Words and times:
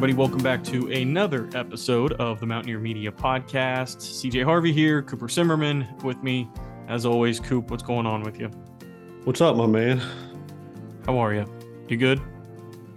everybody. 0.00 0.16
Welcome 0.18 0.42
back 0.42 0.64
to 0.64 0.90
another 0.92 1.50
episode 1.52 2.14
of 2.14 2.40
the 2.40 2.46
Mountaineer 2.46 2.78
Media 2.78 3.12
Podcast. 3.12 3.98
CJ 3.98 4.42
Harvey 4.44 4.72
here, 4.72 5.02
Cooper 5.02 5.26
Simmerman 5.28 6.02
with 6.02 6.22
me. 6.22 6.48
As 6.88 7.04
always, 7.04 7.38
Coop, 7.38 7.70
what's 7.70 7.82
going 7.82 8.06
on 8.06 8.22
with 8.22 8.40
you? 8.40 8.48
What's 9.24 9.42
up, 9.42 9.56
my 9.56 9.66
man? 9.66 10.00
How 11.04 11.18
are 11.18 11.34
you? 11.34 11.44
You 11.88 11.98
good? 11.98 12.18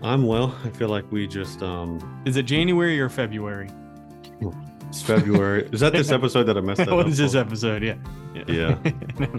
I'm 0.01 0.25
well. 0.25 0.55
I 0.63 0.69
feel 0.69 0.87
like 0.87 1.03
we 1.11 1.27
just 1.27 1.61
um 1.61 1.99
Is 2.25 2.37
it 2.37 2.43
January 2.43 2.97
or 3.01 3.09
February? 3.09 3.69
it's 4.87 5.01
February. 5.01 5.67
Is 5.73 5.81
that 5.81 5.91
this 5.91 6.09
episode 6.19 6.43
that 6.45 6.57
I 6.57 6.61
messed 6.61 6.79
up? 6.81 6.91
what 6.91 7.09
is 7.09 7.17
this 7.17 7.35
episode? 7.35 7.83
Yeah. 7.83 7.95
Yeah. 8.47 8.77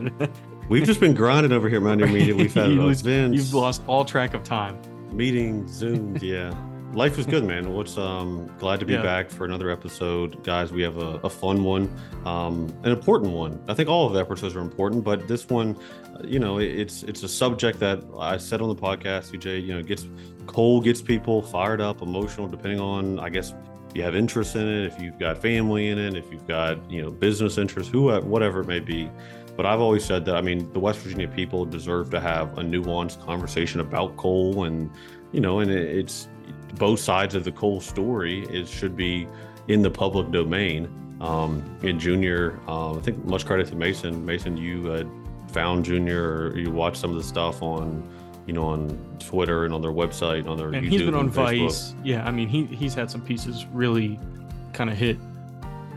We've 0.69 0.85
just 0.85 1.01
been 1.01 1.15
grinding 1.15 1.53
over 1.53 1.71
here, 1.71 1.81
Mountaineer 1.81 2.13
Media. 2.13 2.37
We've 2.37 2.53
had 2.53 2.69
You 2.73 2.83
lose- 2.83 3.01
events, 3.01 3.39
You've 3.39 3.55
lost 3.55 3.81
all 3.87 4.05
track 4.05 4.35
of 4.35 4.45
time. 4.45 4.77
meetings, 5.13 5.83
Zooms. 5.83 6.21
Yeah. 6.21 6.53
Life 6.95 7.19
is 7.19 7.27
good, 7.27 7.45
man. 7.45 7.73
What's 7.73 7.99
um 7.99 8.49
glad 8.61 8.79
to 8.79 8.87
be 8.87 8.93
Yeah. 8.93 9.03
back 9.03 9.29
for 9.29 9.45
another 9.45 9.69
episode, 9.69 10.45
guys. 10.45 10.73
We 10.73 10.83
have 10.83 10.97
a, 10.97 11.19
a 11.25 11.31
fun 11.31 11.65
one, 11.65 11.91
um, 12.25 12.73
an 12.85 12.93
important 12.93 13.33
one. 13.33 13.59
I 13.67 13.75
think 13.75 13.89
all 13.89 14.07
of 14.07 14.13
the 14.13 14.21
episodes 14.21 14.55
are 14.55 14.61
important, 14.61 15.03
but 15.03 15.27
this 15.27 15.49
one, 15.49 15.77
uh, 16.15 16.23
you 16.25 16.39
know, 16.39 16.59
it- 16.59 16.71
it's 16.79 17.03
it's 17.03 17.25
a 17.25 17.29
subject 17.29 17.81
that 17.81 18.01
I 18.19 18.37
said 18.37 18.61
on 18.61 18.69
the 18.69 18.77
podcast. 18.77 19.33
CJ, 19.33 19.59
you 19.65 19.75
know, 19.75 19.83
gets 19.83 20.07
coal 20.47 20.81
gets 20.81 21.03
people 21.03 21.43
fired 21.43 21.81
up, 21.81 22.01
emotional, 22.01 22.47
depending 22.47 22.79
on 22.79 23.19
I 23.19 23.29
guess 23.29 23.53
you 23.93 24.03
have 24.03 24.15
interest 24.15 24.55
in 24.55 24.67
it, 24.69 24.87
if 24.87 25.01
you've 25.03 25.19
got 25.19 25.39
family 25.39 25.89
in 25.89 25.99
it, 25.99 26.15
if 26.17 26.31
you've 26.31 26.47
got 26.47 26.79
you 26.89 27.03
know 27.03 27.11
business 27.11 27.59
interests, 27.59 27.91
who 27.93 28.09
whatever 28.21 28.61
it 28.61 28.69
may 28.69 28.81
be. 28.81 29.11
But 29.57 29.67
I've 29.67 29.81
always 29.81 30.05
said 30.05 30.25
that 30.27 30.37
I 30.37 30.41
mean 30.43 30.73
the 30.73 30.81
West 30.81 31.01
Virginia 31.01 31.27
people 31.29 31.65
deserve 31.65 32.11
to 32.11 32.21
have 32.21 32.57
a 32.57 32.63
nuanced 32.63 33.21
conversation 33.27 33.81
about 33.81 34.17
coal, 34.17 34.63
and 34.65 34.91
you 35.33 35.41
know, 35.41 35.59
and 35.59 35.71
it's 35.73 36.29
both 36.77 37.01
sides 37.01 37.35
of 37.35 37.45
the 37.45 37.53
coal 37.53 37.81
story. 37.81 38.45
It 38.49 38.69
should 38.69 38.97
be 38.97 39.27
in 39.69 39.83
the 39.83 39.91
public 39.91 40.31
domain. 40.31 40.89
Um, 41.21 41.63
in 41.83 41.99
Junior, 41.99 42.59
um, 42.69 42.99
I 42.99 43.01
think 43.01 43.25
much 43.25 43.47
credit 43.47 43.69
to 43.69 43.77
Mason. 43.77 44.27
Mason, 44.27 44.57
you 44.57 44.93
uh, 44.93 45.05
found 45.53 45.85
Junior, 45.85 46.49
or 46.49 46.59
you 46.59 46.71
watched 46.71 46.99
some 46.99 47.11
of 47.11 47.17
the 47.17 47.23
stuff 47.23 47.63
on, 47.63 48.03
you 48.47 48.53
know, 48.53 48.65
on 48.65 49.17
Twitter 49.21 49.65
and 49.65 49.73
on 49.73 49.81
their 49.81 49.93
website, 49.93 50.47
on 50.47 50.59
their 50.59 50.69
And 50.69 50.87
YouTube 50.87 50.91
he's 50.91 51.03
been 51.03 51.15
on 51.15 51.31
Vice. 51.31 51.95
Yeah, 52.03 52.27
I 52.27 52.31
mean, 52.31 52.49
he 52.49 52.67
he's 52.67 52.95
had 52.95 53.11
some 53.11 53.23
pieces 53.23 53.65
really 53.73 54.19
kind 54.73 54.91
of 54.91 54.97
hit 54.97 55.17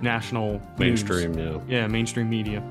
national 0.01 0.61
news. 0.77 0.79
mainstream. 0.79 1.37
Yeah. 1.37 1.59
Yeah, 1.67 1.87
mainstream 1.87 2.29
media. 2.29 2.63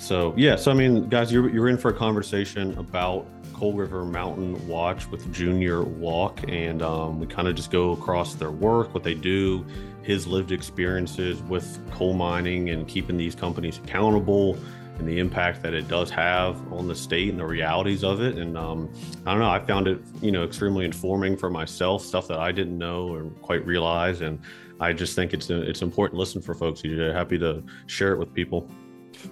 So 0.00 0.32
yeah, 0.34 0.56
so 0.56 0.70
I 0.70 0.74
mean, 0.74 1.08
guys, 1.10 1.30
you're 1.30 1.50
you're 1.50 1.68
in 1.68 1.76
for 1.76 1.90
a 1.90 1.94
conversation 1.94 2.76
about 2.78 3.26
Coal 3.52 3.74
River 3.74 4.02
Mountain 4.06 4.66
Watch 4.66 5.06
with 5.10 5.30
Junior 5.30 5.82
Walk, 5.82 6.40
and 6.48 6.80
um, 6.80 7.20
we 7.20 7.26
kind 7.26 7.46
of 7.46 7.54
just 7.54 7.70
go 7.70 7.92
across 7.92 8.34
their 8.34 8.50
work, 8.50 8.94
what 8.94 9.04
they 9.04 9.12
do, 9.12 9.64
his 10.02 10.26
lived 10.26 10.52
experiences 10.52 11.42
with 11.42 11.78
coal 11.90 12.14
mining 12.14 12.70
and 12.70 12.88
keeping 12.88 13.18
these 13.18 13.34
companies 13.34 13.76
accountable, 13.76 14.56
and 14.98 15.06
the 15.06 15.18
impact 15.18 15.62
that 15.62 15.74
it 15.74 15.86
does 15.86 16.08
have 16.08 16.56
on 16.72 16.88
the 16.88 16.96
state 16.96 17.28
and 17.28 17.38
the 17.38 17.44
realities 17.44 18.02
of 18.02 18.22
it. 18.22 18.38
And 18.38 18.56
um, 18.56 18.90
I 19.26 19.32
don't 19.32 19.40
know, 19.40 19.50
I 19.50 19.60
found 19.60 19.86
it 19.86 20.00
you 20.22 20.32
know 20.32 20.44
extremely 20.44 20.86
informing 20.86 21.36
for 21.36 21.50
myself, 21.50 22.02
stuff 22.02 22.26
that 22.28 22.38
I 22.38 22.52
didn't 22.52 22.78
know 22.78 23.06
or 23.08 23.24
quite 23.42 23.66
realize, 23.66 24.22
and 24.22 24.40
I 24.80 24.94
just 24.94 25.14
think 25.14 25.34
it's 25.34 25.50
it's 25.50 25.82
important 25.82 26.18
listen 26.18 26.40
for 26.40 26.54
folks. 26.54 26.82
You're 26.82 27.12
happy 27.12 27.38
to 27.38 27.62
share 27.86 28.14
it 28.14 28.18
with 28.18 28.32
people. 28.32 28.66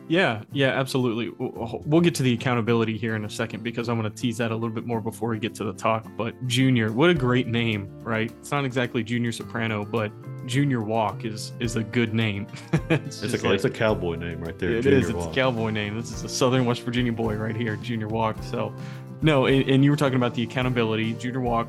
Yeah, 0.08 0.42
yeah, 0.53 0.69
absolutely. 0.69 1.31
We'll 1.39 2.00
get 2.00 2.14
to 2.17 2.22
the 2.22 2.33
accountability 2.34 2.97
here 2.98 3.17
in 3.17 3.25
a 3.25 3.31
second 3.31 3.62
because 3.62 3.89
I'm 3.89 3.98
going 4.00 4.11
to 4.12 4.17
tease 4.17 4.39
that 4.39 4.50
a 4.50 4.55
little 4.55 4.75
bit 4.75 4.86
more 4.86 5.00
before 5.00 5.31
we 5.31 5.39
get 5.39 5.55
to 5.56 5.64
the 5.64 5.72
talk. 5.72 6.06
But 6.17 6.34
Junior, 6.47 6.93
what 6.93 7.10
a 7.10 7.15
great 7.15 7.47
name, 7.47 7.88
right? 8.03 8.31
It's 8.41 8.50
not 8.50 8.65
exactly 8.65 9.03
Junior 9.03 9.32
Soprano, 9.32 9.84
but 9.84 10.10
Junior 10.47 10.81
Walk 10.82 11.25
is 11.25 11.53
is 11.60 11.76
a 11.76 11.82
good 11.82 12.15
name. 12.15 12.47
it's 12.91 13.22
It's 13.22 13.34
a, 13.43 13.47
like- 13.47 13.54
it's 13.56 13.65
a 13.65 13.71
cowboy 13.71 14.15
name 14.16 14.41
right 14.41 14.59
there. 14.59 14.71
it 14.72 14.87
is. 14.87 15.09
It's 15.10 15.26
a 15.26 15.31
cowboy 15.32 15.71
name. 15.71 15.97
This 15.97 16.10
is 16.12 16.25
a 16.25 16.28
Southern 16.28 16.65
West 16.65 16.82
Virginia 16.82 17.12
boy 17.12 17.37
right 17.37 17.55
here, 17.56 17.76
Junior 17.76 18.09
Walk. 18.09 18.37
So, 18.43 18.75
no, 19.20 19.47
and, 19.47 19.69
and 19.69 19.84
you 19.84 19.91
were 19.91 19.97
talking 19.97 20.16
about 20.16 20.34
the 20.34 20.43
accountability. 20.43 21.12
Junior 21.15 21.41
Walk, 21.41 21.69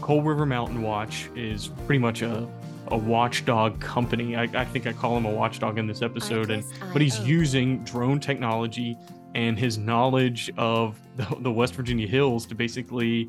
Coal 0.00 0.22
River 0.22 0.44
Mountain 0.46 0.82
Watch 0.82 1.28
is 1.34 1.68
pretty 1.86 1.98
much 2.00 2.22
a 2.22 2.46
a 2.90 2.96
watchdog 2.96 3.80
company. 3.80 4.36
I, 4.36 4.42
I 4.42 4.64
think 4.64 4.86
I 4.86 4.92
call 4.92 5.16
him 5.16 5.24
a 5.24 5.30
watchdog 5.30 5.78
in 5.78 5.86
this 5.86 6.02
episode, 6.02 6.50
and 6.50 6.64
but 6.92 7.02
he's 7.02 7.18
using 7.20 7.84
drone 7.84 8.20
technology 8.20 8.96
and 9.34 9.58
his 9.58 9.78
knowledge 9.78 10.50
of 10.56 10.98
the, 11.16 11.36
the 11.40 11.52
West 11.52 11.74
Virginia 11.74 12.06
hills 12.06 12.46
to 12.46 12.54
basically 12.54 13.28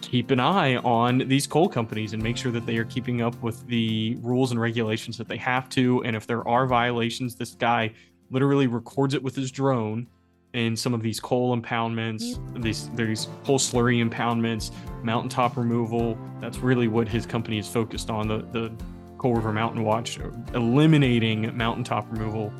keep 0.00 0.30
an 0.30 0.40
eye 0.40 0.76
on 0.76 1.18
these 1.18 1.46
coal 1.46 1.68
companies 1.68 2.12
and 2.12 2.22
make 2.22 2.36
sure 2.36 2.52
that 2.52 2.66
they 2.66 2.76
are 2.76 2.84
keeping 2.84 3.20
up 3.20 3.40
with 3.42 3.66
the 3.66 4.16
rules 4.20 4.52
and 4.52 4.60
regulations 4.60 5.16
that 5.18 5.28
they 5.28 5.36
have 5.36 5.68
to. 5.70 6.02
And 6.04 6.14
if 6.14 6.26
there 6.26 6.46
are 6.46 6.66
violations, 6.66 7.34
this 7.34 7.54
guy 7.54 7.92
literally 8.30 8.66
records 8.66 9.14
it 9.14 9.22
with 9.22 9.34
his 9.34 9.50
drone 9.50 10.06
in 10.54 10.76
some 10.76 10.92
of 10.92 11.02
these 11.02 11.18
coal 11.18 11.56
impoundments, 11.56 12.38
these 12.62 12.90
these 12.90 13.28
coal 13.44 13.58
slurry 13.58 14.06
impoundments, 14.06 14.70
mountaintop 15.02 15.56
removal. 15.56 16.18
That's 16.40 16.58
really 16.58 16.88
what 16.88 17.08
his 17.08 17.26
company 17.26 17.58
is 17.58 17.68
focused 17.68 18.10
on. 18.10 18.28
The 18.28 18.38
the 18.52 18.72
Coal 19.18 19.34
River 19.34 19.52
Mountain 19.52 19.84
Watch, 19.84 20.18
eliminating 20.52 21.56
mountaintop 21.56 22.10
removal, 22.10 22.52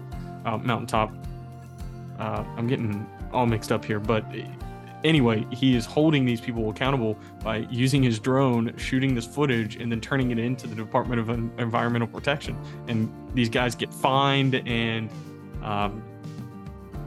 uh, 0.44 0.58
mountaintop. 0.58 1.12
Uh, 2.18 2.44
I'm 2.56 2.68
getting 2.68 3.06
all 3.32 3.46
mixed 3.46 3.72
up 3.72 3.84
here, 3.84 3.98
but 3.98 4.24
anyway, 5.04 5.44
he 5.50 5.74
is 5.74 5.84
holding 5.84 6.24
these 6.24 6.40
people 6.40 6.70
accountable 6.70 7.18
by 7.42 7.66
using 7.70 8.02
his 8.02 8.18
drone, 8.18 8.72
shooting 8.76 9.14
this 9.14 9.26
footage, 9.26 9.76
and 9.76 9.90
then 9.90 10.00
turning 10.00 10.30
it 10.30 10.38
into 10.38 10.66
the 10.66 10.74
Department 10.74 11.20
of 11.20 11.30
Environmental 11.58 12.08
Protection. 12.08 12.56
And 12.86 13.12
these 13.34 13.48
guys 13.48 13.74
get 13.74 13.92
fined 13.92 14.54
and 14.66 15.10
um, 15.62 16.02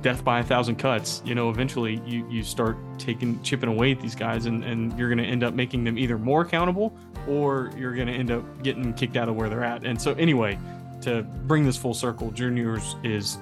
death 0.05 0.23
by 0.23 0.39
a 0.39 0.43
thousand 0.43 0.75
cuts. 0.75 1.23
You 1.25 1.33
know, 1.33 1.49
eventually 1.49 1.99
you 2.05 2.29
you 2.29 2.43
start 2.43 2.77
taking 2.99 3.41
chipping 3.41 3.69
away 3.69 3.91
at 3.91 3.99
these 3.99 4.13
guys, 4.13 4.45
and 4.45 4.63
and 4.63 4.95
you're 4.99 5.09
going 5.09 5.17
to 5.17 5.25
end 5.25 5.43
up 5.43 5.55
making 5.55 5.83
them 5.83 5.97
either 5.97 6.19
more 6.19 6.43
accountable 6.43 6.95
or 7.27 7.71
you're 7.75 7.95
going 7.95 8.05
to 8.05 8.13
end 8.13 8.29
up 8.29 8.43
getting 8.61 8.93
kicked 8.93 9.17
out 9.17 9.29
of 9.29 9.35
where 9.35 9.49
they're 9.49 9.63
at. 9.63 9.83
And 9.83 9.99
so 9.99 10.13
anyway, 10.13 10.59
to 11.01 11.23
bring 11.23 11.65
this 11.65 11.75
full 11.75 11.95
circle, 11.95 12.29
Juniors 12.29 12.95
is 13.03 13.39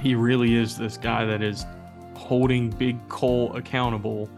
he 0.00 0.14
really 0.14 0.54
is 0.54 0.78
this 0.78 0.96
guy 0.96 1.26
that 1.26 1.42
is 1.42 1.66
holding 2.14 2.70
Big 2.70 2.96
Coal 3.10 3.54
accountable 3.54 4.30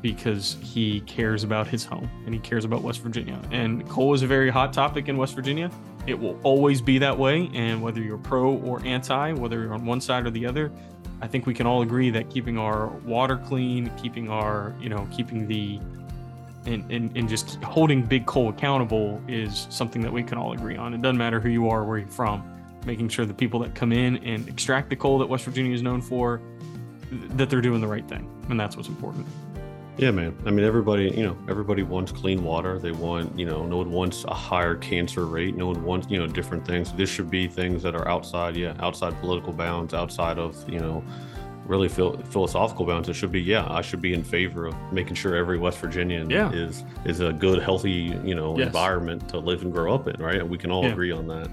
because 0.00 0.56
he 0.62 1.00
cares 1.02 1.44
about 1.44 1.66
his 1.66 1.84
home 1.84 2.08
and 2.24 2.32
he 2.32 2.40
cares 2.40 2.64
about 2.64 2.80
West 2.80 3.02
Virginia. 3.02 3.38
And 3.50 3.86
coal 3.90 4.14
is 4.14 4.22
a 4.22 4.26
very 4.26 4.48
hot 4.48 4.72
topic 4.72 5.08
in 5.08 5.18
West 5.18 5.34
Virginia. 5.34 5.70
It 6.06 6.18
will 6.18 6.38
always 6.42 6.80
be 6.80 6.98
that 6.98 7.18
way. 7.18 7.50
And 7.54 7.82
whether 7.82 8.00
you're 8.00 8.18
pro 8.18 8.56
or 8.58 8.84
anti, 8.84 9.32
whether 9.32 9.62
you're 9.62 9.74
on 9.74 9.86
one 9.86 10.00
side 10.00 10.26
or 10.26 10.30
the 10.30 10.46
other, 10.46 10.70
I 11.20 11.26
think 11.26 11.46
we 11.46 11.54
can 11.54 11.66
all 11.66 11.82
agree 11.82 12.10
that 12.10 12.30
keeping 12.30 12.58
our 12.58 12.88
water 13.04 13.36
clean, 13.36 13.90
keeping 13.96 14.28
our, 14.28 14.74
you 14.80 14.88
know, 14.88 15.08
keeping 15.10 15.46
the 15.46 15.80
and, 16.66 16.90
and, 16.90 17.14
and 17.16 17.28
just 17.28 17.56
holding 17.62 18.02
big 18.02 18.26
coal 18.26 18.48
accountable 18.48 19.20
is 19.28 19.66
something 19.70 20.00
that 20.02 20.12
we 20.12 20.22
can 20.22 20.38
all 20.38 20.52
agree 20.52 20.76
on. 20.76 20.94
It 20.94 21.02
doesn't 21.02 21.18
matter 21.18 21.38
who 21.38 21.50
you 21.50 21.68
are, 21.68 21.84
where 21.84 21.98
you're 21.98 22.08
from, 22.08 22.42
making 22.86 23.10
sure 23.10 23.26
the 23.26 23.34
people 23.34 23.60
that 23.60 23.74
come 23.74 23.92
in 23.92 24.16
and 24.18 24.48
extract 24.48 24.88
the 24.88 24.96
coal 24.96 25.18
that 25.18 25.28
West 25.28 25.44
Virginia 25.44 25.74
is 25.74 25.82
known 25.82 26.00
for, 26.00 26.40
that 27.10 27.50
they're 27.50 27.60
doing 27.60 27.82
the 27.82 27.86
right 27.86 28.08
thing. 28.08 28.30
And 28.48 28.58
that's 28.58 28.76
what's 28.76 28.88
important. 28.88 29.26
Yeah, 29.96 30.10
man. 30.10 30.36
I 30.44 30.50
mean, 30.50 30.64
everybody, 30.64 31.04
you 31.10 31.22
know, 31.22 31.36
everybody 31.48 31.84
wants 31.84 32.10
clean 32.10 32.42
water. 32.42 32.78
They 32.80 32.90
want, 32.90 33.38
you 33.38 33.46
know, 33.46 33.64
no 33.64 33.76
one 33.76 33.92
wants 33.92 34.24
a 34.24 34.34
higher 34.34 34.74
cancer 34.74 35.24
rate. 35.26 35.56
No 35.56 35.68
one 35.68 35.84
wants, 35.84 36.08
you 36.10 36.18
know, 36.18 36.26
different 36.26 36.66
things. 36.66 36.92
This 36.92 37.08
should 37.08 37.30
be 37.30 37.46
things 37.46 37.82
that 37.84 37.94
are 37.94 38.08
outside, 38.08 38.56
yeah, 38.56 38.74
outside 38.80 39.18
political 39.20 39.52
bounds, 39.52 39.94
outside 39.94 40.36
of, 40.38 40.56
you 40.68 40.80
know, 40.80 41.04
really 41.66 41.88
phil- 41.88 42.18
philosophical 42.30 42.84
bounds. 42.84 43.08
It 43.08 43.14
should 43.14 43.30
be, 43.30 43.40
yeah, 43.40 43.66
I 43.70 43.82
should 43.82 44.02
be 44.02 44.14
in 44.14 44.24
favor 44.24 44.66
of 44.66 44.74
making 44.92 45.14
sure 45.14 45.36
every 45.36 45.58
West 45.58 45.78
Virginian 45.78 46.28
Yeah. 46.28 46.50
is 46.52 46.84
is 47.04 47.20
a 47.20 47.32
good, 47.32 47.62
healthy, 47.62 48.18
you 48.24 48.34
know, 48.34 48.58
Yes. 48.58 48.66
environment 48.66 49.28
to 49.28 49.38
live 49.38 49.62
and 49.62 49.72
grow 49.72 49.94
up 49.94 50.08
in, 50.08 50.20
right? 50.20 50.40
And 50.40 50.50
we 50.50 50.58
can 50.58 50.72
all 50.72 50.82
Yeah. 50.82 50.90
agree 50.90 51.12
on 51.12 51.28
that. 51.28 51.48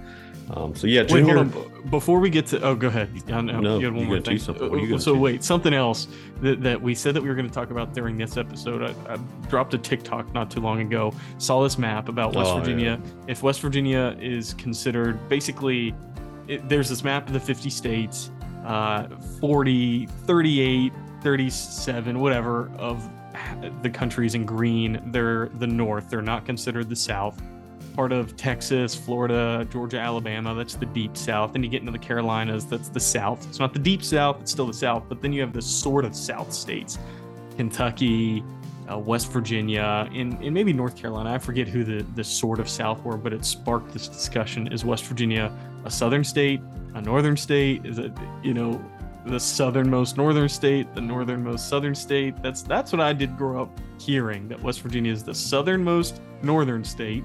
Um, 0.54 0.76
so 0.76 0.86
yeah, 0.88 1.02
Wait, 1.02 1.10
Junior, 1.10 1.44
hold 1.44 1.56
on. 1.56 1.90
Before 1.90 2.20
we 2.20 2.30
get 2.30 2.46
to, 2.48 2.62
oh, 2.62 2.76
go 2.76 2.88
ahead. 2.88 3.10
I 3.30 3.42
know 3.42 3.60
No, 3.62 3.80
you 3.80 3.86
had 3.86 3.96
one 3.96 4.06
more 4.06 4.20
thing. 4.20 4.38
Uh, 4.38 4.98
so 4.98 5.16
wait, 5.16 5.44
something 5.44 5.74
else 5.74 6.08
that, 6.42 6.62
that 6.62 6.82
we 6.82 6.94
said 6.94 7.14
that 7.16 7.22
we 7.22 7.30
were 7.30 7.36
going 7.36 7.48
to 7.48 7.54
talk 7.54 7.72
about 7.72 7.94
during 7.94 8.18
this 8.18 8.36
episode. 8.38 8.84
I, 8.84 9.14
I 9.14 9.18
dropped 9.50 9.74
a 9.74 9.78
TikTok 9.78 10.34
not 10.34 10.52
too 10.52 10.60
long 10.60 10.82
ago. 10.82 11.14
Saw 11.38 11.64
this 11.64 11.78
map 11.78 12.10
about 12.10 12.36
West 12.36 12.50
Oh, 12.50 12.54
yeah. 12.56 12.60
Virginia. 12.60 13.02
If 13.28 13.44
West 13.44 13.62
Virginia 13.62 14.16
is 14.20 14.54
considered 14.56 15.28
basically, 15.30 15.96
it, 16.48 16.68
there's 16.68 16.90
this 16.90 17.04
map 17.04 17.28
of 17.28 17.34
the 17.34 17.40
50 17.40 17.70
states, 17.70 18.30
uh, 18.66 19.08
40, 19.40 20.06
38, 20.26 20.92
37, 21.22 22.20
whatever 22.20 22.70
of 22.78 23.08
the 23.82 23.90
countries 23.90 24.36
in 24.36 24.46
green. 24.46 25.02
They're 25.08 25.48
the 25.60 25.68
North. 25.68 26.10
They're 26.10 26.22
not 26.22 26.46
considered 26.46 26.90
the 26.90 26.96
South 26.96 27.42
part 27.94 28.12
of 28.12 28.36
Texas, 28.38 28.96
Florida, 28.96 29.68
Georgia, 29.72 30.00
Alabama. 30.00 30.54
That's 30.54 30.76
the 30.76 30.86
deep 30.88 31.16
south. 31.16 31.54
Then 31.54 31.64
you 31.64 31.70
get 31.70 31.82
into 31.82 31.92
the 31.92 32.00
Carolinas. 32.00 32.66
That's 32.66 32.90
the 32.90 33.00
south. 33.00 33.46
It's 33.48 33.60
not 33.60 33.74
the 33.74 33.80
deep 33.80 34.04
south. 34.04 34.42
It's 34.42 34.52
still 34.52 34.68
the 34.68 34.74
south. 34.74 35.04
But 35.08 35.22
then 35.22 35.34
you 35.34 35.42
have 35.42 35.54
the 35.54 35.62
sort 35.62 36.06
of 36.06 36.16
south 36.16 36.54
states, 36.54 36.98
Kentucky, 37.58 38.44
uh, 38.92 38.98
West 38.98 39.32
Virginia, 39.32 40.10
and, 40.14 40.34
and 40.42 40.54
maybe 40.54 40.74
North 40.74 40.96
Carolina. 40.96 41.32
I 41.34 41.38
forget 41.38 41.68
who 41.68 41.84
the, 41.84 42.04
the 42.16 42.24
sort 42.24 42.60
of 42.60 42.68
South 42.68 43.04
were, 43.04 43.18
but 43.18 43.34
it 43.34 43.46
sparked 43.46 43.94
this 43.94 44.08
discussion. 44.08 44.72
Is 44.72 44.84
West 44.84 45.06
Virginia 45.06 45.52
a 45.86 45.92
southern 45.92 46.24
state, 46.24 46.62
a 46.94 47.02
northern 47.02 47.38
state? 47.38 47.86
Is 47.86 48.00
it, 48.00 48.12
you 48.44 48.54
know, 48.54 48.84
the 49.26 49.40
southernmost 49.40 50.18
northern 50.18 50.50
state, 50.50 50.94
the 50.96 51.02
northernmost 51.02 51.70
southern 51.70 51.96
state? 51.96 52.42
That's 52.42 52.64
that's 52.64 52.92
what 52.92 53.02
I 53.02 53.14
did 53.14 53.38
grow 53.38 53.62
up 53.62 53.80
hearing 54.00 54.48
that 54.48 54.62
West 54.62 54.82
Virginia 54.82 55.12
is 55.12 55.24
the 55.24 55.36
southernmost 55.36 56.22
northern 56.42 56.84
state 56.84 57.24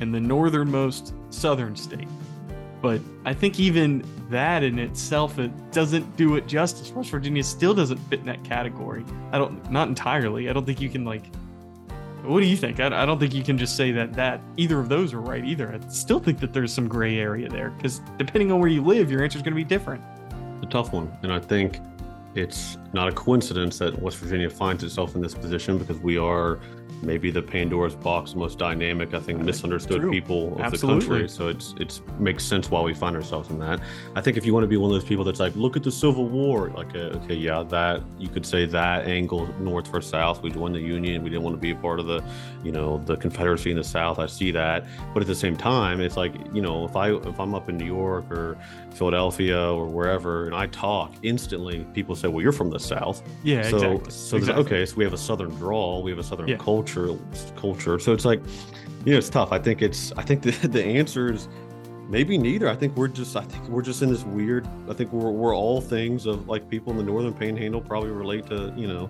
and 0.00 0.14
the 0.14 0.20
northernmost 0.20 1.14
southern 1.30 1.76
state. 1.76 2.08
But 2.82 3.00
I 3.24 3.34
think 3.34 3.60
even 3.60 4.04
that 4.30 4.62
in 4.62 4.78
itself 4.78 5.38
it 5.38 5.50
doesn't 5.72 6.16
do 6.16 6.36
it 6.36 6.46
justice. 6.46 6.90
West 6.92 7.10
Virginia 7.10 7.42
still 7.42 7.74
doesn't 7.74 7.98
fit 8.08 8.20
in 8.20 8.26
that 8.26 8.42
category. 8.42 9.04
I 9.32 9.38
don't, 9.38 9.70
not 9.70 9.88
entirely. 9.88 10.48
I 10.48 10.52
don't 10.52 10.64
think 10.64 10.80
you 10.80 10.88
can 10.88 11.04
like. 11.04 11.24
What 12.22 12.40
do 12.40 12.46
you 12.46 12.56
think? 12.56 12.80
I, 12.80 13.06
don't 13.06 13.18
think 13.18 13.32
you 13.32 13.42
can 13.42 13.56
just 13.56 13.76
say 13.76 13.92
that 13.92 14.12
that 14.12 14.42
either 14.58 14.78
of 14.78 14.90
those 14.90 15.14
are 15.14 15.20
right 15.20 15.42
either. 15.42 15.74
I 15.74 15.88
still 15.88 16.20
think 16.20 16.38
that 16.40 16.52
there's 16.52 16.72
some 16.72 16.86
gray 16.86 17.18
area 17.18 17.48
there 17.48 17.70
because 17.70 18.00
depending 18.18 18.52
on 18.52 18.60
where 18.60 18.68
you 18.68 18.82
live, 18.82 19.10
your 19.10 19.22
answer 19.22 19.38
is 19.38 19.42
going 19.42 19.54
to 19.54 19.56
be 19.56 19.64
different. 19.64 20.02
A 20.62 20.66
tough 20.66 20.92
one, 20.92 21.10
and 21.22 21.32
I 21.32 21.40
think 21.40 21.78
it's 22.34 22.76
not 22.92 23.08
a 23.08 23.12
coincidence 23.12 23.78
that 23.78 24.00
West 24.00 24.18
Virginia 24.18 24.50
finds 24.50 24.84
itself 24.84 25.14
in 25.14 25.22
this 25.22 25.34
position 25.34 25.78
because 25.78 25.98
we 25.98 26.18
are 26.18 26.60
maybe 27.02 27.30
the 27.30 27.42
Pandora's 27.42 27.94
box 27.94 28.34
most 28.34 28.58
dynamic, 28.58 29.14
I 29.14 29.20
think, 29.20 29.40
misunderstood 29.40 30.02
True. 30.02 30.10
people 30.10 30.54
of 30.54 30.60
Absolutely. 30.60 31.00
the 31.00 31.08
country. 31.08 31.28
So 31.28 31.48
it's 31.48 31.74
it's 31.78 32.02
makes 32.18 32.44
sense 32.44 32.70
why 32.70 32.80
we 32.82 32.94
find 32.94 33.16
ourselves 33.16 33.50
in 33.50 33.58
that. 33.60 33.80
I 34.14 34.20
think 34.20 34.36
if 34.36 34.44
you 34.44 34.52
want 34.52 34.64
to 34.64 34.68
be 34.68 34.76
one 34.76 34.90
of 34.90 34.94
those 34.94 35.08
people 35.08 35.24
that's 35.24 35.40
like, 35.40 35.54
look 35.56 35.76
at 35.76 35.82
the 35.82 35.92
Civil 35.92 36.26
War, 36.28 36.70
like, 36.70 36.94
uh, 36.94 37.18
okay, 37.18 37.34
yeah, 37.34 37.62
that 37.64 38.02
you 38.18 38.28
could 38.28 38.44
say 38.44 38.66
that 38.66 39.06
angle, 39.06 39.46
North 39.60 39.88
for 39.88 40.00
South. 40.00 40.42
We 40.42 40.50
joined 40.50 40.74
the 40.74 40.80
Union. 40.80 41.22
We 41.22 41.30
didn't 41.30 41.42
want 41.42 41.56
to 41.56 41.60
be 41.60 41.70
a 41.70 41.76
part 41.76 42.00
of 42.00 42.06
the, 42.06 42.22
you 42.62 42.72
know, 42.72 42.98
the 43.06 43.16
Confederacy 43.16 43.70
in 43.70 43.76
the 43.76 43.84
South. 43.84 44.18
I 44.18 44.26
see 44.26 44.50
that, 44.52 44.86
but 45.14 45.20
at 45.22 45.26
the 45.26 45.34
same 45.34 45.56
time, 45.56 46.00
it's 46.00 46.16
like, 46.16 46.34
you 46.52 46.62
know, 46.62 46.84
if 46.84 46.96
I 46.96 47.12
if 47.12 47.40
I'm 47.40 47.54
up 47.54 47.68
in 47.68 47.76
New 47.76 47.86
York 47.86 48.30
or 48.30 48.58
Philadelphia 48.94 49.58
or 49.72 49.86
wherever, 49.86 50.46
and 50.46 50.54
I 50.54 50.66
talk 50.66 51.12
instantly, 51.22 51.86
people 51.94 52.14
say, 52.16 52.28
well, 52.28 52.42
you're 52.42 52.52
from 52.52 52.70
the 52.70 52.80
South. 52.80 53.22
Yeah, 53.42 53.62
so, 53.62 53.76
exactly. 53.76 54.10
So 54.10 54.36
exactly. 54.36 54.64
okay, 54.64 54.86
so 54.86 54.96
we 54.96 55.04
have 55.04 55.12
a 55.12 55.18
Southern 55.18 55.50
drawl, 55.50 56.02
we 56.02 56.10
have 56.10 56.18
a 56.18 56.24
Southern 56.24 56.48
Yeah. 56.48 56.56
culture, 56.56 57.16
culture. 57.56 57.98
So 57.98 58.12
it's 58.12 58.24
like, 58.24 58.40
you 59.04 59.12
know, 59.12 59.18
it's 59.18 59.30
tough. 59.30 59.52
I 59.52 59.58
think 59.58 59.80
it's. 59.82 60.12
I 60.16 60.22
think 60.22 60.42
the 60.42 60.50
the 60.68 60.84
answer 60.84 61.32
is 61.32 61.48
maybe 62.08 62.36
neither. 62.36 62.68
I 62.68 62.76
think 62.76 62.96
we're 62.96 63.08
just. 63.08 63.34
I 63.36 63.42
think 63.44 63.66
we're 63.68 63.80
just 63.82 64.02
in 64.02 64.10
this 64.10 64.24
weird. 64.24 64.68
I 64.88 64.92
think 64.92 65.10
we're 65.12 65.30
we're 65.30 65.56
all 65.56 65.80
things 65.80 66.26
of 66.26 66.48
like 66.48 66.68
people 66.68 66.90
in 66.92 66.98
the 66.98 67.04
Northern 67.04 67.32
Panhandle 67.32 67.80
probably 67.80 68.10
relate 68.10 68.46
to 68.48 68.74
you 68.76 68.86
know, 68.86 69.08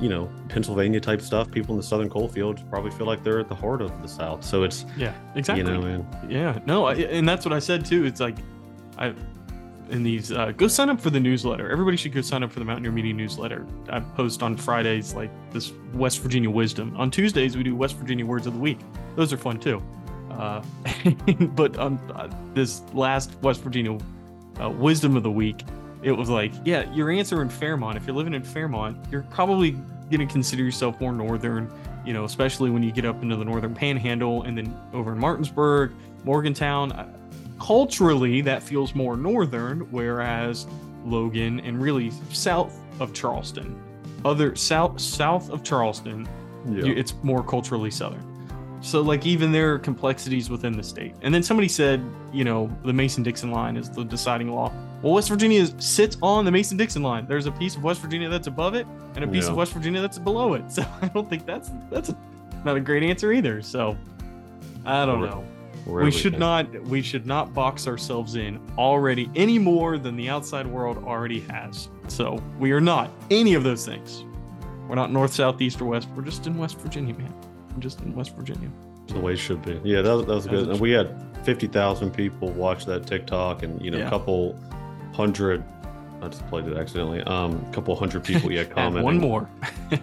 you 0.00 0.08
know 0.08 0.30
Pennsylvania 0.48 1.00
type 1.00 1.20
stuff. 1.20 1.50
People 1.50 1.74
in 1.74 1.78
the 1.80 1.86
Southern 1.86 2.08
coal 2.08 2.28
fields 2.28 2.62
probably 2.70 2.92
feel 2.92 3.06
like 3.06 3.24
they're 3.24 3.40
at 3.40 3.48
the 3.48 3.54
heart 3.56 3.82
of 3.82 4.00
the 4.00 4.06
South. 4.08 4.44
So 4.44 4.62
it's 4.62 4.84
Yeah, 4.96 5.12
exactly. 5.34 5.64
you 5.64 5.70
know, 5.72 5.82
man. 5.84 6.06
Yeah, 6.28 6.60
no, 6.66 6.84
I, 6.84 6.94
and 6.94 7.28
that's 7.28 7.44
what 7.44 7.52
I 7.52 7.58
said 7.58 7.84
too. 7.84 8.04
It's 8.04 8.20
like, 8.20 8.36
I, 8.98 9.14
in 9.90 10.02
these, 10.02 10.32
uh, 10.32 10.52
go 10.56 10.68
sign 10.68 10.90
up 10.90 11.00
for 11.00 11.10
the 11.10 11.20
newsletter. 11.20 11.70
Everybody 11.70 11.96
should 11.96 12.12
go 12.12 12.20
sign 12.20 12.42
up 12.42 12.50
for 12.50 12.58
the 12.58 12.64
Mountaineer 12.64 12.92
Media 12.92 13.12
newsletter. 13.12 13.66
I 13.88 14.00
post 14.00 14.42
on 14.42 14.56
Fridays 14.56 15.14
like 15.14 15.30
this 15.52 15.72
West 15.94 16.20
Virginia 16.20 16.50
wisdom. 16.50 16.96
On 16.96 17.10
Tuesdays 17.10 17.56
we 17.56 17.62
do 17.62 17.76
West 17.76 17.96
Virginia 17.96 18.26
words 18.26 18.46
of 18.46 18.54
the 18.54 18.58
week. 18.58 18.78
Those 19.14 19.32
are 19.32 19.36
fun 19.36 19.58
too. 19.60 19.82
Uh, 20.30 20.62
but 21.54 21.76
on 21.78 21.98
uh, 22.14 22.28
this 22.54 22.82
last 22.92 23.36
West 23.42 23.62
Virginia 23.62 23.98
uh, 24.60 24.70
wisdom 24.70 25.16
of 25.16 25.22
the 25.22 25.30
week, 25.30 25.62
it 26.02 26.12
was 26.12 26.28
like, 26.28 26.52
yeah, 26.64 26.92
your 26.92 27.10
answer 27.10 27.42
in 27.42 27.48
Fairmont. 27.48 27.96
If 27.96 28.06
you're 28.06 28.16
living 28.16 28.34
in 28.34 28.42
Fairmont, 28.42 28.98
you're 29.10 29.22
probably 29.22 29.72
going 30.10 30.26
to 30.26 30.26
consider 30.26 30.62
yourself 30.62 31.00
more 31.00 31.12
northern. 31.12 31.70
You 32.04 32.12
know, 32.12 32.24
especially 32.24 32.70
when 32.70 32.82
you 32.84 32.92
get 32.92 33.04
up 33.04 33.22
into 33.22 33.34
the 33.34 33.44
northern 33.44 33.74
Panhandle 33.74 34.42
and 34.42 34.56
then 34.56 34.76
over 34.92 35.12
in 35.12 35.18
Martinsburg, 35.18 35.92
Morgantown. 36.24 36.92
uh, 36.92 37.12
Culturally, 37.60 38.40
that 38.42 38.62
feels 38.62 38.94
more 38.94 39.16
northern, 39.16 39.80
whereas 39.90 40.66
Logan 41.04 41.60
and 41.60 41.80
really 41.80 42.10
south 42.32 42.78
of 43.00 43.12
Charleston, 43.12 43.78
other 44.24 44.54
south 44.56 45.00
south 45.00 45.50
of 45.50 45.62
Charleston, 45.62 46.28
you- 46.68 46.92
it's 46.92 47.14
more 47.22 47.42
culturally 47.42 47.90
southern. 47.90 48.22
So 48.82 49.00
like 49.00 49.24
even 49.26 49.52
there 49.52 49.72
are 49.74 49.78
complexities 49.78 50.50
within 50.50 50.76
the 50.76 50.82
state. 50.82 51.14
And 51.22 51.34
then 51.34 51.42
somebody 51.42 51.66
said, 51.68 52.02
you 52.32 52.44
know, 52.44 52.70
the 52.84 52.92
Mason-Dixon 52.92 53.50
line 53.50 53.76
is 53.76 53.88
the 53.90 54.04
deciding 54.04 54.50
law. 54.52 54.70
Well, 55.02 55.14
West 55.14 55.28
Virginia 55.28 55.66
sits 55.80 56.16
on 56.22 56.44
the 56.44 56.50
Mason-Dixon 56.50 57.02
line. 57.02 57.26
There's 57.26 57.46
a 57.46 57.52
piece 57.52 57.74
of 57.76 57.82
West 57.82 58.00
Virginia 58.00 58.28
that's 58.28 58.46
above 58.46 58.74
it 58.74 58.86
and 59.14 59.24
a 59.24 59.28
piece 59.28 59.44
Yeah. 59.44 59.50
of 59.50 59.56
West 59.56 59.72
Virginia 59.72 60.00
that's 60.00 60.18
below 60.18 60.54
it. 60.54 60.64
So 60.70 60.84
I 61.02 61.08
don't 61.08 61.28
think 61.28 61.46
that's 61.46 61.70
that's 61.90 62.14
not 62.64 62.76
a 62.76 62.80
great 62.80 63.02
answer 63.02 63.32
either. 63.32 63.62
So 63.62 63.96
I 64.84 65.06
don't 65.06 65.20
know. 65.22 65.42
We're 65.86 66.10
should 66.10 66.34
everything. 66.34 66.40
not 66.40 66.82
we 66.88 67.00
should 67.02 67.26
not 67.26 67.54
box 67.54 67.86
ourselves 67.86 68.34
in 68.36 68.60
already 68.76 69.30
any 69.36 69.58
more 69.58 69.98
than 69.98 70.16
the 70.16 70.28
outside 70.28 70.66
world 70.66 70.98
already 71.04 71.40
has. 71.50 71.88
So 72.08 72.42
we 72.58 72.72
are 72.72 72.80
not 72.80 73.10
any 73.30 73.54
of 73.54 73.62
those 73.64 73.86
things. 73.86 74.24
We're 74.88 74.94
not 74.96 75.10
north, 75.12 75.32
south, 75.32 75.60
east, 75.60 75.80
or 75.80 75.84
west. 75.86 76.08
We're 76.14 76.22
just 76.22 76.46
in 76.46 76.56
West 76.58 76.78
Virginia, 76.80 77.14
man. 77.14 77.32
We're 77.74 77.80
just 77.80 78.00
in 78.00 78.14
West 78.14 78.34
Virginia. 78.36 78.68
the 79.08 79.20
way 79.20 79.32
it 79.34 79.36
should 79.38 79.62
be. 79.62 79.80
Yeah, 79.84 80.02
that, 80.02 80.12
was- 80.14 80.26
that 80.26 80.34
was 80.34 80.46
As 80.46 80.50
good. 80.50 80.68
And 80.70 80.80
we 80.80 80.90
had 80.92 81.16
fifty 81.44 81.66
thousand 81.68 82.10
people 82.12 82.50
watch 82.50 82.84
that 82.86 83.06
TikTok, 83.06 83.62
and 83.62 83.80
you 83.80 83.90
know, 83.90 83.98
Yeah. 83.98 84.06
a 84.06 84.10
couple 84.10 84.58
hundred. 85.14 85.62
I 86.22 86.28
just 86.28 86.46
played 86.48 86.66
it 86.66 86.76
accidentally. 86.76 87.22
Um, 87.22 87.64
a 87.70 87.74
couple 87.74 87.94
hundred 87.94 88.24
people 88.24 88.50
yet 88.50 88.66
Add 88.70 88.74
commenting. 88.74 89.04
one 89.04 89.18
more. 89.18 89.48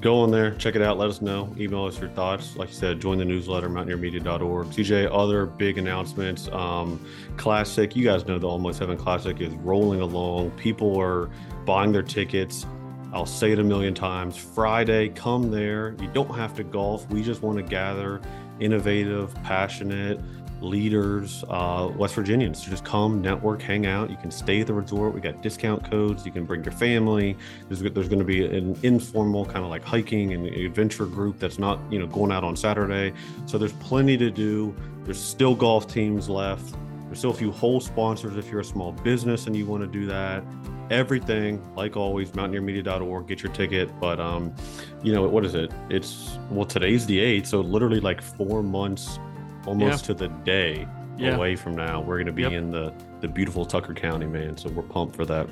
Go 0.00 0.20
on 0.20 0.30
there, 0.30 0.54
check 0.56 0.76
it 0.76 0.82
out. 0.82 0.98
Let 0.98 1.08
us 1.08 1.22
know. 1.22 1.52
Email 1.58 1.86
us 1.86 1.98
your 1.98 2.10
thoughts. 2.10 2.54
Like 2.56 2.68
you 2.68 2.74
said, 2.74 3.00
join 3.00 3.18
the 3.18 3.24
newsletter, 3.24 3.68
mountaineermedia.org. 3.70 4.66
CJ, 4.68 5.08
other 5.10 5.46
big 5.46 5.78
announcements. 5.78 6.48
Um, 6.48 7.04
Classic, 7.38 7.96
you 7.96 8.04
guys 8.04 8.26
know 8.26 8.38
the 8.38 8.46
Almost 8.46 8.78
Heaven 8.78 8.98
Classic 8.98 9.40
is 9.40 9.54
rolling 9.54 10.02
along. 10.02 10.50
People 10.52 11.00
are 11.00 11.30
buying 11.64 11.92
their 11.92 12.02
tickets. 12.02 12.66
I'll 13.12 13.24
say 13.24 13.52
it 13.52 13.58
a 13.58 13.64
million 13.64 13.94
times. 13.94 14.36
Friday, 14.36 15.08
come 15.08 15.50
there. 15.50 15.96
You 16.00 16.08
don't 16.08 16.34
have 16.34 16.54
to 16.56 16.64
golf. 16.64 17.08
We 17.08 17.22
just 17.22 17.40
want 17.42 17.56
to 17.56 17.62
gather 17.62 18.20
innovative, 18.60 19.34
passionate 19.44 20.20
leaders, 20.66 21.44
uh, 21.48 21.90
West 21.96 22.14
Virginians. 22.14 22.62
Just 22.62 22.84
come, 22.84 23.22
network, 23.22 23.62
hang 23.62 23.86
out. 23.86 24.10
You 24.10 24.16
can 24.16 24.30
stay 24.30 24.60
at 24.60 24.66
the 24.66 24.74
resort. 24.74 25.14
We 25.14 25.20
got 25.20 25.42
discount 25.42 25.88
codes. 25.88 26.26
You 26.26 26.32
can 26.32 26.44
bring 26.44 26.64
your 26.64 26.72
family. 26.72 27.36
There's, 27.68 27.80
there's 27.80 28.08
going 28.08 28.18
to 28.18 28.24
be 28.24 28.44
an 28.44 28.78
informal 28.82 29.44
kind 29.46 29.64
of 29.64 29.70
like 29.70 29.84
hiking 29.84 30.32
and 30.32 30.46
adventure 30.46 31.06
group 31.06 31.38
that's 31.38 31.58
not, 31.58 31.78
you 31.90 31.98
know, 31.98 32.06
going 32.06 32.32
out 32.32 32.44
on 32.44 32.56
Saturday. 32.56 33.12
So 33.46 33.58
there's 33.58 33.72
plenty 33.74 34.16
to 34.18 34.30
do. 34.30 34.74
There's 35.04 35.22
still 35.22 35.54
golf 35.54 35.86
teams 35.86 36.28
left. 36.28 36.74
There's 37.06 37.18
still 37.18 37.30
a 37.30 37.34
few 37.34 37.52
whole 37.52 37.80
sponsors 37.80 38.36
if 38.36 38.50
you're 38.50 38.60
a 38.60 38.64
small 38.64 38.92
business 38.92 39.46
and 39.46 39.56
you 39.56 39.66
want 39.66 39.82
to 39.82 39.86
do 39.86 40.06
that. 40.06 40.42
Everything, 40.90 41.62
like 41.74 41.96
always, 41.96 42.30
mountaineermedia.org. 42.32 43.26
Get 43.26 43.42
your 43.42 43.52
ticket. 43.52 43.88
But 44.00 44.20
um, 44.20 44.54
you 45.02 45.12
know, 45.12 45.26
what 45.28 45.44
is 45.44 45.54
it? 45.54 45.72
It's 45.88 46.38
well, 46.50 46.66
today's 46.66 47.06
the 47.06 47.18
eighth, 47.18 47.46
so 47.46 47.60
literally 47.60 48.00
like 48.00 48.20
four 48.20 48.62
months, 48.62 49.18
almost 49.66 50.04
to 50.06 50.14
the 50.14 50.28
day 50.28 50.86
Yeah. 51.18 51.34
away 51.36 51.56
from 51.56 51.74
now. 51.76 52.00
We're 52.00 52.16
going 52.16 52.26
to 52.26 52.32
be 52.32 52.42
Yep. 52.42 52.52
in 52.52 52.70
the 52.70 52.92
the 53.22 53.28
beautiful 53.28 53.64
Tucker 53.64 53.94
County, 53.94 54.26
man. 54.26 54.56
So 54.58 54.68
we're 54.68 54.82
pumped 54.82 55.16
for 55.16 55.24
that. 55.24 55.48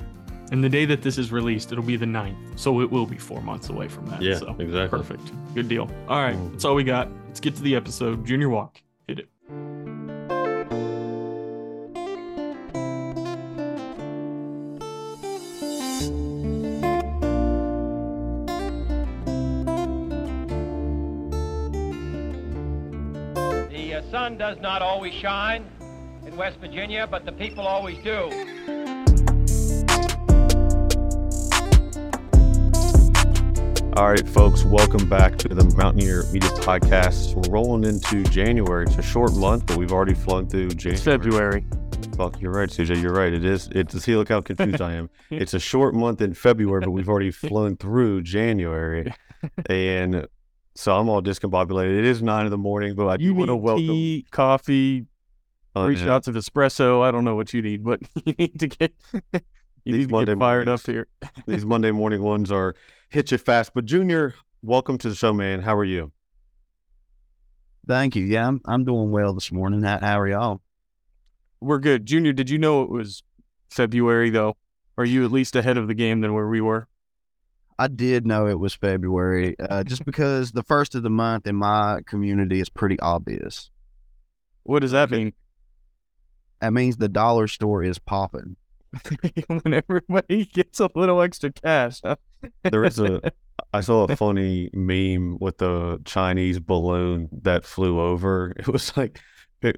And 0.53 0.63
the 0.63 0.69
day 0.69 0.85
that 0.85 1.01
this 1.01 1.17
is 1.17 1.33
released, 1.33 1.73
it'll 1.73 1.83
be 1.83 1.97
the 1.97 2.05
9th. 2.07 2.37
So 2.57 2.81
it 2.83 2.91
will 2.93 3.07
be 3.07 3.17
four 3.17 3.41
months 3.41 3.71
away 3.71 3.89
from 3.89 4.05
that. 4.07 4.21
Yeah, 4.21 4.35
So 4.37 4.55
exactly. 4.59 4.99
perfect. 4.99 5.33
Good 5.55 5.69
deal. 5.69 5.91
All 6.09 6.21
right. 6.23 6.37
Mhm. 6.37 6.53
That's 6.53 6.67
all 6.67 6.75
we 6.75 6.85
got. 6.85 7.09
Let's 7.27 7.41
get 7.41 7.57
to 7.57 7.63
the 7.63 7.75
episode. 7.75 8.27
Junior 8.27 8.51
Walk. 8.51 8.81
The 23.95 24.01
uh, 24.01 24.11
sun 24.11 24.37
does 24.37 24.59
not 24.59 24.83
always 24.83 25.15
shine 25.15 25.65
in 26.27 26.37
West 26.37 26.59
Virginia, 26.59 27.07
but 27.09 27.25
the 27.25 27.31
people 27.31 27.65
always 27.65 27.97
do. 27.99 28.25
All 33.97 34.11
right, 34.11 34.29
folks, 34.31 34.65
welcome 34.65 35.09
back 35.09 35.37
to 35.37 35.49
the 35.49 35.73
Mountaineer 35.77 36.25
Media 36.33 36.51
Podcast. 36.51 37.37
We're 37.37 37.53
rolling 37.53 37.85
into 37.85 38.25
January. 38.25 38.87
It's 38.87 38.99
a 38.99 39.03
short 39.03 39.33
month, 39.37 39.67
but 39.67 39.77
we've 39.77 39.93
already 39.93 40.15
flown 40.15 40.49
through 40.49 40.71
January. 40.71 41.01
February. 41.01 41.67
Fuck, 42.17 42.41
you're 42.41 42.51
right, 42.51 42.69
CJ. 42.69 43.01
You're 43.01 43.15
right. 43.15 43.33
It 43.33 43.45
is. 43.45 43.69
It's 43.71 43.97
see, 44.03 44.17
look 44.17 44.29
how 44.29 44.41
confused 44.41 44.83
I 44.83 44.95
am. 44.95 45.09
It's 45.31 45.55
a 45.55 45.61
short 45.61 45.95
month 45.95 46.21
in 46.21 46.35
February, 46.35 46.81
but 46.81 46.91
we've 46.91 47.09
already 47.09 47.31
flown 47.31 47.77
through 47.77 48.23
January, 48.23 49.15
and 49.71 50.27
so 50.75 50.97
I'm 50.97 51.09
all 51.09 51.23
discombobulated. 51.23 51.99
It 51.99 52.05
is 52.05 52.23
nine 52.23 52.47
in 52.47 52.51
the 52.51 52.59
morning, 52.59 52.95
but 52.95 53.07
I 53.09 53.17
do 53.17 53.35
want 53.35 53.49
to 53.49 53.57
welcome. 53.57 53.87
tea, 53.87 54.27
coffee, 54.31 55.07
uh, 55.75 55.87
three 55.87 55.97
yeah. 55.97 56.05
shots 56.05 56.29
of 56.29 56.35
espresso. 56.35 57.03
I 57.03 57.11
don't 57.11 57.25
know 57.25 57.37
what 57.37 57.53
you 57.53 57.63
need, 57.63 57.85
but 57.85 58.01
you 58.25 58.35
need 58.39 58.59
to 58.61 58.69
get 58.69 58.93
you 59.85 59.93
These 59.93 59.95
need 59.95 60.09
to 60.09 60.13
Monday 60.13 60.33
get 60.33 60.41
fired 60.41 60.67
mornings. 60.67 60.81
up 60.81 60.91
here. 60.91 61.07
These 61.47 61.65
Monday 61.65 61.91
morning 61.91 62.23
ones 62.23 62.51
are 62.51 62.75
hit 63.09 63.31
you 63.31 63.39
fast. 63.39 63.73
But 63.75 63.85
Junior, 63.85 64.35
welcome 64.63 64.99
to 64.99 65.09
the 65.09 65.15
show, 65.15 65.33
man. 65.33 65.61
How 65.61 65.77
are 65.77 65.85
you? 65.85 66.13
Thank 67.87 68.17
you. 68.17 68.25
Yeah, 68.25 68.49
I'm 68.49 68.61
I'm 68.65 68.85
doing 68.85 69.11
well 69.11 69.35
this 69.35 69.53
morning. 69.53 69.83
How, 69.83 69.99
how 70.01 70.19
are 70.21 70.29
y'all? 70.29 70.61
We're 71.61 71.79
good. 71.79 72.07
Junior, 72.07 72.33
did 72.33 72.51
you 72.51 72.59
know 72.59 72.83
it 72.83 72.91
was 72.91 73.23
February 73.71 74.31
though? 74.31 74.57
Are 74.97 75.05
you 75.05 75.25
at 75.25 75.33
least 75.33 75.57
ahead 75.57 75.77
of 75.77 75.89
the 75.89 75.95
game 75.95 76.21
than 76.21 76.35
where 76.35 76.47
we 76.47 76.61
were? 76.61 76.89
I 77.79 77.89
did 77.89 78.27
know 78.27 78.47
it 78.47 78.59
was 78.59 78.75
February, 78.75 79.57
uh, 79.59 79.85
just 79.85 80.05
because 80.07 80.53
the 80.53 80.63
first 80.63 80.95
of 80.95 81.03
the 81.03 81.11
month 81.11 81.47
in 81.47 81.57
my 81.57 82.01
community 82.07 82.61
is 82.61 82.69
pretty 82.69 82.99
obvious. 83.01 83.71
What 84.63 84.81
does 84.81 84.93
that 84.93 85.11
mean? 85.11 85.33
That 86.61 86.73
means 86.73 86.97
the 86.97 87.09
dollar 87.09 87.47
store 87.49 87.83
is 87.83 87.99
popping. 87.99 88.57
when 89.49 89.75
everybody 89.75 90.47
gets 90.47 90.81
a 90.81 90.89
little 90.95 91.21
extra 91.21 91.53
cash. 91.53 92.01
Huh? 92.05 92.17
There 92.63 92.85
is 92.85 92.99
a 92.99 93.21
I 93.73 93.81
saw 93.81 94.05
a 94.05 94.17
funny 94.17 94.71
meme 94.73 95.39
with 95.41 95.59
the 95.59 96.01
Chinese 96.05 96.61
balloon 96.61 97.29
that 97.43 97.65
flew 97.65 98.01
over. 98.01 98.53
It 98.57 98.69
was 98.69 98.97
like 98.97 99.21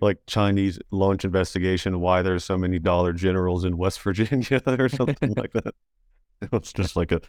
like 0.01 0.19
Chinese 0.27 0.79
launch 0.91 1.25
investigation 1.25 2.01
why 2.01 2.21
there's 2.23 2.45
so 2.45 2.59
many 2.59 2.79
Dollar 2.79 3.13
Generals 3.13 3.65
in 3.65 3.77
West 3.77 4.01
Virginia 4.03 4.61
or 4.67 4.89
something 4.89 5.33
like 5.37 5.53
that. 5.53 5.75
It 6.43 6.53
was 6.53 6.73
just 6.73 6.97
like 6.97 7.13
a, 7.13 7.21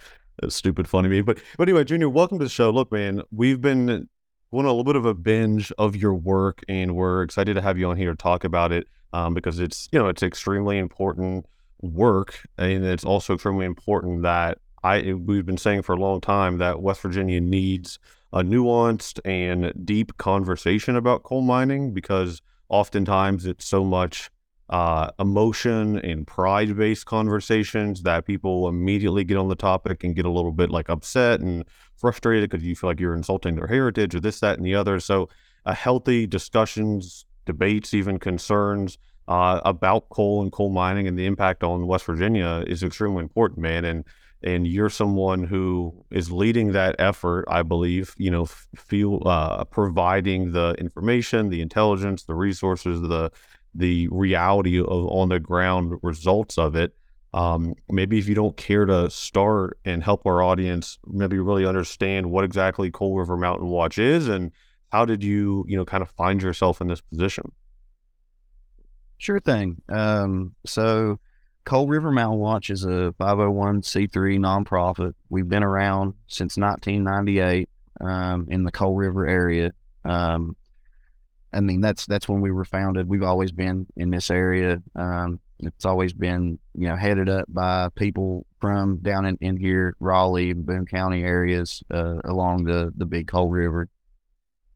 a, 0.44 0.52
stupid 0.52 0.88
funny 0.88 1.10
meme. 1.10 1.26
But 1.26 1.40
but 1.58 1.70
anyway, 1.70 1.84
Junior, 1.84 2.10
welcome 2.10 2.40
to 2.40 2.46
the 2.46 2.50
show. 2.50 2.70
Look, 2.70 2.92
man, 2.92 3.24
we've 3.32 3.62
been 3.62 4.10
on 4.52 4.66
a 4.66 4.68
little 4.68 4.84
bit 4.84 4.96
of 4.96 5.06
a 5.06 5.14
binge 5.14 5.72
of 5.78 5.96
your 5.96 6.14
work, 6.14 6.64
and 6.68 6.96
we're 6.96 7.24
excited 7.24 7.54
to 7.54 7.62
have 7.62 7.78
you 7.78 7.88
on 7.90 7.98
here 7.98 8.12
to 8.12 8.18
talk 8.18 8.44
about 8.44 8.72
it 8.72 8.88
um, 9.14 9.34
because 9.34 9.60
it's 9.60 9.88
you 9.92 10.00
know 10.00 10.08
it's 10.08 10.24
extremely 10.24 10.78
important 10.78 11.46
work, 11.82 12.46
and 12.58 12.84
it's 12.84 13.06
also 13.06 13.36
extremely 13.36 13.66
important 13.66 14.24
that 14.24 14.58
I 14.84 15.14
we've 15.14 15.46
been 15.46 15.58
saying 15.58 15.84
for 15.84 15.94
a 15.94 16.00
long 16.00 16.20
time 16.20 16.58
that 16.58 16.82
West 16.82 17.02
Virginia 17.02 17.40
needs 17.40 18.00
a 18.34 18.44
nuanced 18.44 19.20
and 19.24 19.74
deep 19.86 20.18
conversation 20.18 20.98
about 20.98 21.24
coal 21.24 21.42
mining 21.42 21.94
because 21.94 22.42
oftentimes 22.68 23.46
it's 23.46 23.66
so 23.66 23.86
much 23.86 24.30
uh, 24.70 25.10
emotion 25.20 25.98
and 26.00 26.28
pride 26.28 26.76
based 26.76 27.06
conversations 27.06 28.04
that 28.04 28.26
people 28.26 28.68
immediately 28.68 29.24
get 29.24 29.38
on 29.38 29.48
the 29.48 29.56
topic 29.56 30.04
and 30.04 30.16
get 30.16 30.26
a 30.26 30.30
little 30.30 30.52
bit 30.52 30.70
like 30.70 30.90
upset 30.90 31.40
and 31.40 31.64
frustrated 31.96 32.50
because 32.50 32.66
you 32.66 32.76
feel 32.76 32.90
like 32.90 33.00
you're 33.00 33.16
insulting 33.16 33.56
their 33.56 33.68
heritage 33.68 34.14
or 34.14 34.20
this, 34.20 34.40
that, 34.42 34.58
and 34.58 34.66
the 34.66 34.76
other. 34.76 35.00
So, 35.00 35.30
a 35.66 35.74
healthy 35.74 36.28
discussions, 36.28 37.26
debates, 37.46 37.94
even 37.94 38.20
concerns 38.20 38.98
uh, 39.28 39.60
about 39.66 40.10
coal 40.10 40.42
and 40.42 40.52
coal 40.52 40.70
mining 40.70 41.08
and 41.08 41.18
the 41.18 41.26
impact 41.26 41.64
on 41.64 41.88
West 41.88 42.06
Virginia 42.06 42.64
is 42.68 42.84
extremely 42.84 43.24
important, 43.24 43.60
man. 43.60 43.84
And 43.86 44.06
and 44.44 44.68
you're 44.68 44.90
someone 44.90 45.44
who 45.44 46.06
is 46.12 46.32
leading 46.32 46.72
that 46.72 46.96
effort 47.00 47.44
i 47.48 47.64
believe 47.64 48.14
you 48.18 48.30
know 48.30 48.46
feel 48.46 49.22
uh, 49.26 49.64
providing 49.66 50.52
the 50.52 50.76
information 50.78 51.50
the 51.50 51.62
intelligence 51.62 52.24
the 52.24 52.36
resources 52.36 53.02
the 53.02 53.32
the 53.77 54.07
reality 54.10 54.79
of 54.79 54.88
on 54.88 55.29
the 55.29 55.39
ground 55.39 55.93
results 56.01 56.57
of 56.57 56.75
it 56.75 56.93
um, 57.34 57.75
maybe 57.89 58.17
if 58.17 58.27
you 58.27 58.36
don't 58.36 58.57
care 58.57 58.86
to 58.86 59.10
start 59.10 59.77
and 59.86 60.03
help 60.03 60.25
our 60.25 60.41
audience 60.41 60.98
maybe 61.05 61.38
really 61.39 61.65
understand 61.65 62.29
what 62.29 62.43
exactly 62.43 62.91
coal 62.91 63.15
river 63.15 63.38
mountain 63.38 63.67
watch 63.67 63.98
is 63.98 64.27
and 64.27 64.51
how 64.91 65.05
did 65.05 65.24
you 65.24 65.63
you 65.67 65.77
know 65.77 65.86
kind 65.86 66.01
of 66.01 66.10
find 66.12 66.41
yourself 66.41 66.81
in 66.81 66.88
this 66.88 67.01
position 67.01 67.51
sure 69.17 69.39
thing 69.39 69.81
um, 69.89 70.53
so 70.65 71.19
Coal 71.67 71.86
River 71.89 72.12
Mountain 72.12 72.39
Watch 72.39 72.69
is 72.69 72.86
a 72.86 73.13
501c3 73.19 74.10
nonprofit. 74.39 75.15
We've 75.27 75.50
been 75.50 75.63
around 75.63 76.13
since 76.27 76.55
1998 76.55 77.67
um, 78.00 78.48
in 78.50 78.63
the 78.63 78.72
Coal 78.72 78.96
River 78.96 79.27
area. 79.27 79.74
Um, 80.05 80.55
I 81.54 81.62
mean, 81.62 81.82
that's 81.82 82.06
that's 82.06 82.27
when 82.27 82.42
we 82.42 82.51
were 82.51 82.66
founded. 82.66 83.08
We've 83.08 83.24
always 83.24 83.51
been 83.51 83.88
in 83.96 84.10
this 84.10 84.30
area. 84.30 84.82
Um, 84.96 85.39
it's 85.60 85.86
always 85.86 86.13
been, 86.13 86.60
you 86.75 86.88
know, 86.88 86.96
headed 86.96 87.30
up 87.30 87.46
by 87.48 87.89
people 87.96 88.46
from 88.62 88.98
down 88.98 89.25
in, 89.25 89.38
in 89.42 89.58
here, 89.58 89.96
Raleigh, 90.00 90.54
Boone 90.54 90.86
County 90.86 91.24
areas 91.24 91.82
uh, 91.92 92.18
along 92.25 92.66
the 92.66 92.94
the 92.96 93.06
Big 93.06 93.27
Coal 93.27 93.50
River. 93.50 93.89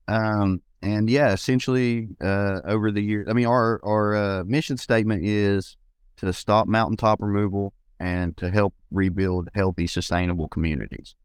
Um, 0.07 0.61
and 0.81 1.09
yeah, 1.09 1.33
essentially, 1.33 2.09
uh, 2.21 2.61
over 2.65 2.91
the 2.91 3.01
years, 3.01 3.27
I 3.29 3.33
mean, 3.33 3.47
our 3.47 3.79
our 3.83 4.15
uh, 4.15 4.43
mission 4.45 4.77
statement 4.77 5.23
is 5.25 5.77
to 6.17 6.33
stop 6.33 6.67
mountaintop 6.67 7.21
removal 7.21 7.73
and 7.99 8.35
to 8.37 8.49
help 8.49 8.73
rebuild 8.89 9.49
healthy, 9.53 9.87
sustainable 9.87 10.47
communities. 10.47 11.15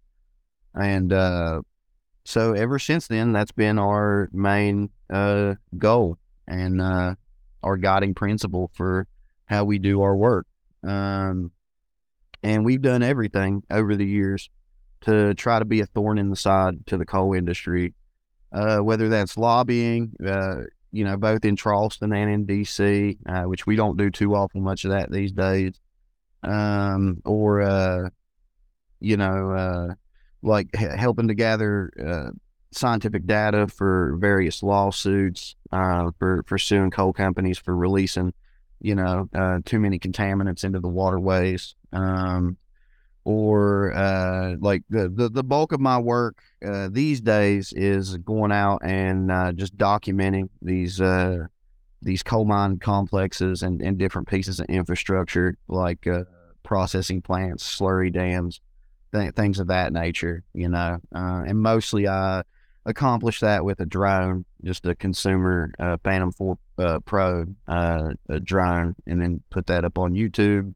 And 0.75 1.13
uh, 1.13 1.63
so 2.27 2.55
ever 2.55 2.79
since 2.79 3.07
then, 3.07 3.33
that's 3.33 3.53
been 3.53 3.79
our 3.79 4.29
main 4.33 4.91
uh, 5.09 5.55
goal 5.79 6.19
and 6.49 6.81
uh, 6.81 7.15
our 7.63 7.77
guiding 7.77 8.15
principle 8.15 8.71
for 8.75 9.07
how 9.47 9.65
we 9.65 9.79
do 9.79 10.03
our 10.03 10.17
work. 10.17 10.47
Um, 10.83 11.53
and 12.43 12.65
we've 12.65 12.83
done 12.83 13.05
everything 13.05 13.63
over 13.71 13.95
the 13.95 14.05
years 14.05 14.51
to 15.03 15.35
try 15.35 15.61
to 15.61 15.65
be 15.65 15.81
a 15.81 15.87
thorn 15.87 16.19
in 16.19 16.31
the 16.31 16.37
side 16.37 16.85
to 16.87 16.97
the 16.97 17.07
coal 17.07 17.33
industry, 17.33 17.95
uh, 18.53 18.79
whether 18.79 19.09
that's 19.09 19.37
lobbying, 19.37 20.13
uh, 20.27 20.63
you 20.91 21.05
know, 21.05 21.17
both 21.17 21.45
in 21.45 21.55
Charleston 21.55 22.13
and 22.13 22.29
in 22.29 22.47
DC, 22.47 23.19
uh, 23.29 23.43
which 23.45 23.67
we 23.67 23.77
don't 23.77 23.97
do 23.97 24.11
too 24.11 24.35
often 24.35 24.63
much 24.63 24.85
of 24.85 24.91
that 24.91 25.13
these 25.13 25.31
days. 25.31 25.81
Um, 26.43 27.23
or, 27.25 27.63
uh, 27.63 28.09
you 28.99 29.17
know, 29.17 29.51
uh, 29.53 29.95
like 30.47 30.75
helping 30.75 31.29
to 31.29 31.35
gather 31.35 31.91
uh, 32.05 32.31
scientific 32.71 33.27
data 33.27 33.67
for 33.67 34.17
various 34.19 34.63
lawsuits 34.63 35.57
uh, 35.73 36.11
for, 36.19 36.45
for 36.47 36.57
suing 36.57 36.91
coal 36.91 37.13
companies 37.13 37.59
for 37.59 37.77
releasing, 37.77 38.33
you 38.81 38.95
know, 38.95 39.29
uh, 39.35 39.59
too 39.65 39.81
many 39.81 39.99
contaminants 39.99 40.65
into 40.65 40.81
the 40.81 40.89
waterways. 40.89 41.75
Um, 41.93 42.57
or 43.25 43.93
uh, 43.93 44.55
like 44.61 44.85
the, 44.89 45.09
the, 45.09 45.29
the 45.29 45.43
bulk 45.43 45.73
of 45.73 45.81
my 45.81 45.99
work 45.99 46.39
uh, 46.65 46.89
these 46.93 47.21
days 47.21 47.73
is 47.73 48.17
going 48.19 48.53
out 48.53 48.79
and 48.85 49.33
uh, 49.33 49.53
just 49.53 49.77
documenting 49.77 50.49
these 50.63 51.01
these 52.03 52.23
coal 52.23 52.45
mine 52.45 52.79
complexes 52.79 53.63
and, 53.63 53.83
and 53.83 53.99
different 53.99 54.29
pieces 54.29 54.61
of 54.61 54.67
infrastructure 54.67 55.57
like 55.67 56.07
processing 56.63 57.21
plants, 57.21 57.65
slurry 57.79 58.13
dams, 58.13 58.61
th- 59.19 59.35
things 59.35 59.59
of 59.59 59.69
that 59.69 59.93
nature. 59.93 60.45
You 60.55 60.69
know, 60.69 60.99
uh, 61.15 61.43
and 61.47 61.59
mostly 61.61 62.09
I 62.09 62.43
accomplish 62.85 63.41
that 63.41 63.65
with 63.65 63.81
a 63.81 63.87
drone, 63.87 64.45
just 64.65 64.87
a 64.87 64.95
consumer 64.95 65.73
Phantom 66.05 66.33
Four 66.33 66.59
Pro 66.77 67.47
drone, 68.45 68.97
and 69.07 69.23
then 69.23 69.43
put 69.51 69.67
that 69.67 69.85
up 69.85 69.99
on 69.99 70.15
YouTube 70.15 70.75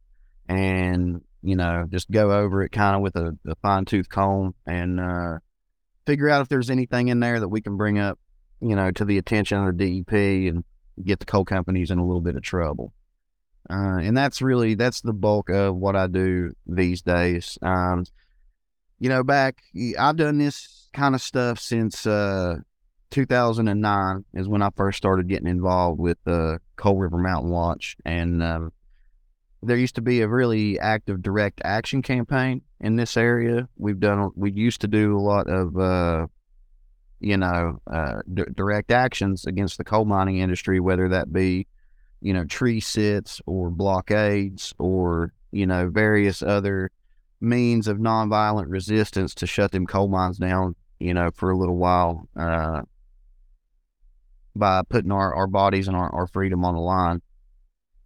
and 0.48 1.22
you 1.42 1.56
know, 1.56 1.86
just 1.90 2.10
go 2.10 2.32
over 2.32 2.62
it 2.62 2.70
kind 2.70 2.96
of 2.96 3.02
with 3.02 3.16
a, 3.16 3.36
a 3.46 3.54
fine 3.56 3.84
tooth 3.84 4.08
comb 4.08 4.54
and 4.66 5.00
uh, 5.00 5.38
figure 6.06 6.28
out 6.28 6.42
if 6.42 6.48
there's 6.48 6.70
anything 6.70 7.08
in 7.08 7.20
there 7.20 7.40
that 7.40 7.48
we 7.48 7.60
can 7.60 7.76
bring 7.76 7.98
up, 7.98 8.18
you 8.60 8.76
know, 8.76 8.90
to 8.90 9.04
the 9.04 9.18
attention 9.18 9.58
of 9.58 9.76
the 9.76 10.02
DEP 10.02 10.12
and 10.52 10.64
get 11.02 11.18
the 11.18 11.26
coal 11.26 11.44
companies 11.44 11.90
in 11.90 11.98
a 11.98 12.06
little 12.06 12.20
bit 12.20 12.36
of 12.36 12.42
trouble. 12.42 12.92
Uh, 13.68 13.98
and 13.98 14.16
that's 14.16 14.42
really 14.42 14.74
that's 14.74 15.00
the 15.00 15.12
bulk 15.12 15.48
of 15.48 15.76
what 15.76 15.96
I 15.96 16.06
do 16.08 16.52
these 16.66 17.02
days. 17.02 17.58
Um, 17.62 18.04
you 19.00 19.08
know, 19.08 19.24
back 19.24 19.62
I've 19.98 20.16
done 20.16 20.38
this 20.38 20.88
kind 20.92 21.14
of 21.14 21.22
stuff 21.22 21.58
since 21.58 22.06
uh, 22.06 22.56
2009 23.10 24.24
is 24.34 24.48
when 24.48 24.62
I 24.62 24.70
first 24.76 24.98
started 24.98 25.28
getting 25.28 25.48
involved 25.48 25.98
with 25.98 26.18
the 26.24 26.32
uh, 26.32 26.58
Coal 26.76 26.96
River 26.96 27.18
Mountain 27.18 27.50
Watch, 27.50 27.96
and 28.04 28.42
um, 28.42 28.72
there 29.62 29.76
used 29.76 29.96
to 29.96 30.02
be 30.02 30.20
a 30.20 30.28
really 30.28 30.78
active 30.78 31.22
direct 31.22 31.60
action 31.64 32.02
campaign 32.02 32.62
in 32.80 32.96
this 32.96 33.16
area. 33.16 33.68
We've 33.76 33.98
done, 33.98 34.30
we 34.36 34.52
used 34.52 34.82
to 34.82 34.88
do 34.88 35.16
a 35.16 35.20
lot 35.20 35.48
of, 35.48 35.76
uh, 35.78 36.26
you 37.20 37.36
know, 37.36 37.80
uh, 37.90 38.20
d- 38.32 38.44
direct 38.54 38.90
actions 38.90 39.46
against 39.46 39.78
the 39.78 39.84
coal 39.84 40.04
mining 40.04 40.38
industry, 40.38 40.78
whether 40.78 41.08
that 41.08 41.32
be, 41.32 41.66
you 42.20 42.32
know, 42.32 42.44
tree 42.44 42.80
sits 42.80 43.40
or 43.46 43.70
blockades 43.70 44.74
or, 44.78 45.32
you 45.52 45.66
know, 45.66 45.90
various 45.90 46.42
other 46.42 46.90
means 47.40 47.88
of 47.88 47.98
nonviolent 47.98 48.66
resistance 48.68 49.34
to 49.34 49.46
shut 49.46 49.72
them 49.72 49.86
coal 49.86 50.08
mines 50.08 50.38
down, 50.38 50.76
you 50.98 51.14
know, 51.14 51.30
for 51.34 51.50
a 51.50 51.56
little 51.56 51.76
while, 51.76 52.28
uh, 52.36 52.82
by 54.54 54.82
putting 54.88 55.12
our, 55.12 55.34
our 55.34 55.46
bodies 55.46 55.88
and 55.88 55.96
our, 55.96 56.12
our 56.14 56.26
freedom 56.26 56.64
on 56.64 56.74
the 56.74 56.80
line. 56.80 57.22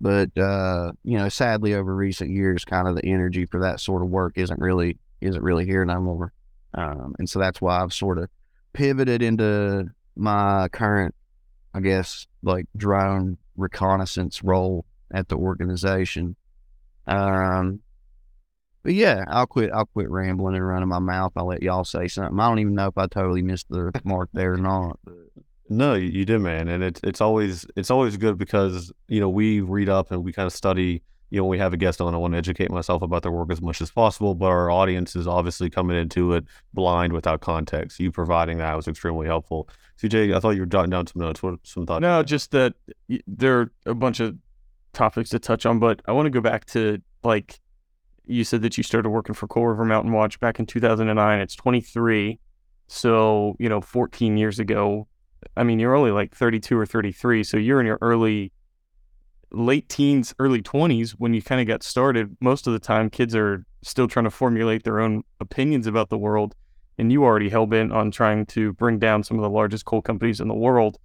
But 0.00 0.36
uh, 0.36 0.92
you 1.02 1.16
know, 1.16 1.28
sadly, 1.28 1.74
over 1.74 1.94
recent 1.94 2.30
years, 2.30 2.64
kind 2.64 2.86
of 2.86 2.96
the 2.96 3.04
energy 3.06 3.46
for 3.46 3.60
that 3.60 3.80
sort 3.80 4.02
of 4.02 4.10
work 4.10 4.36
isn't 4.36 4.60
really 4.60 4.98
isn't 5.20 5.42
really 5.42 5.64
here 5.64 5.84
no 5.84 6.00
more. 6.00 6.32
Um, 6.74 7.14
and 7.18 7.28
so 7.28 7.38
that's 7.38 7.60
why 7.60 7.80
I've 7.80 7.92
sort 7.92 8.18
of 8.18 8.28
pivoted 8.72 9.22
into 9.22 9.88
my 10.16 10.68
current, 10.68 11.14
I 11.72 11.80
guess, 11.80 12.26
like 12.42 12.66
drone 12.76 13.38
reconnaissance 13.56 14.42
role 14.42 14.84
at 15.10 15.28
the 15.28 15.36
organization. 15.36 16.36
Um, 17.06 17.80
but 18.84 18.92
yeah, 18.92 19.24
I'll 19.28 19.46
quit. 19.46 19.70
I'll 19.72 19.86
quit 19.86 20.10
rambling 20.10 20.54
and 20.54 20.66
running 20.66 20.90
my 20.90 20.98
mouth. 20.98 21.32
I'll 21.36 21.46
let 21.46 21.62
y'all 21.62 21.84
say 21.84 22.06
something. 22.06 22.38
I 22.38 22.48
don't 22.48 22.58
even 22.58 22.74
know 22.74 22.88
if 22.88 22.98
I 22.98 23.06
totally 23.06 23.42
missed 23.42 23.66
the 23.70 23.90
mark 24.04 24.28
there 24.34 24.52
or 24.52 24.58
not. 24.58 25.00
But 25.02 25.14
No, 25.70 25.94
you, 25.94 26.10
you 26.10 26.24
did, 26.26 26.40
man, 26.40 26.68
and 26.68 26.84
it's 26.84 27.00
it's 27.02 27.22
always 27.22 27.66
it's 27.76 27.90
always 27.90 28.18
good 28.18 28.36
because 28.36 28.92
you 29.08 29.20
know 29.20 29.30
we 29.30 29.62
read 29.62 29.88
up 29.88 30.10
and 30.10 30.22
we 30.22 30.32
kind 30.32 30.46
of 30.46 30.52
study. 30.52 31.02
You 31.30 31.38
know, 31.38 31.44
when 31.44 31.52
we 31.52 31.58
have 31.58 31.72
a 31.72 31.76
guest 31.78 32.00
on, 32.00 32.14
I 32.14 32.18
want 32.18 32.34
to 32.34 32.38
educate 32.38 32.70
myself 32.70 33.02
about 33.02 33.22
their 33.22 33.32
work 33.32 33.50
as 33.50 33.60
much 33.60 33.80
as 33.80 33.90
possible. 33.90 34.34
But 34.34 34.46
our 34.46 34.70
audience 34.70 35.16
is 35.16 35.26
obviously 35.26 35.70
coming 35.70 35.96
into 35.96 36.34
it 36.34 36.44
blind 36.74 37.12
without 37.14 37.40
context. 37.40 37.98
You 37.98 38.12
providing 38.12 38.58
that 38.58 38.76
was 38.76 38.86
extremely 38.86 39.26
helpful. 39.26 39.68
CJ, 40.00 40.36
I 40.36 40.40
thought 40.40 40.50
you 40.50 40.60
were 40.60 40.66
jotting 40.66 40.90
down 40.90 41.06
some 41.06 41.22
notes. 41.22 41.42
What 41.42 41.58
some 41.62 41.86
thoughts? 41.86 42.02
No, 42.02 42.22
just 42.22 42.50
that 42.50 42.74
there 43.26 43.60
are 43.60 43.72
a 43.86 43.94
bunch 43.94 44.20
of 44.20 44.36
topics 44.92 45.30
to 45.30 45.38
touch 45.38 45.64
on, 45.64 45.78
but 45.78 46.02
I 46.06 46.12
want 46.12 46.26
to 46.26 46.30
go 46.30 46.42
back 46.42 46.66
to 46.66 47.00
like 47.24 47.58
you 48.26 48.44
said 48.44 48.62
that 48.62 48.76
you 48.76 48.82
started 48.82 49.10
working 49.10 49.34
for 49.34 49.46
Coal 49.46 49.66
River 49.66 49.84
Mountain 49.84 50.12
Watch 50.12 50.40
back 50.40 50.58
in 50.58 50.66
2009. 50.66 51.40
It's 51.40 51.54
23. 51.54 52.38
So, 52.86 53.56
you 53.58 53.68
know, 53.68 53.80
14 53.80 54.36
years 54.36 54.58
ago, 54.58 55.08
I 55.56 55.62
mean, 55.62 55.78
you're 55.78 55.94
only 55.94 56.10
like 56.10 56.34
32 56.34 56.78
or 56.78 56.86
33. 56.86 57.44
So 57.44 57.56
you're 57.56 57.80
in 57.80 57.86
your 57.86 57.98
early, 58.00 58.52
late 59.50 59.88
teens, 59.88 60.34
early 60.38 60.62
20s 60.62 61.12
when 61.12 61.34
you 61.34 61.42
kind 61.42 61.60
of 61.60 61.66
got 61.66 61.82
started. 61.82 62.36
Most 62.40 62.66
of 62.66 62.72
the 62.72 62.78
time, 62.78 63.10
kids 63.10 63.34
are 63.34 63.64
still 63.82 64.08
trying 64.08 64.24
to 64.24 64.30
formulate 64.30 64.84
their 64.84 65.00
own 65.00 65.22
opinions 65.40 65.86
about 65.86 66.08
the 66.08 66.18
world. 66.18 66.54
And 66.96 67.12
you 67.12 67.24
already 67.24 67.48
hell 67.48 67.66
bent 67.66 67.92
on 67.92 68.10
trying 68.10 68.46
to 68.46 68.72
bring 68.74 68.98
down 68.98 69.24
some 69.24 69.38
of 69.38 69.42
the 69.42 69.50
largest 69.50 69.84
coal 69.84 70.00
companies 70.00 70.40
in 70.40 70.48
the 70.48 70.54
world. 70.54 70.98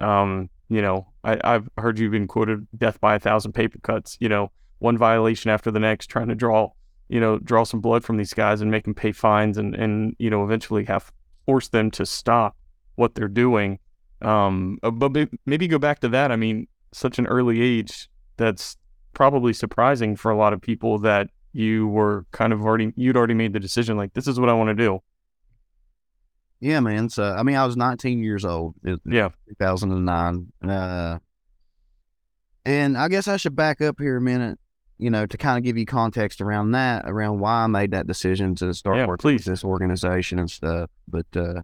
Um, 0.00 0.48
you 0.68 0.80
know, 0.80 1.08
I, 1.24 1.38
I've 1.42 1.68
heard 1.76 1.98
you've 1.98 2.12
been 2.12 2.26
quoted 2.26 2.66
death 2.76 3.00
by 3.00 3.16
a 3.16 3.18
thousand 3.18 3.52
paper 3.52 3.78
cuts, 3.82 4.16
you 4.20 4.28
know, 4.28 4.50
one 4.78 4.98
violation 4.98 5.50
after 5.50 5.70
the 5.70 5.80
next, 5.80 6.06
trying 6.06 6.28
to 6.28 6.34
draw, 6.34 6.70
you 7.08 7.20
know, 7.20 7.38
draw 7.38 7.64
some 7.64 7.80
blood 7.80 8.04
from 8.04 8.16
these 8.16 8.34
guys 8.34 8.60
and 8.60 8.70
make 8.70 8.84
them 8.84 8.94
pay 8.94 9.12
fines 9.12 9.56
and, 9.58 9.74
and, 9.74 10.16
you 10.18 10.30
know, 10.30 10.44
eventually 10.44 10.84
have 10.84 11.12
force 11.46 11.68
them 11.68 11.90
to 11.92 12.06
stop 12.06 12.56
what 12.96 13.14
they're 13.14 13.28
doing. 13.28 13.78
Um, 14.22 14.78
uh, 14.82 14.90
but 14.90 15.28
maybe 15.46 15.68
go 15.68 15.78
back 15.78 16.00
to 16.00 16.08
that. 16.08 16.32
I 16.32 16.36
mean, 16.36 16.66
such 16.92 17.18
an 17.18 17.26
early 17.26 17.60
age, 17.60 18.08
that's 18.36 18.76
probably 19.12 19.52
surprising 19.52 20.16
for 20.16 20.30
a 20.30 20.36
lot 20.36 20.52
of 20.52 20.60
people 20.60 20.98
that 21.00 21.28
you 21.52 21.86
were 21.88 22.26
kind 22.32 22.52
of 22.52 22.62
already, 22.62 22.92
you'd 22.96 23.16
already 23.16 23.34
made 23.34 23.52
the 23.52 23.60
decision, 23.60 23.96
like, 23.96 24.12
this 24.14 24.26
is 24.26 24.40
what 24.40 24.48
I 24.48 24.54
want 24.54 24.68
to 24.68 24.74
do. 24.74 25.00
yeah, 26.60 26.80
man. 26.80 27.08
So 27.10 27.22
I 27.22 27.42
mean, 27.42 27.56
I 27.56 27.66
was 27.66 27.76
19 27.76 28.22
years 28.22 28.44
old. 28.44 28.74
Yeah. 29.04 29.28
2009. 29.48 30.52
Uh, 30.66 31.18
and 32.64 32.96
I 32.96 33.08
guess 33.08 33.28
I 33.28 33.36
should 33.36 33.54
back 33.54 33.82
up 33.82 33.96
here 34.00 34.16
a 34.16 34.20
minute, 34.20 34.58
you 34.98 35.10
know, 35.10 35.26
to 35.26 35.36
kind 35.36 35.58
of 35.58 35.64
give 35.64 35.76
you 35.76 35.86
context 35.86 36.40
around 36.40 36.72
that, 36.72 37.04
around 37.06 37.40
why 37.40 37.64
I 37.64 37.66
made 37.66 37.90
that 37.92 38.06
decision 38.06 38.54
to 38.56 38.72
start 38.74 38.96
Yeah, 38.96 39.06
working 39.06 39.22
please. 39.22 39.46
with 39.46 39.52
this 39.54 39.64
organization 39.64 40.38
and 40.38 40.50
stuff. 40.50 40.90
But 41.08 41.26
uh, 41.36 41.62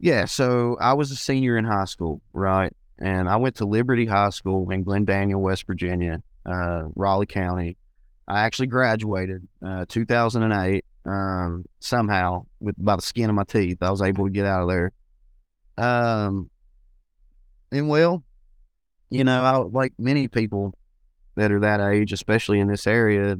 yeah, 0.00 0.24
so 0.24 0.76
I 0.80 0.94
was 0.94 1.10
a 1.10 1.16
senior 1.16 1.56
in 1.56 1.64
high 1.64 1.84
school, 1.84 2.20
right? 2.32 2.72
And 2.98 3.28
I 3.28 3.36
went 3.36 3.56
to 3.56 3.64
Liberty 3.64 4.06
High 4.06 4.30
School 4.30 4.70
in 4.70 4.82
Glen 4.84 5.04
Daniel, 5.04 5.40
West 5.40 5.66
Virginia, 5.66 6.22
uh, 6.46 6.84
Raleigh 6.94 7.26
County. 7.26 7.76
I 8.26 8.40
actually 8.40 8.68
graduated 8.68 9.46
uh, 9.64 9.84
2008 9.88 10.84
um, 11.06 11.64
somehow 11.80 12.46
with 12.60 12.74
by 12.78 12.96
the 12.96 13.02
skin 13.02 13.28
of 13.28 13.36
my 13.36 13.44
teeth. 13.44 13.78
I 13.82 13.90
was 13.90 14.00
able 14.00 14.24
to 14.26 14.30
get 14.30 14.46
out 14.46 14.62
of 14.62 14.68
there. 14.68 14.92
Um, 15.76 16.50
and 17.72 17.88
well, 17.88 18.22
you 19.10 19.24
know, 19.24 19.42
I, 19.42 19.56
like 19.58 19.92
many 19.98 20.28
people 20.28 20.72
that 21.36 21.50
are 21.52 21.60
that 21.60 21.80
age, 21.80 22.12
especially 22.12 22.60
in 22.60 22.68
this 22.68 22.86
area, 22.86 23.36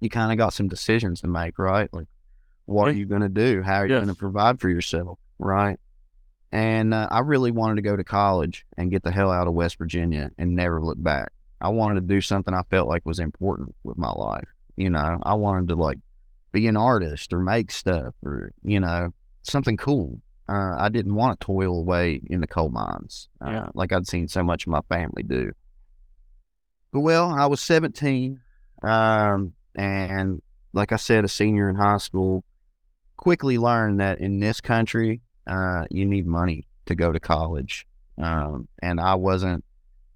you 0.00 0.08
kind 0.08 0.32
of 0.32 0.38
got 0.38 0.52
some 0.52 0.68
decisions 0.68 1.20
to 1.20 1.26
make, 1.28 1.58
right? 1.58 1.92
Like, 1.92 2.06
what 2.66 2.88
are 2.88 2.92
you 2.92 3.06
going 3.06 3.22
to 3.22 3.28
do? 3.28 3.62
How 3.62 3.76
are 3.80 3.86
you 3.86 3.94
Yes. 3.94 4.00
going 4.04 4.14
to 4.14 4.18
provide 4.18 4.60
for 4.60 4.68
yourself, 4.68 5.18
right? 5.38 5.78
And 6.52 6.92
uh, 6.94 7.08
I 7.10 7.20
really 7.20 7.50
wanted 7.50 7.76
to 7.76 7.82
go 7.82 7.96
to 7.96 8.04
college 8.04 8.64
and 8.76 8.90
get 8.90 9.02
the 9.02 9.10
hell 9.10 9.30
out 9.30 9.46
of 9.46 9.54
West 9.54 9.78
Virginia 9.78 10.30
and 10.38 10.54
never 10.56 10.82
look 10.82 11.00
back. 11.02 11.30
I 11.60 11.68
wanted 11.68 12.00
to 12.00 12.06
do 12.14 12.20
something 12.20 12.54
I 12.54 12.62
felt 12.70 12.88
like 12.88 13.04
was 13.04 13.18
important 13.18 13.74
with 13.84 13.98
my 13.98 14.10
life. 14.10 14.48
You 14.76 14.90
know, 14.90 15.18
I 15.22 15.34
wanted 15.34 15.68
to 15.68 15.74
like 15.76 15.98
be 16.52 16.66
an 16.66 16.76
artist 16.76 17.32
or 17.32 17.38
make 17.40 17.70
stuff 17.70 18.14
or, 18.24 18.50
you 18.64 18.80
know, 18.80 19.12
something 19.42 19.76
cool. 19.76 20.20
Uh, 20.48 20.74
I 20.78 20.88
didn't 20.88 21.14
want 21.14 21.38
to 21.38 21.44
toil 21.44 21.78
away 21.78 22.20
in 22.26 22.40
the 22.40 22.46
coal 22.46 22.70
mines 22.70 23.28
uh, 23.44 23.50
Yeah. 23.50 23.68
like 23.74 23.92
I'd 23.92 24.08
seen 24.08 24.26
so 24.26 24.42
much 24.42 24.66
of 24.66 24.70
my 24.72 24.80
family 24.88 25.22
do. 25.22 25.52
Well, 26.92 27.30
I 27.30 27.46
was 27.46 27.60
17, 27.60 28.40
um, 28.82 29.52
and 29.76 30.42
like 30.72 30.90
I 30.90 30.96
said, 30.96 31.24
a 31.24 31.28
senior 31.28 31.68
in 31.68 31.76
high 31.76 31.98
school. 31.98 32.44
Quickly 33.16 33.58
learned 33.58 34.00
that 34.00 34.18
in 34.18 34.40
this 34.40 34.60
country, 34.60 35.20
uh, 35.46 35.84
you 35.90 36.04
need 36.04 36.26
money 36.26 36.66
to 36.86 36.94
go 36.94 37.12
to 37.12 37.20
college, 37.20 37.86
um, 38.18 38.66
and 38.82 39.00
I 39.00 39.14
wasn't, 39.14 39.64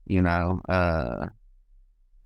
you 0.07 0.23
know, 0.23 0.61
uh, 0.69 1.27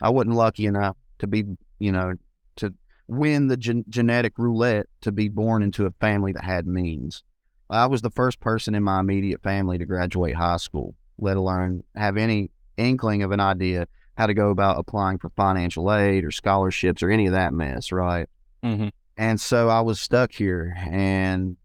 I 0.01 0.09
wasn't 0.09 0.37
lucky 0.37 0.65
enough 0.67 0.97
to 1.19 1.27
be, 1.27 1.45
you 1.79 1.93
know, 1.93 2.15
to 2.57 2.73
win 3.07 3.49
the 3.49 3.57
gen- 3.57 3.85
genetic 3.89 4.39
roulette 4.39 4.87
to 5.03 5.13
be 5.13 5.29
born 5.29 5.63
into 5.63 5.85
a 5.85 5.91
family 6.01 6.33
that 6.33 6.45
had 6.45 6.67
means. 6.67 7.23
I 7.69 7.85
was 7.87 8.01
the 8.01 8.11
first 8.11 8.41
person 8.41 8.75
in 8.75 8.83
my 8.83 9.01
immediate 9.01 9.43
family 9.43 9.77
to 9.77 9.85
graduate 9.85 10.37
high 10.37 10.57
school, 10.57 10.95
let 11.19 11.37
alone 11.37 11.83
have 11.95 12.17
any 12.17 12.51
inkling 12.79 13.23
of 13.23 13.33
an 13.33 13.41
idea 13.41 13.89
how 14.19 14.27
to 14.27 14.35
go 14.35 14.51
about 14.51 14.79
applying 14.81 15.17
for 15.17 15.31
financial 15.31 15.95
aid 15.95 16.25
or 16.25 16.33
scholarships 16.33 17.05
or 17.05 17.11
any 17.11 17.27
of 17.27 17.33
that 17.33 17.55
mess, 17.55 17.93
right? 17.93 18.29
Mm-hmm. 18.65 18.89
And 19.17 19.41
so 19.41 19.69
I 19.69 19.81
was 19.81 20.01
stuck 20.01 20.33
here. 20.33 20.77
And 20.91 21.57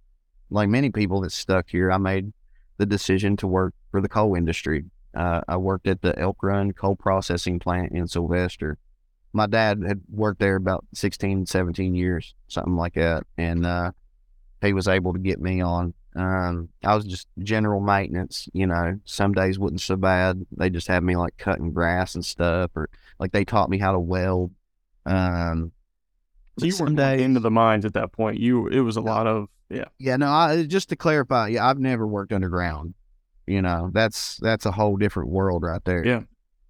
like 0.52 0.70
many 0.70 0.92
people 0.92 1.22
that 1.22 1.32
stuck 1.32 1.68
here, 1.68 1.92
I 1.92 1.98
made 1.98 2.32
the 2.78 2.86
decision 2.86 3.36
to 3.38 3.48
work 3.48 3.74
for 3.90 4.02
the 4.02 4.08
coal 4.08 4.36
industry. 4.36 4.86
Uh, 5.16 5.42
I 5.48 5.58
worked 5.58 5.88
at 5.88 6.04
the 6.04 6.18
Elk 6.18 6.38
Run 6.44 6.74
coal 6.74 6.96
processing 6.96 7.58
plant 7.58 7.92
in 7.92 8.08
Sylvester. 8.08 8.78
My 9.34 9.48
dad 9.48 9.82
had 9.86 10.02
worked 10.12 10.40
there 10.40 10.56
about 10.56 10.86
16, 10.94 11.48
17 11.48 11.96
years, 11.96 12.36
something 12.50 12.76
like 12.76 12.94
that. 12.94 13.24
And 13.36 13.66
uh, 13.66 13.94
he 14.62 14.74
was 14.74 14.88
able 14.88 15.14
to 15.14 15.20
get 15.20 15.42
me 15.42 15.60
on. 15.60 15.96
Um, 16.16 16.70
I 16.84 16.96
was 16.96 17.06
just 17.06 17.28
general 17.40 17.82
maintenance, 17.82 18.48
you 18.54 18.68
know. 18.68 19.00
Some 19.06 19.34
days 19.34 19.58
wasn't 19.58 19.82
so 19.82 19.96
bad. 19.96 20.46
They 20.52 20.70
just 20.70 20.88
had 20.88 21.04
me 21.04 21.16
like 21.16 21.38
cutting 21.38 21.72
grass 21.74 22.14
and 22.16 22.24
stuff, 22.24 22.72
or 22.76 22.90
like 23.20 23.32
they 23.32 23.46
taught 23.46 23.70
me 23.70 23.78
how 23.80 23.92
to 23.94 24.00
weld. 24.00 24.52
Um, 25.06 25.72
So 26.60 26.66
you 26.66 26.76
weren't 26.80 26.96
days- 26.98 27.22
into 27.22 27.40
the 27.40 27.50
mines 27.52 27.84
at 27.86 27.94
that 27.94 28.12
point. 28.12 28.40
You, 28.40 28.68
it 28.68 28.82
was 28.82 28.96
a 28.96 29.02
lot 29.02 29.26
of, 29.28 29.48
yeah. 29.70 29.86
yeah, 29.98 30.18
no, 30.18 30.28
I, 30.30 30.64
just 30.64 30.90
to 30.90 30.96
clarify, 30.96 31.48
yeah, 31.50 31.68
I've 31.68 31.80
never 31.80 32.06
worked 32.06 32.32
underground. 32.32 32.94
You 33.48 33.62
know, 33.62 33.90
that's 33.92 34.38
that's 34.38 34.66
a 34.66 34.72
whole 34.72 34.96
different 34.96 35.30
world 35.30 35.64
right 35.64 35.84
there. 35.84 36.06
Yeah. 36.06 36.22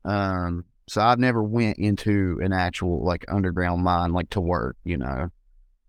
Um, 0.06 0.66
so 0.88 1.02
I've 1.02 1.20
never 1.20 1.44
went 1.44 1.78
into 1.78 2.40
an 2.42 2.52
actual 2.54 3.04
like 3.06 3.26
underground 3.28 3.84
mine 3.84 4.12
like 4.14 4.30
to 4.32 4.42
work, 4.42 4.76
you 4.84 4.98
know. 4.98 5.30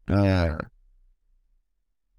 Uh 0.09 0.59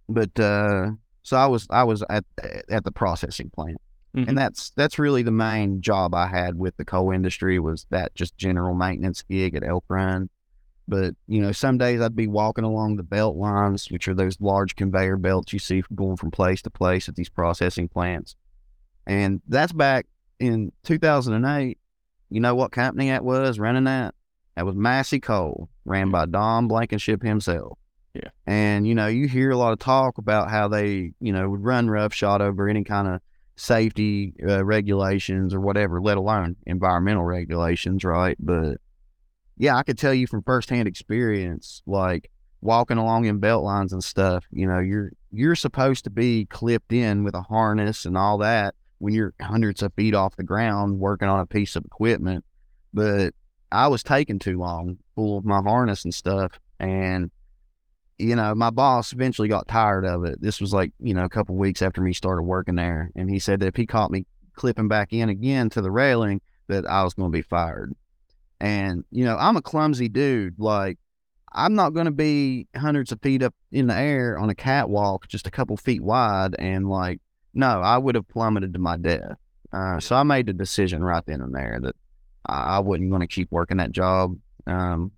but 0.09 0.39
uh 0.39 0.91
so 1.25 1.37
I 1.37 1.47
was 1.47 1.65
I 1.71 1.83
was 1.83 2.03
at 2.09 2.23
at 2.69 2.83
the 2.83 2.91
processing 2.91 3.49
plant. 3.49 3.81
Mhm. 4.15 4.29
And 4.29 4.37
that's 4.37 4.69
that's 4.77 4.99
really 4.99 5.23
the 5.23 5.31
main 5.31 5.81
job 5.81 6.13
I 6.13 6.27
had 6.27 6.55
with 6.55 6.77
the 6.77 6.85
coal 6.85 7.11
industry 7.11 7.57
was 7.59 7.87
that 7.89 8.13
just 8.13 8.37
general 8.37 8.75
maintenance 8.75 9.23
gig 9.23 9.55
at 9.55 9.63
Elk 9.63 9.83
Run. 9.89 10.29
But 10.87 11.15
you 11.27 11.41
know, 11.41 11.51
some 11.51 11.79
days 11.79 11.99
I'd 11.99 12.15
be 12.15 12.27
walking 12.27 12.63
along 12.63 12.97
the 12.97 13.03
belt 13.03 13.35
lines, 13.37 13.89
which 13.89 14.07
are 14.07 14.13
those 14.13 14.39
large 14.39 14.75
conveyor 14.75 15.17
belts 15.17 15.51
you 15.51 15.57
see 15.57 15.83
going 15.95 16.15
from 16.15 16.29
place 16.29 16.61
to 16.61 16.69
place 16.69 17.09
at 17.09 17.15
these 17.15 17.27
processing 17.27 17.89
plants. 17.89 18.35
And 19.07 19.41
that's 19.47 19.73
back 19.73 20.05
in 20.39 20.71
2008. 20.83 21.79
You 22.29 22.39
know 22.39 22.53
what 22.53 22.71
company 22.71 23.09
that 23.09 23.25
was 23.25 23.57
running 23.57 23.85
that? 23.85 24.13
That 24.55 24.67
was 24.67 24.75
Massey 24.75 25.19
Coal, 25.19 25.69
ran 25.85 26.11
by 26.11 26.27
Don 26.27 26.67
Blankenship 26.67 27.23
himself. 27.23 27.79
Yeah. 28.15 28.29
And 28.47 28.87
you 28.87 28.95
know, 28.95 29.07
you 29.07 29.27
hear 29.27 29.51
a 29.51 29.57
lot 29.57 29.73
of 29.73 29.79
talk 29.79 30.17
about 30.17 30.49
how 30.49 30.67
they, 30.67 31.11
you 31.19 31.33
know, 31.33 31.49
would 31.49 31.63
run 31.63 31.89
roughshod 31.89 32.41
over 32.41 32.69
any 32.69 32.83
kind 32.83 33.07
of 33.07 33.21
safety 33.57 34.33
uh, 34.47 34.63
regulations 34.63 35.53
or 35.53 35.59
whatever, 35.59 36.01
let 36.01 36.17
alone 36.17 36.55
environmental 36.65 37.23
regulations, 37.23 38.03
right? 38.03 38.37
But 38.39 38.77
yeah, 39.57 39.75
I 39.75 39.83
could 39.83 39.97
tell 39.97 40.13
you 40.13 40.27
from 40.27 40.43
firsthand 40.43 40.87
experience, 40.87 41.81
like 41.85 42.29
walking 42.61 42.97
along 42.97 43.25
in 43.25 43.39
belt 43.39 43.63
lines 43.63 43.93
and 43.93 44.03
stuff, 44.03 44.45
you 44.51 44.67
know, 44.67 44.79
you're 44.79 45.11
you're 45.31 45.55
supposed 45.55 46.05
to 46.05 46.09
be 46.09 46.45
clipped 46.45 46.93
in 46.93 47.23
with 47.23 47.35
a 47.35 47.41
harness 47.41 48.05
and 48.05 48.17
all 48.17 48.37
that 48.37 48.75
when 48.99 49.13
you're 49.13 49.33
hundreds 49.41 49.81
of 49.81 49.93
feet 49.93 50.15
off 50.15 50.37
the 50.37 50.43
ground 50.43 50.99
working 50.99 51.27
on 51.27 51.39
a 51.41 51.45
piece 51.45 51.75
of 51.75 51.83
equipment. 51.83 52.45
But 52.93 53.33
I 53.71 53.87
was 53.87 54.03
taking 54.03 54.39
too 54.39 54.57
long, 54.57 54.97
full 55.15 55.37
of 55.37 55.45
my 55.45 55.61
harness 55.61 56.05
and 56.05 56.13
stuff. 56.13 56.59
And, 56.79 57.31
you 58.17 58.35
know, 58.35 58.55
my 58.55 58.69
boss 58.69 59.11
eventually 59.11 59.47
got 59.47 59.67
tired 59.67 60.05
of 60.05 60.23
it. 60.23 60.41
This 60.41 60.61
was 60.61 60.73
like, 60.73 60.91
you 60.99 61.13
know, 61.13 61.25
a 61.25 61.29
couple 61.29 61.55
weeks 61.55 61.81
after 61.81 62.01
me 62.01 62.13
started 62.13 62.43
working 62.43 62.75
there. 62.75 63.11
And 63.15 63.29
he 63.29 63.39
said 63.39 63.59
that 63.59 63.67
if 63.67 63.75
he 63.75 63.85
caught 63.85 64.11
me 64.11 64.25
clipping 64.55 64.87
back 64.87 65.11
in 65.11 65.29
again 65.29 65.69
to 65.71 65.81
the 65.81 65.91
railing, 65.91 66.41
that 66.67 66.85
I 66.85 67.03
was 67.03 67.13
going 67.13 67.31
to 67.31 67.37
be 67.37 67.41
fired. 67.41 67.93
And, 68.59 69.03
you 69.11 69.25
know, 69.25 69.37
I'm 69.37 69.57
a 69.57 69.61
clumsy 69.61 70.07
dude. 70.07 70.59
Like, 70.59 70.97
I'm 71.53 71.75
not 71.75 71.93
going 71.93 72.05
to 72.05 72.11
be 72.11 72.67
hundreds 72.75 73.11
of 73.11 73.21
feet 73.21 73.43
up 73.43 73.53
in 73.71 73.87
the 73.87 73.95
air 73.95 74.37
on 74.37 74.49
a 74.49 74.55
catwalk, 74.55 75.27
just 75.27 75.47
a 75.47 75.51
couple 75.51 75.77
feet 75.77 76.01
wide, 76.01 76.55
and 76.59 76.89
like, 76.89 77.21
no, 77.53 77.81
I 77.81 77.97
would 77.97 78.15
have 78.15 78.27
plummeted 78.27 78.73
to 78.73 78.79
my 78.79 78.97
death. 78.97 79.37
Uh, 79.71 79.99
so 79.99 80.15
I 80.15 80.23
made 80.23 80.47
the 80.47 80.53
decision 80.53 81.03
right 81.03 81.23
then 81.25 81.41
and 81.41 81.53
there 81.53 81.79
that 81.81 81.95
I, 82.45 82.77
I 82.77 82.79
wasn't 82.79 83.09
going 83.09 83.21
to 83.21 83.27
keep 83.27 83.51
working 83.51 83.77
that 83.77 83.91
job. 83.91 84.37
Um, 84.67 85.11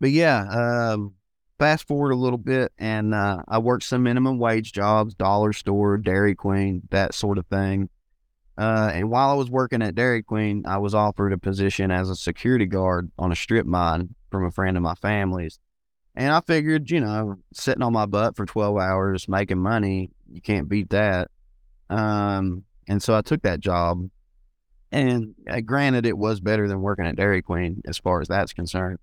but 0.00 0.10
yeah, 0.10 0.92
um, 0.92 1.14
fast 1.58 1.86
forward 1.86 2.10
a 2.10 2.16
little 2.16 2.38
bit, 2.38 2.72
and 2.78 3.14
uh, 3.14 3.42
I 3.48 3.58
worked 3.58 3.84
some 3.84 4.02
minimum 4.02 4.38
wage 4.38 4.72
jobs, 4.72 5.14
dollar 5.14 5.52
store, 5.52 5.96
Dairy 5.98 6.34
Queen, 6.34 6.82
that 6.90 7.14
sort 7.14 7.38
of 7.38 7.46
thing. 7.46 7.88
Uh, 8.56 8.90
and 8.92 9.10
while 9.10 9.30
I 9.30 9.34
was 9.34 9.50
working 9.50 9.82
at 9.82 9.94
Dairy 9.94 10.22
Queen, 10.22 10.64
I 10.66 10.78
was 10.78 10.94
offered 10.94 11.32
a 11.32 11.38
position 11.38 11.90
as 11.90 12.10
a 12.10 12.16
security 12.16 12.66
guard 12.66 13.10
on 13.18 13.30
a 13.30 13.36
strip 13.36 13.66
mine 13.66 14.14
from 14.30 14.44
a 14.44 14.50
friend 14.50 14.76
of 14.76 14.82
my 14.82 14.94
family's. 14.94 15.60
And 16.16 16.32
I 16.32 16.40
figured, 16.40 16.90
you 16.90 17.00
know, 17.00 17.36
sitting 17.52 17.82
on 17.82 17.92
my 17.92 18.06
butt 18.06 18.34
for 18.34 18.44
12 18.44 18.76
hours 18.76 19.28
making 19.28 19.58
money, 19.58 20.10
you 20.28 20.40
can't 20.40 20.68
beat 20.68 20.90
that. 20.90 21.30
Um, 21.88 22.64
and 22.88 23.00
so 23.00 23.14
I 23.14 23.22
took 23.22 23.42
that 23.42 23.60
job. 23.60 24.08
And 24.90 25.34
uh, 25.48 25.60
granted, 25.60 26.06
it 26.06 26.18
was 26.18 26.40
better 26.40 26.66
than 26.66 26.80
working 26.80 27.06
at 27.06 27.14
Dairy 27.14 27.42
Queen 27.42 27.82
as 27.86 27.98
far 27.98 28.20
as 28.20 28.26
that's 28.26 28.52
concerned. 28.52 28.98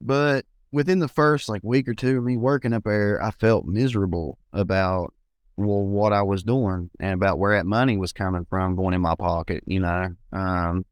But 0.00 0.44
within 0.72 0.98
the 0.98 1.08
first 1.08 1.48
like 1.48 1.62
week 1.64 1.88
or 1.88 1.94
two 1.94 2.18
of 2.18 2.24
me 2.24 2.36
working 2.36 2.72
up 2.72 2.84
there, 2.84 3.22
I 3.22 3.30
felt 3.30 3.66
miserable 3.66 4.38
about 4.52 5.12
well 5.56 5.84
what 5.84 6.12
I 6.12 6.22
was 6.22 6.42
doing 6.42 6.90
and 7.00 7.14
about 7.14 7.38
where 7.38 7.56
that 7.56 7.66
money 7.66 7.96
was 7.96 8.12
coming 8.12 8.46
from 8.48 8.76
going 8.76 8.94
in 8.94 9.00
my 9.00 9.14
pocket, 9.14 9.64
you 9.66 9.80
know. 9.80 10.14
Um, 10.32 10.84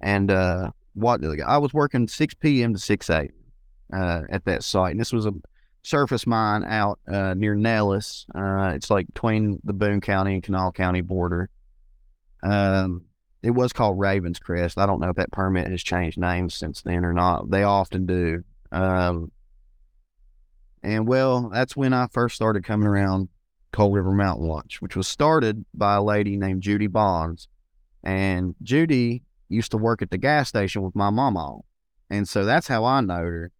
and 0.00 0.30
uh, 0.30 0.70
what 0.94 1.20
I 1.46 1.58
was 1.58 1.74
working 1.74 2.08
six 2.08 2.34
p.m. 2.34 2.74
to 2.74 2.80
six 2.80 3.10
a.m. 3.10 3.28
Uh, 3.92 4.22
at 4.30 4.44
that 4.44 4.62
site, 4.62 4.92
and 4.92 5.00
this 5.00 5.12
was 5.12 5.26
a 5.26 5.32
surface 5.82 6.26
mine 6.26 6.64
out 6.64 7.00
uh, 7.08 7.34
near 7.34 7.54
Nellis. 7.54 8.24
Uh, 8.34 8.72
it's 8.74 8.90
like 8.90 9.06
between 9.08 9.60
the 9.64 9.72
Boone 9.72 10.00
County 10.00 10.34
and 10.34 10.42
Kanawha 10.42 10.72
County 10.72 11.00
border. 11.00 11.50
Um, 12.42 13.02
it 13.42 13.50
was 13.50 13.72
called 13.72 13.98
Ravenscrest. 13.98 14.78
I 14.78 14.86
don't 14.86 15.00
know 15.00 15.08
if 15.08 15.16
that 15.16 15.32
permit 15.32 15.68
has 15.68 15.82
changed 15.82 16.18
names 16.18 16.54
since 16.54 16.82
then 16.82 17.04
or 17.04 17.12
not. 17.12 17.50
They 17.50 17.62
often 17.62 18.06
do. 18.06 18.44
Um, 18.72 19.32
and 20.82 21.06
well, 21.06 21.50
that's 21.50 21.76
when 21.76 21.92
I 21.92 22.06
first 22.10 22.36
started 22.36 22.64
coming 22.64 22.86
around 22.86 23.28
Coal 23.72 23.92
River 23.92 24.12
Mountain 24.12 24.46
Watch, 24.46 24.80
which 24.80 24.96
was 24.96 25.06
started 25.06 25.64
by 25.74 25.96
a 25.96 26.02
lady 26.02 26.36
named 26.36 26.62
Judy 26.62 26.86
Bonds. 26.86 27.48
And 28.02 28.54
Judy 28.62 29.22
used 29.48 29.72
to 29.72 29.76
work 29.76 30.00
at 30.02 30.10
the 30.10 30.18
gas 30.18 30.48
station 30.48 30.82
with 30.82 30.96
my 30.96 31.10
mama. 31.10 31.58
And 32.08 32.28
so 32.28 32.44
that's 32.44 32.66
how 32.66 32.84
I 32.84 33.00
know 33.00 33.16
her. 33.16 33.52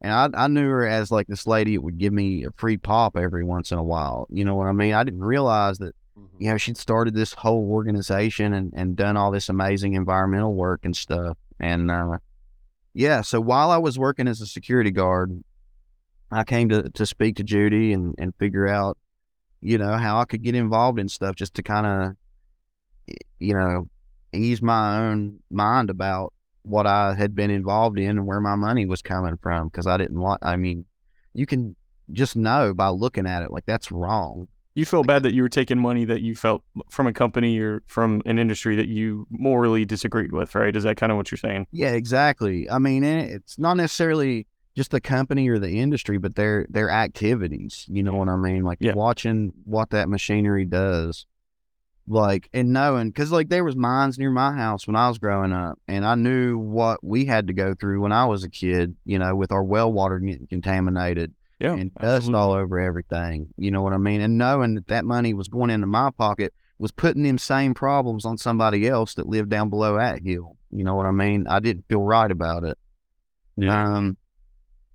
And 0.00 0.12
I, 0.12 0.44
I 0.44 0.48
knew 0.48 0.68
her 0.68 0.86
as 0.86 1.12
like 1.12 1.28
this 1.28 1.46
lady 1.46 1.76
that 1.76 1.82
would 1.82 1.98
give 1.98 2.12
me 2.12 2.44
a 2.44 2.50
free 2.56 2.76
pop 2.76 3.16
every 3.16 3.44
once 3.44 3.70
in 3.70 3.78
a 3.78 3.84
while. 3.84 4.26
You 4.30 4.44
know 4.44 4.56
what 4.56 4.66
I 4.66 4.72
mean? 4.72 4.94
I 4.94 5.04
didn't 5.04 5.22
realize 5.22 5.78
that, 5.78 5.94
you 6.38 6.50
know, 6.50 6.56
she'd 6.56 6.76
started 6.76 7.14
this 7.14 7.34
whole 7.34 7.70
organization 7.70 8.52
and, 8.52 8.72
and 8.74 8.96
done 8.96 9.16
all 9.16 9.30
this 9.30 9.48
amazing 9.48 9.92
environmental 9.92 10.54
work 10.54 10.80
and 10.84 10.96
stuff. 10.96 11.36
And 11.60 11.90
uh, 11.90 12.18
yeah, 12.94 13.22
so 13.22 13.40
while 13.40 13.70
I 13.70 13.78
was 13.78 13.98
working 13.98 14.28
as 14.28 14.40
a 14.40 14.46
security 14.46 14.90
guard, 14.90 15.42
I 16.30 16.44
came 16.44 16.68
to, 16.70 16.88
to 16.90 17.06
speak 17.06 17.36
to 17.36 17.42
Judy 17.42 17.92
and, 17.92 18.14
and 18.18 18.34
figure 18.36 18.66
out, 18.66 18.98
you 19.60 19.78
know, 19.78 19.96
how 19.96 20.18
I 20.18 20.24
could 20.24 20.42
get 20.42 20.54
involved 20.54 20.98
in 20.98 21.08
stuff 21.08 21.36
just 21.36 21.54
to 21.54 21.62
kind 21.62 21.86
of, 21.86 23.16
you 23.38 23.54
know, 23.54 23.88
ease 24.32 24.62
my 24.62 24.98
own 24.98 25.40
mind 25.50 25.90
about 25.90 26.32
what 26.62 26.86
I 26.86 27.14
had 27.14 27.34
been 27.34 27.50
involved 27.50 27.98
in 27.98 28.10
and 28.10 28.26
where 28.26 28.40
my 28.40 28.54
money 28.54 28.86
was 28.86 29.02
coming 29.02 29.36
from. 29.36 29.68
Cause 29.70 29.86
I 29.86 29.96
didn't 29.96 30.18
want, 30.18 30.40
I 30.42 30.56
mean, 30.56 30.84
you 31.34 31.46
can 31.46 31.76
just 32.12 32.36
know 32.36 32.74
by 32.74 32.88
looking 32.88 33.26
at 33.26 33.42
it, 33.42 33.50
like 33.50 33.66
that's 33.66 33.92
wrong. 33.92 34.48
You 34.74 34.86
felt 34.86 35.06
bad 35.06 35.22
that 35.24 35.34
you 35.34 35.42
were 35.42 35.48
taking 35.50 35.78
money 35.78 36.04
that 36.06 36.22
you 36.22 36.34
felt 36.34 36.62
from 36.88 37.06
a 37.06 37.12
company 37.12 37.58
or 37.58 37.82
from 37.86 38.22
an 38.24 38.38
industry 38.38 38.74
that 38.76 38.88
you 38.88 39.26
morally 39.30 39.84
disagreed 39.84 40.32
with, 40.32 40.54
right? 40.54 40.74
Is 40.74 40.84
that 40.84 40.96
kind 40.96 41.12
of 41.12 41.16
what 41.18 41.30
you're 41.30 41.38
saying? 41.38 41.66
Yeah, 41.72 41.90
exactly. 41.90 42.70
I 42.70 42.78
mean, 42.78 43.04
it's 43.04 43.58
not 43.58 43.76
necessarily 43.76 44.46
just 44.74 44.90
the 44.90 45.00
company 45.00 45.48
or 45.50 45.58
the 45.58 45.78
industry, 45.80 46.16
but 46.16 46.36
their 46.36 46.66
their 46.70 46.88
activities. 46.90 47.84
You 47.88 48.02
know 48.02 48.14
what 48.14 48.28
I 48.30 48.36
mean? 48.36 48.62
Like 48.64 48.78
Yeah. 48.80 48.94
watching 48.94 49.52
what 49.64 49.90
that 49.90 50.08
machinery 50.08 50.64
does, 50.64 51.26
like 52.08 52.48
and 52.54 52.72
knowing 52.72 53.08
because 53.10 53.30
like 53.30 53.50
there 53.50 53.64
was 53.64 53.76
mines 53.76 54.18
near 54.18 54.30
my 54.30 54.52
house 54.52 54.86
when 54.86 54.96
I 54.96 55.08
was 55.08 55.18
growing 55.18 55.52
up, 55.52 55.78
and 55.86 56.06
I 56.06 56.14
knew 56.14 56.56
what 56.56 57.04
we 57.04 57.26
had 57.26 57.46
to 57.48 57.52
go 57.52 57.74
through 57.74 58.00
when 58.00 58.12
I 58.12 58.24
was 58.24 58.42
a 58.44 58.48
kid. 58.48 58.96
You 59.04 59.18
know, 59.18 59.36
with 59.36 59.52
our 59.52 59.62
well 59.62 59.92
water 59.92 60.18
getting 60.18 60.46
contaminated 60.46 61.34
Yeah. 61.62 61.74
and 61.74 61.94
dust 61.94 62.04
absolutely. 62.04 62.40
all 62.40 62.52
over 62.52 62.78
everything. 62.80 63.48
You 63.56 63.70
know 63.70 63.82
what 63.82 63.92
I 63.92 63.98
mean? 63.98 64.20
And 64.20 64.36
knowing 64.36 64.74
that 64.74 64.88
that 64.88 65.04
money 65.04 65.32
was 65.32 65.48
going 65.48 65.70
into 65.70 65.86
my 65.86 66.10
pocket 66.10 66.52
was 66.78 66.90
putting 66.90 67.22
them 67.22 67.38
same 67.38 67.74
problems 67.74 68.24
on 68.24 68.36
somebody 68.36 68.88
else 68.88 69.14
that 69.14 69.28
lived 69.28 69.50
down 69.50 69.70
below 69.70 69.98
at 69.98 70.22
hill. 70.22 70.56
You 70.70 70.82
know 70.84 70.94
what 70.96 71.06
I 71.06 71.12
mean? 71.12 71.46
I 71.46 71.60
didn't 71.60 71.84
feel 71.88 72.02
right 72.02 72.30
about 72.30 72.64
it. 72.64 72.76
Yeah. 73.56 73.96
Um, 73.96 74.16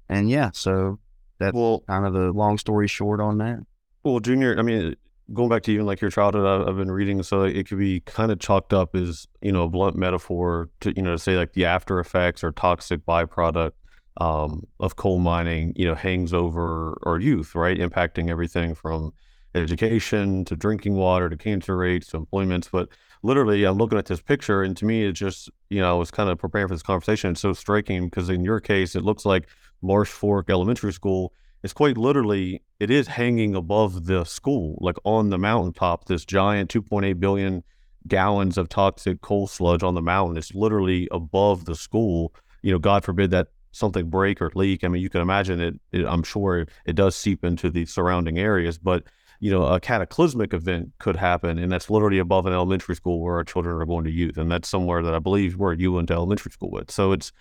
and 0.09 0.29
yeah, 0.29 0.51
so 0.53 0.99
that's 1.39 1.53
Well, 1.55 1.83
kind 1.87 2.05
of 2.05 2.13
the 2.13 2.31
long 2.31 2.57
story 2.57 2.87
short 2.87 3.21
on 3.21 3.37
that. 3.37 3.59
Well, 4.03 4.19
Junior, 4.19 4.57
I 4.57 4.61
mean, 4.63 4.95
going 5.33 5.49
back 5.49 5.63
to 5.63 5.71
even 5.71 5.85
like 5.85 6.01
your 6.01 6.09
childhood, 6.11 6.45
I, 6.45 6.69
I've 6.69 6.77
been 6.77 6.91
reading, 6.91 7.21
so 7.23 7.43
it 7.43 7.67
could 7.67 7.79
be 7.79 7.99
kind 8.01 8.31
of 8.31 8.39
chalked 8.39 8.73
up 8.73 8.95
as 8.95 9.27
you 9.41 9.51
know 9.51 9.63
a 9.63 9.69
blunt 9.69 9.95
metaphor 9.95 10.69
to 10.81 10.93
you 10.95 11.01
know 11.01 11.11
to 11.11 11.19
say 11.19 11.35
like 11.37 11.53
the 11.53 11.65
after 11.65 11.99
effects 11.99 12.43
or 12.43 12.51
toxic 12.51 13.05
byproduct 13.05 13.71
um, 14.19 14.65
of 14.79 14.95
coal 14.95 15.19
mining, 15.19 15.73
you 15.75 15.85
know, 15.85 15.95
hangs 15.95 16.33
over 16.33 16.97
our 17.03 17.19
youth, 17.19 17.55
right, 17.55 17.77
impacting 17.77 18.29
everything 18.29 18.75
from 18.75 19.13
education 19.55 20.45
to 20.45 20.55
drinking 20.55 20.95
water 20.95 21.29
to 21.29 21.37
cancer 21.37 21.77
rates 21.77 22.07
to 22.07 22.17
employments. 22.17 22.69
But 22.71 22.89
literally, 23.23 23.63
I'm 23.63 23.77
looking 23.77 23.97
at 23.97 24.05
this 24.05 24.21
picture, 24.21 24.63
and 24.63 24.75
to 24.77 24.85
me, 24.85 25.05
it 25.05 25.13
just 25.13 25.49
you 25.69 25.81
know 25.81 25.95
I 25.95 25.97
was 25.97 26.11
kind 26.11 26.29
of 26.29 26.37
preparing 26.37 26.67
for 26.67 26.75
this 26.75 26.83
conversation. 26.83 27.31
It's 27.31 27.41
so 27.41 27.53
striking 27.53 28.05
because 28.05 28.29
in 28.29 28.43
your 28.43 28.59
case, 28.59 28.95
it 28.95 29.03
looks 29.03 29.25
like 29.25 29.47
Marsh 29.81 30.09
Fork 30.09 30.49
Elementary 30.49 30.93
School 30.93 31.33
is 31.63 31.73
quite 31.73 31.97
literally 31.97 32.61
it 32.79 32.89
is 32.91 33.07
hanging 33.07 33.55
above 33.55 34.05
the 34.05 34.23
school 34.23 34.77
like 34.79 34.97
on 35.03 35.29
the 35.29 35.37
mountaintop 35.37 36.05
this 36.05 36.25
giant 36.25 36.69
2.8 36.69 37.19
billion 37.19 37.63
gallons 38.07 38.57
of 38.57 38.69
toxic 38.69 39.21
coal 39.21 39.47
sludge 39.47 39.83
on 39.83 39.95
the 39.95 40.01
mountain 40.01 40.37
it's 40.37 40.53
literally 40.53 41.07
above 41.11 41.65
the 41.65 41.75
school 41.75 42.33
you 42.61 42.71
know 42.71 42.79
god 42.79 43.03
forbid 43.03 43.31
that 43.31 43.47
something 43.77 44.09
break 44.09 44.41
or 44.41 44.51
leak 44.55 44.83
i 44.83 44.87
mean 44.87 45.01
you 45.01 45.09
can 45.09 45.21
imagine 45.21 45.59
it, 45.59 45.75
it 45.91 46.05
i'm 46.05 46.23
sure 46.23 46.65
it 46.85 46.95
does 46.95 47.15
seep 47.15 47.43
into 47.43 47.69
the 47.69 47.85
surrounding 47.85 48.37
areas 48.37 48.77
but 48.77 49.03
you 49.39 49.51
know 49.51 49.63
a 49.65 49.79
cataclysmic 49.79 50.53
event 50.53 50.91
could 50.99 51.15
happen 51.15 51.57
and 51.57 51.71
that's 51.71 51.89
literally 51.89 52.19
above 52.19 52.45
an 52.45 52.53
elementary 52.53 52.95
school 52.95 53.21
where 53.21 53.35
our 53.35 53.43
children 53.43 53.79
are 53.79 53.85
going 53.85 54.03
to 54.03 54.11
youth 54.11 54.37
and 54.37 54.51
that's 54.51 54.67
somewhere 54.67 55.03
that 55.03 55.13
i 55.13 55.19
believe 55.19 55.57
where 55.57 55.73
you 55.73 55.91
went 55.91 56.07
to 56.07 56.13
elementary 56.13 56.51
school 56.51 56.71
with 56.71 56.89
so 56.89 57.11
it's 57.11 57.31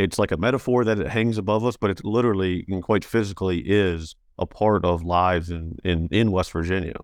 it's 0.00 0.18
like 0.18 0.32
a 0.32 0.36
metaphor 0.36 0.84
that 0.84 0.98
it 0.98 1.08
hangs 1.08 1.36
above 1.36 1.64
us, 1.64 1.76
but 1.76 1.90
it 1.90 2.04
literally 2.04 2.64
and 2.68 2.82
quite 2.82 3.04
physically 3.04 3.58
is 3.58 4.16
a 4.38 4.46
part 4.46 4.84
of 4.84 5.04
lives 5.04 5.50
in, 5.50 5.76
in, 5.84 6.08
in 6.10 6.32
West 6.32 6.52
Virginia. 6.52 6.96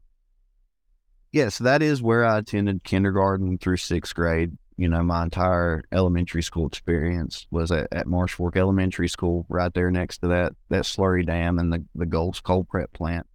Yes, 1.31 1.59
that 1.59 1.83
is 1.83 2.01
where 2.01 2.25
I 2.25 2.39
attended 2.39 2.85
kindergarten 2.85 3.59
through 3.59 3.77
sixth 3.77 4.15
grade. 4.15 4.57
You 4.77 4.89
know, 4.89 5.03
my 5.03 5.23
entire 5.23 5.85
elementary 5.91 6.43
school 6.43 6.67
experience 6.67 7.47
was 7.51 7.73
at, 7.73 7.89
at 7.93 8.07
Marsh 8.07 8.35
Fork 8.35 8.57
Elementary 8.57 9.09
School, 9.09 9.47
right 9.49 9.73
there 9.73 9.91
next 9.91 10.19
to 10.19 10.29
that 10.29 10.53
that 10.69 10.85
slurry 10.85 11.25
dam 11.25 11.59
and 11.59 11.73
the 11.73 11.85
the 11.95 12.07
Goals 12.07 12.41
coal 12.41 12.65
prep 12.65 12.93
plant. 12.93 13.27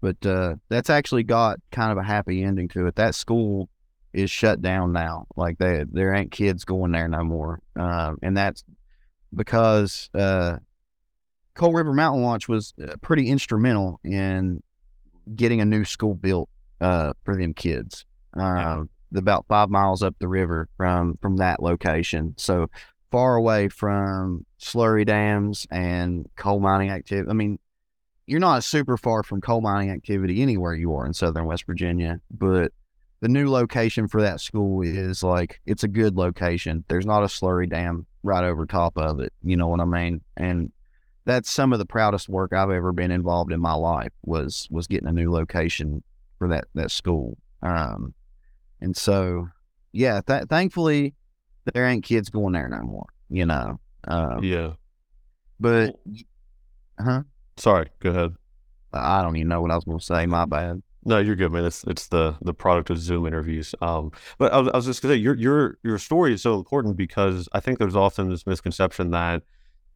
But 0.00 0.24
uh, 0.26 0.56
that's 0.68 0.90
actually 0.90 1.22
got 1.22 1.60
kind 1.70 1.92
of 1.92 1.98
a 1.98 2.02
happy 2.02 2.42
ending 2.42 2.68
to 2.70 2.86
it. 2.86 2.96
That 2.96 3.14
school 3.14 3.70
is 4.12 4.30
shut 4.30 4.60
down 4.60 4.92
now. 4.92 5.26
Like 5.36 5.58
they, 5.58 5.84
there 5.90 6.12
ain't 6.12 6.32
kids 6.32 6.64
going 6.64 6.92
there 6.92 7.08
no 7.08 7.24
more, 7.24 7.60
um, 7.76 8.18
and 8.22 8.36
that's 8.36 8.64
because 9.34 10.10
uh, 10.14 10.58
Coal 11.54 11.72
River 11.72 11.92
Mountain 11.92 12.22
Watch 12.22 12.48
was 12.48 12.74
uh, 12.82 12.96
pretty 13.00 13.28
instrumental 13.28 14.00
in 14.04 14.62
getting 15.34 15.60
a 15.60 15.64
new 15.64 15.84
school 15.84 16.14
built 16.14 16.48
uh, 16.80 17.12
for 17.24 17.36
them 17.36 17.54
kids. 17.54 18.04
Um, 18.34 18.90
about 19.14 19.46
five 19.48 19.70
miles 19.70 20.02
up 20.02 20.14
the 20.18 20.28
river 20.28 20.68
from 20.76 21.18
from 21.20 21.36
that 21.36 21.62
location, 21.62 22.34
so 22.36 22.68
far 23.10 23.36
away 23.36 23.68
from 23.68 24.44
slurry 24.60 25.06
dams 25.06 25.66
and 25.70 26.28
coal 26.36 26.60
mining 26.60 26.90
activity. 26.90 27.28
I 27.28 27.34
mean, 27.34 27.58
you're 28.26 28.40
not 28.40 28.64
super 28.64 28.96
far 28.96 29.22
from 29.22 29.40
coal 29.40 29.60
mining 29.60 29.90
activity 29.90 30.42
anywhere 30.42 30.74
you 30.74 30.94
are 30.94 31.06
in 31.06 31.12
southern 31.12 31.44
West 31.44 31.66
Virginia, 31.66 32.20
but 32.30 32.72
the 33.20 33.28
new 33.28 33.50
location 33.50 34.08
for 34.08 34.20
that 34.22 34.40
school 34.40 34.82
is 34.82 35.22
like 35.22 35.60
it's 35.66 35.84
a 35.84 35.88
good 35.88 36.16
location. 36.16 36.84
There's 36.88 37.06
not 37.06 37.22
a 37.22 37.26
slurry 37.26 37.70
dam 37.70 38.06
right 38.22 38.44
over 38.44 38.66
top 38.66 38.96
of 38.96 39.20
it. 39.20 39.32
You 39.42 39.56
know 39.56 39.68
what 39.68 39.80
I 39.80 39.84
mean? 39.84 40.22
And 40.36 40.72
that's 41.24 41.50
some 41.50 41.72
of 41.72 41.78
the 41.78 41.86
proudest 41.86 42.28
work 42.28 42.52
I've 42.52 42.70
ever 42.70 42.92
been 42.92 43.12
involved 43.12 43.52
in 43.52 43.60
my 43.60 43.74
life 43.74 44.12
was 44.24 44.66
was 44.70 44.86
getting 44.86 45.08
a 45.08 45.12
new 45.12 45.30
location 45.30 46.02
for 46.38 46.48
that 46.48 46.64
that 46.74 46.90
school. 46.90 47.38
Um, 47.62 48.14
and 48.82 48.96
so 48.96 49.48
yeah, 49.92 50.20
th- 50.26 50.44
thankfully 50.48 51.14
there 51.72 51.86
ain't 51.86 52.04
kids 52.04 52.28
going 52.28 52.52
there 52.52 52.68
no 52.68 52.82
more. 52.82 53.06
You 53.30 53.46
know, 53.46 53.80
Um, 54.06 54.42
Yeah. 54.44 54.72
But, 55.60 55.94
huh? 57.00 57.22
Sorry. 57.56 57.86
Go 58.00 58.10
ahead. 58.10 58.34
I 58.92 59.22
don't 59.22 59.36
even 59.36 59.48
know 59.48 59.62
what 59.62 59.70
I 59.70 59.76
was 59.76 59.84
going 59.84 59.98
to 59.98 60.04
say. 60.04 60.26
My 60.26 60.44
bad. 60.44 60.82
No, 61.04 61.18
you're 61.18 61.36
good, 61.36 61.50
man. 61.50 61.64
It's 61.64 61.82
it's 61.84 62.08
the 62.08 62.36
the 62.42 62.54
product 62.54 62.88
of 62.90 62.98
Zoom 62.98 63.26
interviews. 63.26 63.74
Um, 63.80 64.12
but 64.38 64.52
I 64.52 64.58
was, 64.58 64.68
I 64.68 64.76
was 64.76 64.86
just 64.86 65.02
gonna 65.02 65.14
say 65.14 65.18
your 65.18 65.34
your 65.34 65.78
your 65.82 65.98
story 65.98 66.32
is 66.32 66.42
so 66.42 66.54
important 66.54 66.96
because 66.96 67.48
I 67.52 67.58
think 67.60 67.78
there's 67.78 67.96
often 67.96 68.28
this 68.28 68.46
misconception 68.46 69.10
that 69.10 69.42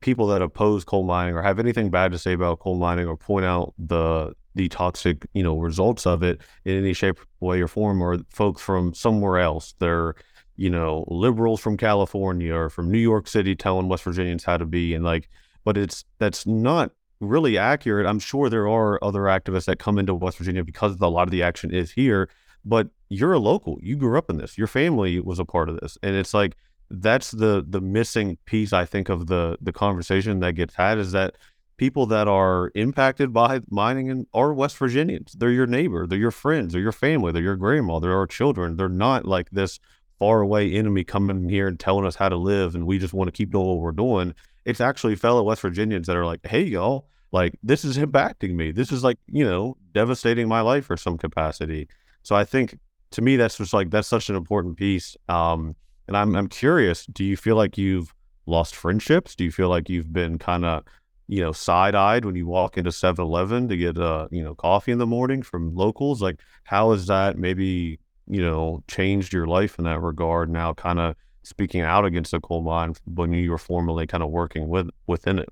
people 0.01 0.27
that 0.29 0.43
oppose 0.43 0.85
coal 0.85 1.05
mining 1.05 1.35
or 1.37 1.43
have 1.43 1.61
anything 1.61 1.91
bad 1.91 2.11
to 2.13 2.19
say 2.19 2.33
about 2.33 2.59
coal 2.59 2.77
mining 2.77 3.07
or 3.07 3.17
point 3.17 3.47
out 3.47 3.73
the 3.79 4.33
the 4.57 4.69
toxic 4.69 5.27
you 5.35 5.43
know 5.43 5.59
results 5.59 6.07
of 6.07 6.23
it 6.23 6.41
in 6.65 6.77
any 6.77 6.93
shape, 6.93 7.21
way, 7.41 7.61
or 7.61 7.69
form, 7.69 8.03
or 8.03 8.19
folks 8.31 8.61
from 8.61 8.93
somewhere 8.95 9.39
else. 9.39 9.75
They're 9.79 10.15
you 10.57 10.71
know 10.71 11.05
liberals 11.09 11.61
from 11.61 11.77
California 11.77 12.55
or 12.55 12.71
from 12.71 12.91
New 12.91 12.99
York 12.99 13.29
City 13.29 13.55
telling 13.55 13.89
West 13.89 14.03
Virginians 14.03 14.45
how 14.45 14.57
to 14.57 14.67
be, 14.67 14.95
and 14.95 15.05
like, 15.05 15.29
but 15.65 15.77
it's 15.77 16.05
that's 16.19 16.47
not 16.47 16.91
really 17.21 17.57
accurate. 17.57 18.07
I'm 18.07 18.19
sure 18.19 18.51
there 18.51 18.69
are 18.69 19.03
other 19.05 19.23
activists 19.23 19.67
that 19.67 19.79
come 19.79 19.99
into 19.99 20.15
West 20.15 20.39
Virginia 20.39 20.65
because 20.65 20.97
a 21.01 21.07
lot 21.07 21.23
of 21.23 21.31
the 21.31 21.43
action 21.43 21.73
is 21.73 21.93
here, 21.93 22.29
but 22.65 22.89
you're 23.09 23.33
a 23.33 23.39
local. 23.39 23.79
You 23.81 23.97
grew 23.97 24.19
up 24.19 24.31
in 24.31 24.39
this. 24.39 24.59
Your 24.59 24.67
family 24.67 25.21
was 25.21 25.39
a 25.39 25.45
part 25.45 25.69
of 25.69 25.79
this. 25.81 25.97
And 26.03 26.17
it's 26.17 26.35
like 26.35 26.57
that's 26.91 27.31
the 27.33 27.65
the 27.67 27.81
missing 27.81 28.39
piece 28.47 28.73
I 28.73 28.85
think 28.85 29.09
of 29.09 29.27
the 29.27 29.59
the 29.61 29.73
conversation 29.73 30.41
that 30.41 30.53
gets 30.53 30.75
had 30.75 30.99
is 30.99 31.13
that 31.13 31.37
people 31.77 32.07
that 32.07 32.29
are 32.29 32.71
impacted 32.75 33.33
by 33.33 33.61
mining 33.69 34.11
and 34.11 34.27
are 34.33 34.55
West 34.55 34.77
Virginians. 34.79 35.35
They're 35.39 35.51
your 35.51 35.67
neighbor, 35.67 36.07
they're 36.07 36.19
your 36.19 36.31
friends, 36.31 36.73
they're 36.73 36.83
your 36.83 36.93
family, 36.93 37.33
they're 37.33 37.43
your 37.43 37.57
grandma, 37.57 37.99
they're 37.99 38.17
our 38.17 38.27
children. 38.27 38.77
They're 38.77 38.89
not 38.89 39.25
like 39.25 39.51
this 39.51 39.79
far 40.19 40.41
away 40.41 40.73
enemy 40.73 41.05
coming 41.05 41.45
in 41.45 41.49
here 41.49 41.69
and 41.69 41.79
telling 41.79 42.07
us 42.07 42.17
how 42.17 42.29
to 42.31 42.37
live 42.37 42.75
and 42.75 42.87
we 42.87 42.99
just 42.99 43.13
want 43.13 43.29
to 43.29 43.33
keep 43.33 43.51
doing 43.51 43.67
what 43.67 43.79
we're 43.79 43.93
doing 43.93 44.35
it's 44.67 44.81
actually 44.81 45.15
fellow 45.15 45.45
West 45.45 45.63
Virginians 45.63 46.09
that 46.09 46.17
are 46.17 46.27
like, 46.27 46.45
hey, 46.45 46.63
y'all, 46.63 47.07
like 47.33 47.55
this 47.63 47.85
is 47.85 47.97
impacting 47.97 48.55
me. 48.55 48.73
This 48.73 48.93
is 48.93 49.03
like, 49.05 49.17
you 49.29 49.45
know, 49.45 49.77
devastating 49.95 50.49
my 50.49 50.61
life 50.61 50.85
for 50.85 50.97
some 50.97 51.17
capacity. 51.17 51.89
So 52.25 52.35
I 52.35 52.45
think 52.45 52.77
to 53.13 53.23
me, 53.23 53.37
that's 53.37 53.57
just 53.57 53.73
like, 53.73 53.91
that's 53.91 54.09
such 54.09 54.29
an 54.29 54.35
important 54.35 54.77
piece. 54.77 55.17
Um, 55.29 55.77
and 56.09 56.17
I'm, 56.17 56.35
I'm 56.35 56.49
curious, 56.49 57.07
do 57.07 57.25
you 57.25 57.37
feel 57.37 57.55
like 57.55 57.79
you've 57.79 58.13
lost 58.47 58.75
friendships? 58.75 59.37
Do 59.37 59.45
you 59.45 59.53
feel 59.53 59.69
like 59.69 59.89
you've 59.89 60.13
been 60.13 60.37
kind 60.37 60.65
of, 60.65 60.83
you 61.29 61.41
know, 61.41 61.53
side 61.53 61.95
eyed 61.95 62.25
when 62.25 62.37
you 62.37 62.47
walk 62.47 62.79
into 62.79 62.93
7 62.93 63.25
Eleven 63.25 63.69
to 63.69 63.77
get, 63.77 63.99
uh, 63.99 64.29
you 64.31 64.43
know, 64.43 64.55
coffee 64.55 64.93
in 64.93 64.99
the 64.99 65.07
morning 65.07 65.43
from 65.43 65.75
locals? 65.75 66.23
Like, 66.23 66.41
how 66.65 66.93
has 66.93 67.07
that 67.07 67.37
maybe, 67.39 67.99
you 68.29 68.41
know, 68.41 68.83
changed 68.89 69.33
your 69.33 69.47
life 69.47 69.79
in 69.79 69.85
that 69.85 70.01
regard 70.01 70.51
now, 70.51 70.73
kind 70.75 70.99
of 70.99 71.17
speaking 71.43 71.81
out 71.81 72.05
against 72.05 72.31
the 72.33 72.41
coal 72.41 72.63
mine 72.63 72.95
when 73.07 73.33
you 73.33 73.51
were 73.51 73.59
formerly 73.59 74.07
kind 74.07 74.23
of 74.23 74.31
working 74.31 74.69
with 74.69 74.89
within 75.07 75.39
it? 75.39 75.49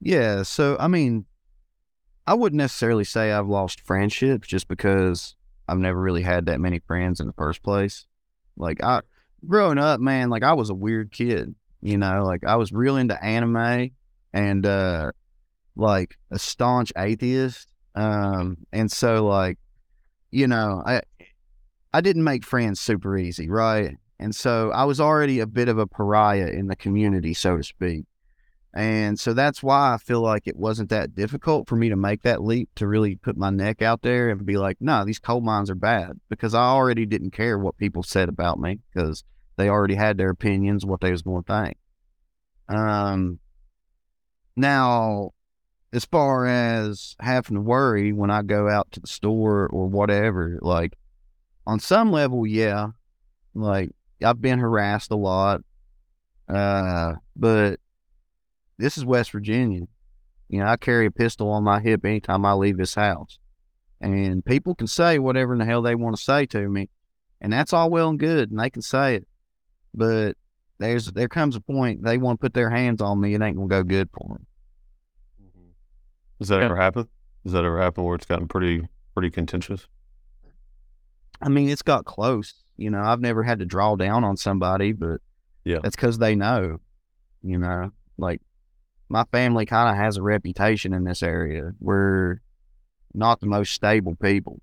Yeah. 0.00 0.42
So, 0.42 0.76
I 0.78 0.88
mean, 0.88 1.26
I 2.26 2.34
wouldn't 2.34 2.58
necessarily 2.58 3.04
say 3.04 3.32
I've 3.32 3.48
lost 3.48 3.80
friendships 3.80 4.48
just 4.48 4.68
because 4.68 5.36
I've 5.68 5.78
never 5.78 6.00
really 6.00 6.22
had 6.22 6.46
that 6.46 6.60
many 6.60 6.80
friends 6.80 7.20
in 7.20 7.26
the 7.26 7.32
first 7.32 7.62
place. 7.62 8.06
Like, 8.56 8.82
I, 8.82 9.02
growing 9.46 9.78
up, 9.78 10.00
man, 10.00 10.30
like 10.30 10.42
I 10.42 10.52
was 10.52 10.70
a 10.70 10.74
weird 10.74 11.12
kid, 11.12 11.54
you 11.82 11.98
know, 11.98 12.24
like 12.24 12.44
I 12.44 12.56
was 12.56 12.72
real 12.72 12.96
into 12.96 13.22
anime 13.22 13.90
and, 14.32 14.66
uh, 14.66 15.12
like 15.76 16.16
a 16.30 16.38
staunch 16.38 16.92
atheist. 16.96 17.68
Um, 17.94 18.58
and 18.72 18.90
so 18.90 19.26
like, 19.26 19.58
you 20.30 20.46
know, 20.46 20.82
I, 20.84 21.02
I 21.92 22.00
didn't 22.00 22.24
make 22.24 22.44
friends 22.44 22.80
super 22.80 23.16
easy, 23.16 23.48
right? 23.48 23.96
And 24.18 24.34
so 24.34 24.70
I 24.70 24.84
was 24.84 25.00
already 25.00 25.40
a 25.40 25.46
bit 25.46 25.68
of 25.68 25.78
a 25.78 25.86
pariah 25.86 26.48
in 26.48 26.66
the 26.66 26.76
community, 26.76 27.34
so 27.34 27.56
to 27.56 27.62
speak. 27.62 28.04
And 28.74 29.18
so 29.18 29.32
that's 29.32 29.62
why 29.62 29.94
I 29.94 29.96
feel 29.96 30.20
like 30.20 30.46
it 30.46 30.56
wasn't 30.56 30.90
that 30.90 31.14
difficult 31.14 31.66
for 31.66 31.76
me 31.76 31.88
to 31.88 31.96
make 31.96 32.22
that 32.22 32.42
leap 32.42 32.68
to 32.76 32.86
really 32.86 33.16
put 33.16 33.36
my 33.36 33.48
neck 33.48 33.80
out 33.80 34.02
there 34.02 34.28
and 34.28 34.44
be 34.44 34.58
like, 34.58 34.76
no, 34.80 35.04
these 35.04 35.18
coal 35.18 35.40
mines 35.40 35.70
are 35.70 35.74
bad 35.74 36.20
because 36.28 36.54
I 36.54 36.64
already 36.64 37.06
didn't 37.06 37.30
care 37.30 37.58
what 37.58 37.78
people 37.78 38.02
said 38.02 38.28
about 38.28 38.60
me 38.60 38.80
because 38.92 39.24
they 39.56 39.68
already 39.68 39.94
had 39.94 40.18
their 40.18 40.30
opinions, 40.30 40.84
what 40.84 41.00
they 41.00 41.10
was 41.10 41.22
going 41.22 41.42
to 41.44 41.52
think. 41.52 41.76
Um, 42.68 43.38
now, 44.56 45.30
as 45.92 46.04
far 46.04 46.46
as 46.46 47.16
having 47.20 47.56
to 47.56 47.60
worry 47.60 48.12
when 48.12 48.30
I 48.30 48.42
go 48.42 48.68
out 48.68 48.90
to 48.92 49.00
the 49.00 49.06
store 49.06 49.66
or 49.68 49.86
whatever, 49.86 50.58
like 50.60 50.96
on 51.66 51.80
some 51.80 52.10
level, 52.12 52.46
yeah, 52.46 52.88
like 53.54 53.90
I've 54.22 54.40
been 54.40 54.58
harassed 54.58 55.10
a 55.10 55.16
lot. 55.16 55.62
Uh, 56.48 57.14
but 57.34 57.80
this 58.78 58.96
is 58.96 59.04
West 59.04 59.30
Virginia. 59.32 59.82
You 60.48 60.60
know, 60.60 60.66
I 60.66 60.76
carry 60.76 61.06
a 61.06 61.10
pistol 61.10 61.50
on 61.50 61.64
my 61.64 61.80
hip 61.80 62.04
anytime 62.04 62.44
I 62.44 62.52
leave 62.52 62.76
this 62.76 62.94
house. 62.94 63.38
And 64.00 64.44
people 64.44 64.74
can 64.74 64.86
say 64.86 65.18
whatever 65.18 65.54
in 65.54 65.58
the 65.58 65.64
hell 65.64 65.82
they 65.82 65.94
want 65.94 66.16
to 66.16 66.22
say 66.22 66.46
to 66.46 66.68
me. 66.68 66.90
And 67.40 67.52
that's 67.52 67.72
all 67.72 67.90
well 67.90 68.10
and 68.10 68.18
good, 68.18 68.50
and 68.50 68.60
they 68.60 68.70
can 68.70 68.82
say 68.82 69.16
it. 69.16 69.28
But 69.96 70.36
there's 70.78 71.06
there 71.12 71.28
comes 71.28 71.56
a 71.56 71.60
point 71.60 72.04
they 72.04 72.18
want 72.18 72.38
to 72.38 72.44
put 72.44 72.54
their 72.54 72.70
hands 72.70 73.00
on 73.00 73.20
me, 73.20 73.34
it 73.34 73.40
ain't 73.42 73.56
gonna 73.56 73.68
go 73.68 73.82
good 73.82 74.10
for 74.12 74.28
them. 74.28 74.46
Does 76.38 76.48
that 76.48 76.58
Yeah. 76.58 76.66
ever 76.66 76.76
happen? 76.76 77.08
Does 77.44 77.54
that 77.54 77.64
ever 77.64 77.80
happen 77.80 78.04
where 78.04 78.14
it's 78.14 78.26
gotten 78.26 78.46
pretty 78.46 78.86
pretty 79.14 79.30
contentious? 79.30 79.88
I 81.40 81.48
mean, 81.48 81.68
it's 81.68 81.82
got 81.82 82.04
close. 82.04 82.62
You 82.76 82.90
know, 82.90 83.00
I've 83.00 83.20
never 83.20 83.42
had 83.42 83.58
to 83.60 83.64
draw 83.64 83.96
down 83.96 84.24
on 84.24 84.36
somebody, 84.36 84.92
but 84.92 85.20
Yeah. 85.64 85.78
that's 85.82 85.96
because 85.96 86.18
they 86.18 86.34
know. 86.34 86.80
You 87.42 87.58
know, 87.58 87.92
like 88.18 88.42
my 89.08 89.24
family 89.32 89.66
kind 89.66 89.88
of 89.88 89.96
has 89.96 90.16
a 90.16 90.22
reputation 90.22 90.92
in 90.92 91.04
this 91.04 91.22
area. 91.22 91.72
We're 91.80 92.40
not 93.14 93.40
the 93.40 93.46
most 93.46 93.72
stable 93.72 94.16
people, 94.16 94.60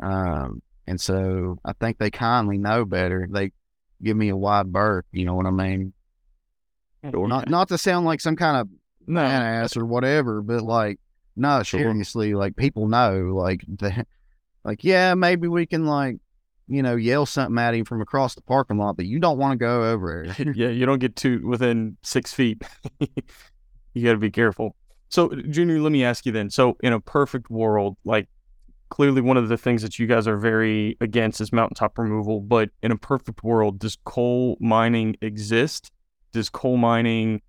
um, 0.00 0.62
and 0.86 1.00
so 1.00 1.58
I 1.64 1.72
think 1.74 1.98
they 1.98 2.10
kindly 2.10 2.58
know 2.58 2.84
better. 2.84 3.28
They 3.30 3.52
give 4.02 4.16
me 4.16 4.28
a 4.28 4.36
wide 4.36 4.72
berth. 4.72 5.04
You 5.12 5.24
know 5.26 5.34
what 5.34 5.46
I 5.46 5.50
mean? 5.50 5.92
Or 7.14 7.26
not 7.28 7.48
not 7.48 7.68
to 7.68 7.78
sound 7.78 8.06
like 8.06 8.20
some 8.20 8.36
kind 8.36 8.56
of 8.58 8.68
No. 9.06 9.20
ass 9.20 9.76
or 9.76 9.84
whatever, 9.84 10.40
but 10.42 10.62
like, 10.62 10.98
no, 11.36 11.62
Sure. 11.62 11.80
seriously, 11.80 12.34
like 12.34 12.54
people 12.56 12.86
know, 12.88 13.32
like 13.34 13.62
the, 13.66 14.06
like 14.64 14.84
yeah, 14.84 15.14
maybe 15.14 15.48
we 15.48 15.66
can 15.66 15.84
like, 15.86 16.16
you 16.68 16.82
know, 16.82 16.94
yell 16.94 17.26
something 17.26 17.58
at 17.58 17.74
him 17.74 17.84
from 17.84 18.00
across 18.00 18.34
the 18.36 18.42
parking 18.42 18.78
lot, 18.78 18.96
but 18.96 19.06
you 19.06 19.18
don't 19.18 19.38
want 19.38 19.52
to 19.52 19.56
go 19.58 19.90
over 19.90 20.24
there. 20.36 20.52
yeah, 20.54 20.68
you 20.68 20.86
don't 20.86 21.00
get 21.00 21.16
to 21.16 21.44
within 21.46 21.96
six 22.02 22.32
feet. 22.32 22.62
you 23.00 24.04
got 24.04 24.12
to 24.12 24.18
be 24.18 24.30
careful. 24.30 24.76
So, 25.08 25.28
Junior, 25.28 25.80
let 25.80 25.92
me 25.92 26.04
ask 26.04 26.24
you 26.24 26.32
then. 26.32 26.48
So, 26.50 26.76
in 26.82 26.92
a 26.92 27.00
perfect 27.00 27.50
world, 27.50 27.96
like 28.04 28.28
clearly 28.92 29.22
one 29.22 29.38
of 29.38 29.48
the 29.48 29.56
things 29.56 29.80
that 29.80 29.98
you 29.98 30.06
guys 30.06 30.28
are 30.28 30.36
very 30.36 30.98
against 31.00 31.40
is 31.40 31.50
mountaintop 31.50 31.96
removal, 31.96 32.40
but 32.40 32.68
in 32.82 32.92
a 32.92 32.96
perfect 32.96 33.42
world, 33.42 33.78
does 33.78 33.96
coal 34.04 34.58
mining 34.60 35.16
exist? 35.22 35.90
Does 36.32 36.50
coal 36.50 36.76
mining, 36.76 37.40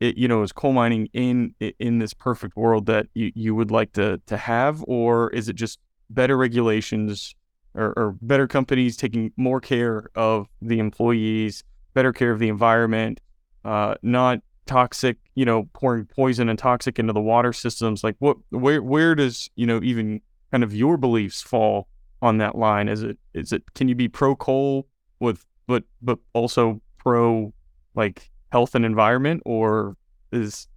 it, 0.00 0.16
you 0.16 0.26
know, 0.26 0.42
is 0.42 0.50
coal 0.50 0.72
mining 0.72 1.10
in 1.12 1.54
in 1.78 1.98
this 1.98 2.14
perfect 2.14 2.56
world 2.56 2.86
that 2.86 3.06
you, 3.12 3.30
you 3.34 3.54
would 3.54 3.70
like 3.70 3.92
to 3.92 4.18
to 4.24 4.38
have, 4.38 4.82
or 4.88 5.28
is 5.34 5.50
it 5.50 5.56
just 5.56 5.78
better 6.08 6.38
regulations 6.38 7.34
or, 7.74 7.92
or 7.98 8.16
better 8.22 8.46
companies 8.48 8.96
taking 8.96 9.30
more 9.36 9.60
care 9.60 10.08
of 10.14 10.46
the 10.62 10.78
employees, 10.78 11.64
better 11.92 12.14
care 12.14 12.30
of 12.30 12.38
the 12.38 12.48
environment, 12.48 13.20
uh, 13.62 13.94
not 14.00 14.38
toxic, 14.64 15.18
you 15.34 15.44
know, 15.44 15.68
pouring 15.74 16.06
poison 16.06 16.48
and 16.48 16.58
toxic 16.58 16.98
into 16.98 17.12
the 17.12 17.20
water 17.20 17.52
systems. 17.52 18.02
Like 18.02 18.16
what, 18.20 18.38
where, 18.48 18.82
where 18.82 19.14
does, 19.14 19.50
you 19.54 19.66
know, 19.66 19.80
even 19.82 20.22
kind 20.50 20.64
of 20.64 20.74
your 20.74 20.96
beliefs 20.96 21.42
fall 21.42 21.88
on 22.22 22.38
that 22.38 22.56
line? 22.56 22.88
Is 22.88 23.02
it, 23.02 23.18
is 23.34 23.52
it, 23.52 23.62
can 23.74 23.88
you 23.88 23.94
be 23.94 24.08
pro 24.08 24.34
coal 24.36 24.86
with, 25.20 25.44
but, 25.66 25.84
but 26.02 26.18
also 26.32 26.80
pro 26.98 27.52
like 27.94 28.30
health 28.50 28.74
and 28.74 28.84
environment 28.84 29.42
or 29.44 29.96
is, 30.32 30.68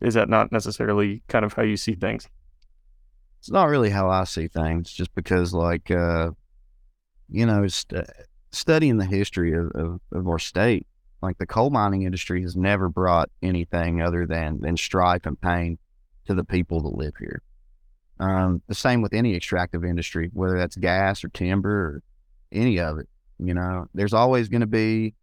is 0.00 0.14
that 0.14 0.28
not 0.28 0.52
necessarily 0.52 1.22
kind 1.28 1.44
of 1.44 1.52
how 1.52 1.62
you 1.62 1.76
see 1.76 1.94
things? 1.94 2.28
it's 3.46 3.52
not 3.52 3.68
really 3.68 3.90
how 3.90 4.10
I 4.10 4.24
see 4.24 4.48
things, 4.48 4.92
just 4.92 5.14
because 5.14 5.54
like, 5.54 5.88
uh, 5.88 6.30
you 7.28 7.46
know, 7.46 7.68
st- 7.68 8.08
studying 8.50 8.96
the 8.96 9.04
history 9.04 9.52
of, 9.52 9.70
of, 9.76 10.00
of 10.10 10.26
our 10.26 10.40
state, 10.40 10.88
like 11.22 11.38
the 11.38 11.46
coal 11.46 11.70
mining 11.70 12.02
industry 12.02 12.42
has 12.42 12.56
never 12.56 12.88
brought 12.88 13.30
anything 13.42 14.02
other 14.02 14.26
than, 14.26 14.58
than 14.62 14.76
strife 14.76 15.26
and 15.26 15.40
pain 15.40 15.78
to 16.26 16.34
the 16.34 16.42
people 16.42 16.82
that 16.82 16.96
live 16.96 17.14
here. 17.20 17.40
Um, 18.18 18.62
the 18.66 18.74
same 18.74 19.02
with 19.02 19.12
any 19.12 19.34
extractive 19.34 19.84
industry, 19.84 20.30
whether 20.32 20.58
that's 20.58 20.76
gas 20.76 21.22
or 21.22 21.28
timber 21.28 21.70
or 21.70 22.02
any 22.50 22.78
of 22.78 22.98
it. 22.98 23.08
You 23.38 23.54
know, 23.54 23.86
there's 23.92 24.14
always 24.14 24.48
going 24.48 24.62
to 24.62 24.66
be 24.66 25.14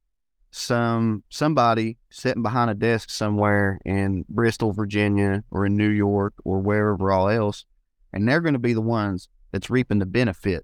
some 0.52 1.24
somebody 1.30 1.98
sitting 2.12 2.44
behind 2.44 2.70
a 2.70 2.76
desk 2.76 3.10
somewhere 3.10 3.80
in 3.86 4.24
Bristol, 4.30 4.72
Virginia, 4.72 5.44
or 5.50 5.66
in 5.66 5.76
New 5.76 5.90
York, 5.90 6.34
or 6.44 6.60
wherever 6.60 7.12
all 7.12 7.28
else, 7.30 7.66
and 8.14 8.28
they're 8.28 8.42
going 8.42 8.54
to 8.54 8.60
be 8.60 8.74
the 8.74 8.82
ones 8.82 9.30
that's 9.52 9.72
reaping 9.72 9.98
the 9.98 10.06
benefit 10.06 10.64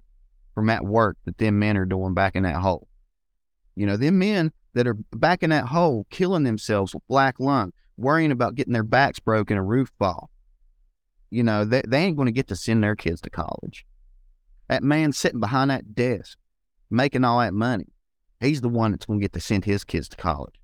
from 0.54 0.66
that 0.66 0.84
work 0.84 1.16
that 1.24 1.38
them 1.38 1.58
men 1.58 1.76
are 1.76 1.84
doing 1.84 2.14
back 2.14 2.36
in 2.36 2.44
that 2.44 2.56
hole. 2.56 2.86
You 3.74 3.86
know, 3.86 3.96
them 3.96 4.18
men 4.18 4.52
that 4.74 4.86
are 4.86 4.94
back 5.12 5.42
in 5.42 5.50
that 5.50 5.66
hole, 5.66 6.06
killing 6.10 6.44
themselves 6.44 6.94
with 6.94 7.06
black 7.08 7.40
lung, 7.40 7.72
worrying 7.96 8.30
about 8.30 8.54
getting 8.54 8.72
their 8.72 8.84
backs 8.84 9.18
broken, 9.18 9.56
a 9.56 9.62
roof 9.62 9.90
fall. 9.98 10.30
You 11.30 11.42
know, 11.42 11.64
they, 11.64 11.82
they 11.86 11.98
ain't 11.98 12.16
going 12.16 12.26
to 12.26 12.32
get 12.32 12.48
to 12.48 12.56
send 12.56 12.82
their 12.82 12.96
kids 12.96 13.20
to 13.22 13.30
college. 13.30 13.86
That 14.68 14.82
man 14.82 15.12
sitting 15.12 15.40
behind 15.40 15.70
that 15.70 15.94
desk, 15.94 16.38
making 16.90 17.24
all 17.24 17.40
that 17.40 17.54
money, 17.54 17.86
he's 18.40 18.60
the 18.60 18.68
one 18.68 18.90
that's 18.90 19.06
going 19.06 19.20
to 19.20 19.24
get 19.24 19.32
to 19.34 19.40
send 19.40 19.64
his 19.64 19.84
kids 19.84 20.08
to 20.08 20.16
college. 20.16 20.54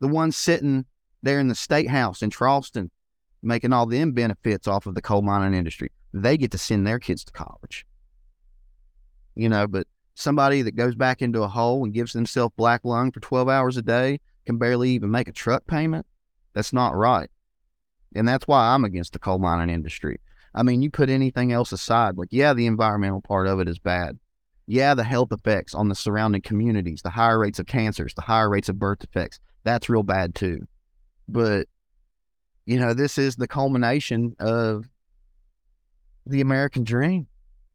The 0.00 0.08
one 0.08 0.32
sitting 0.32 0.86
there 1.22 1.40
in 1.40 1.48
the 1.48 1.54
state 1.54 1.88
house 1.88 2.22
in 2.22 2.30
Charleston, 2.30 2.90
making 3.42 3.72
all 3.72 3.86
them 3.86 4.12
benefits 4.12 4.66
off 4.66 4.86
of 4.86 4.94
the 4.94 5.02
coal 5.02 5.22
mining 5.22 5.58
industry, 5.58 5.90
they 6.12 6.36
get 6.36 6.50
to 6.52 6.58
send 6.58 6.86
their 6.86 6.98
kids 6.98 7.24
to 7.24 7.32
college. 7.32 7.86
You 9.34 9.48
know, 9.48 9.66
but 9.66 9.86
somebody 10.14 10.62
that 10.62 10.76
goes 10.76 10.94
back 10.94 11.22
into 11.22 11.42
a 11.42 11.48
hole 11.48 11.84
and 11.84 11.92
gives 11.92 12.12
themselves 12.12 12.54
black 12.56 12.82
lung 12.84 13.12
for 13.12 13.20
12 13.20 13.48
hours 13.48 13.76
a 13.76 13.82
day 13.82 14.20
can 14.46 14.58
barely 14.58 14.90
even 14.90 15.10
make 15.10 15.28
a 15.28 15.32
truck 15.32 15.66
payment. 15.66 16.06
That's 16.54 16.72
not 16.72 16.94
right. 16.94 17.30
And 18.14 18.26
that's 18.28 18.46
why 18.46 18.74
I'm 18.74 18.84
against 18.84 19.12
the 19.12 19.18
coal 19.18 19.38
mining 19.38 19.74
industry. 19.74 20.20
I 20.54 20.62
mean, 20.62 20.82
you 20.82 20.90
put 20.90 21.10
anything 21.10 21.52
else 21.52 21.72
aside, 21.72 22.16
like, 22.16 22.28
yeah, 22.30 22.54
the 22.54 22.66
environmental 22.66 23.20
part 23.20 23.46
of 23.48 23.58
it 23.60 23.68
is 23.68 23.78
bad. 23.78 24.18
Yeah, 24.66 24.94
the 24.94 25.04
health 25.04 25.32
effects 25.32 25.74
on 25.74 25.88
the 25.88 25.94
surrounding 25.94 26.42
communities, 26.42 27.02
the 27.02 27.10
higher 27.10 27.38
rates 27.38 27.58
of 27.58 27.66
cancers, 27.66 28.14
the 28.14 28.22
higher 28.22 28.48
rates 28.48 28.68
of 28.68 28.78
birth 28.78 29.00
defects, 29.00 29.40
that's 29.64 29.88
real 29.88 30.02
bad 30.04 30.34
too. 30.34 30.66
But, 31.28 31.66
you 32.66 32.78
know, 32.78 32.94
this 32.94 33.18
is 33.18 33.36
the 33.36 33.48
culmination 33.48 34.36
of 34.38 34.88
the 36.24 36.40
American 36.40 36.84
dream. 36.84 37.26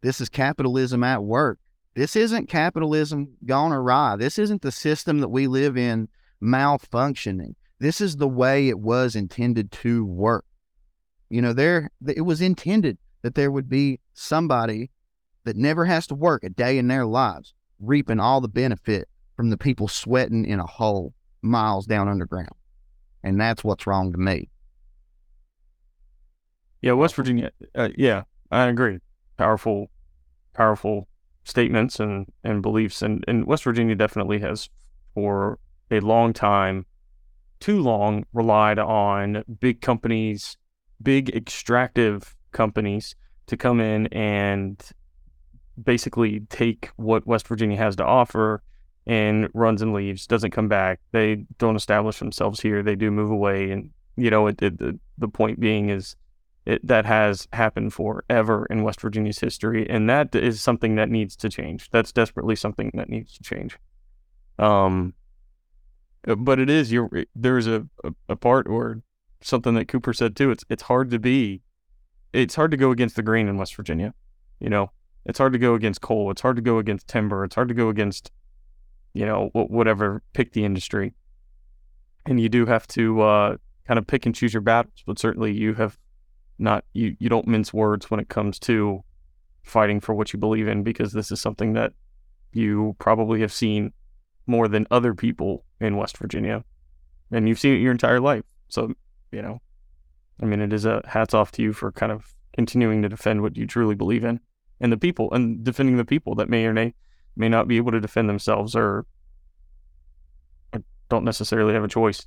This 0.02 0.22
is 0.22 0.30
capitalism 0.30 1.04
at 1.04 1.24
work. 1.24 1.60
This 1.96 2.16
isn't 2.16 2.48
capitalism 2.48 3.36
gone 3.46 3.74
awry. 3.74 4.16
This 4.16 4.40
isn't 4.40 4.62
the 4.62 4.72
system 4.72 5.20
that 5.20 5.30
we 5.30 5.48
live 5.48 5.78
in 5.78 6.08
malfunctioning. 6.42 7.56
This 7.80 8.02
is 8.02 8.18
the 8.18 8.28
way 8.28 8.68
it 8.68 8.80
was 8.80 9.16
intended 9.16 9.72
to 9.72 10.06
work. 10.06 10.46
You 11.30 11.42
know, 11.42 11.54
there 11.54 11.90
it 12.08 12.22
was 12.22 12.42
intended 12.42 12.98
that 13.22 13.36
there 13.36 13.52
would 13.52 13.70
be 13.70 14.00
somebody 14.14 14.92
that 15.46 15.56
never 15.56 15.86
has 15.86 16.08
to 16.08 16.16
work 16.16 16.44
a 16.44 16.50
day 16.50 16.78
in 16.78 16.88
their 16.88 17.06
lives, 17.06 17.54
reaping 17.80 18.20
all 18.20 18.42
the 18.42 18.48
benefit 18.48 19.08
from 19.36 19.50
the 19.50 19.58
people 19.58 19.88
sweating 19.88 20.46
in 20.46 20.60
a 20.60 20.66
hole 20.66 21.14
miles 21.42 21.86
down 21.86 22.08
underground. 22.10 22.50
And 23.24 23.40
that's 23.40 23.64
what's 23.64 23.88
wrong 23.88 24.12
to 24.12 24.18
me. 24.18 24.50
Yeah, 26.82 26.94
West 26.94 27.16
Virginia. 27.16 27.52
Uh, 27.76 27.90
yeah, 27.98 28.24
I 28.52 28.68
agree. 28.68 29.00
Powerful, 29.38 29.90
powerful 30.54 31.08
statements 31.44 32.00
and, 32.00 32.28
and 32.44 32.62
beliefs. 32.62 33.02
And, 33.02 33.24
and 33.28 33.46
West 33.46 33.64
Virginia 33.64 33.96
definitely 33.96 34.40
has, 34.40 34.70
for 35.14 35.60
a 35.92 36.00
long 36.00 36.34
time, 36.34 36.86
too 37.60 37.82
long, 37.82 38.26
relied 38.34 38.80
on 38.80 39.44
big 39.60 39.82
companies, 39.82 40.58
big 41.02 41.30
extractive 41.36 42.36
companies 42.52 43.16
to 43.48 43.58
come 43.58 43.80
in 43.80 44.08
and 44.08 44.84
basically 45.82 46.42
take 46.50 46.90
what 46.96 47.26
West 47.26 47.48
Virginia 47.48 47.78
has 47.78 47.96
to 47.98 48.06
offer 48.06 48.62
and 49.08 49.50
runs 49.54 49.82
and 49.82 49.94
leaves, 49.94 50.28
doesn't 50.28 50.52
come 50.52 50.68
back. 50.68 51.00
They 51.12 51.46
don't 51.58 51.76
establish 51.76 52.20
themselves 52.20 52.60
here. 52.60 52.84
They 52.84 52.96
do 52.96 53.10
move 53.10 53.32
away. 53.32 53.72
And, 53.72 53.90
you 54.16 54.30
know, 54.30 54.48
it, 54.48 54.62
it, 54.62 54.78
the, 54.78 55.00
the 55.18 55.28
point 55.28 55.60
being 55.60 55.90
is 55.90 56.16
it, 56.66 56.86
that 56.86 57.06
has 57.06 57.48
happened 57.54 57.94
forever 57.94 58.68
in 58.70 58.84
West 58.84 59.02
Virginia's 59.02 59.40
history, 59.40 59.90
and 59.90 60.10
that 60.10 60.36
is 60.36 60.62
something 60.62 60.96
that 60.96 61.10
needs 61.10 61.36
to 61.38 61.50
change. 61.50 61.90
That's 61.90 62.12
desperately 62.12 62.56
something 62.56 62.92
that 62.94 63.10
needs 63.10 63.36
to 63.38 63.44
change. 63.44 63.80
Um, 64.60 65.14
but 66.24 66.60
it 66.60 66.70
is 66.70 66.92
you're 66.92 67.10
there's 67.36 67.68
a, 67.68 67.88
a, 68.04 68.14
a 68.30 68.36
part 68.36 68.68
or 68.68 69.02
something 69.42 69.74
that 69.76 69.88
Cooper 69.88 70.14
said 70.14 70.36
too. 70.36 70.52
It's 70.52 70.64
it's 70.70 70.84
hard 70.84 71.12
to 71.12 71.20
be, 71.20 71.62
it's 72.34 72.56
hard 72.56 72.72
to 72.72 72.78
go 72.78 72.92
against 72.92 73.16
the 73.16 73.24
grain 73.24 73.48
in 73.48 73.58
West 73.58 73.76
Virginia. 73.76 74.14
You 74.60 74.70
know, 74.70 74.92
it's 75.26 75.40
hard 75.40 75.54
to 75.54 75.60
go 75.60 75.74
against 75.76 76.02
coal. 76.02 76.32
It's 76.32 76.42
hard 76.42 76.56
to 76.58 76.62
go 76.62 76.78
against 76.78 77.08
timber. 77.08 77.44
It's 77.44 77.56
hard 77.56 77.70
to 77.70 77.74
go 77.74 77.90
against, 77.90 78.32
you 79.14 79.26
know, 79.26 79.50
whatever. 79.54 80.22
Pick 80.34 80.54
the 80.54 80.66
industry, 80.66 81.14
and 82.26 82.40
you 82.40 82.50
do 82.50 82.66
have 82.66 82.88
to 82.88 83.22
uh, 83.22 83.58
kind 83.88 83.98
of 83.98 84.08
pick 84.08 84.26
and 84.26 84.36
choose 84.36 84.54
your 84.54 84.62
battles. 84.62 85.04
But 85.06 85.20
certainly, 85.20 85.54
you 85.54 85.74
have 85.76 85.98
not 86.58 86.84
you 86.94 87.16
you 87.20 87.30
don't 87.30 87.48
mince 87.48 87.74
words 87.74 88.12
when 88.12 88.20
it 88.20 88.30
comes 88.30 88.60
to 88.60 89.04
fighting 89.64 90.00
for 90.00 90.14
what 90.14 90.34
you 90.34 90.40
believe 90.40 90.68
in 90.68 90.84
because 90.84 91.14
this 91.14 91.32
is 91.32 91.40
something 91.40 91.74
that 91.74 91.94
you 92.52 92.96
probably 93.00 93.42
have 93.42 93.54
seen 93.54 93.94
more 94.50 94.68
than 94.68 94.88
other 94.92 95.14
people 95.14 95.64
in 95.80 95.98
West 95.98 96.18
Virginia 96.18 96.64
and 97.32 97.48
you've 97.48 97.60
seen 97.60 97.76
it 97.76 97.80
your 97.80 97.92
entire 97.92 98.20
life 98.20 98.44
so 98.70 98.92
you 99.32 99.42
know 99.42 99.62
i 100.42 100.46
mean 100.46 100.62
it 100.62 100.74
is 100.74 100.86
a 100.86 101.02
hats 101.08 101.34
off 101.34 101.52
to 101.52 101.62
you 101.62 101.72
for 101.74 101.92
kind 101.92 102.12
of 102.12 102.34
continuing 102.54 103.04
to 103.04 103.10
defend 103.10 103.42
what 103.42 103.56
you 103.56 103.68
truly 103.68 103.94
believe 103.94 104.24
in 104.24 104.40
and 104.82 104.92
the 104.92 104.98
people 104.98 105.32
and 105.32 105.64
defending 105.64 105.98
the 105.98 106.06
people 106.06 106.34
that 106.34 106.50
may 106.50 106.66
or 106.66 106.74
may 106.74 106.94
may 107.36 107.48
not 107.48 107.68
be 107.68 107.78
able 107.78 107.92
to 107.92 108.02
defend 108.02 108.28
themselves 108.28 108.76
or, 108.76 109.06
or 110.74 110.82
don't 111.08 111.24
necessarily 111.24 111.74
have 111.74 111.84
a 111.84 111.88
choice 111.88 112.26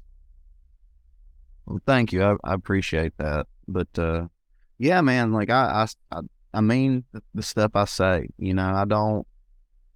well, 1.66 1.80
thank 1.86 2.12
you. 2.12 2.22
I, 2.22 2.36
I 2.44 2.54
appreciate 2.54 3.16
that. 3.18 3.46
But 3.68 3.88
uh, 3.98 4.26
yeah, 4.78 5.00
man, 5.00 5.32
like 5.32 5.50
I, 5.50 5.86
I, 6.10 6.20
I 6.52 6.60
mean 6.60 7.04
the, 7.34 7.42
stuff 7.42 7.72
I 7.74 7.84
say. 7.84 8.28
You 8.38 8.54
know, 8.54 8.74
I 8.74 8.84
don't. 8.84 9.26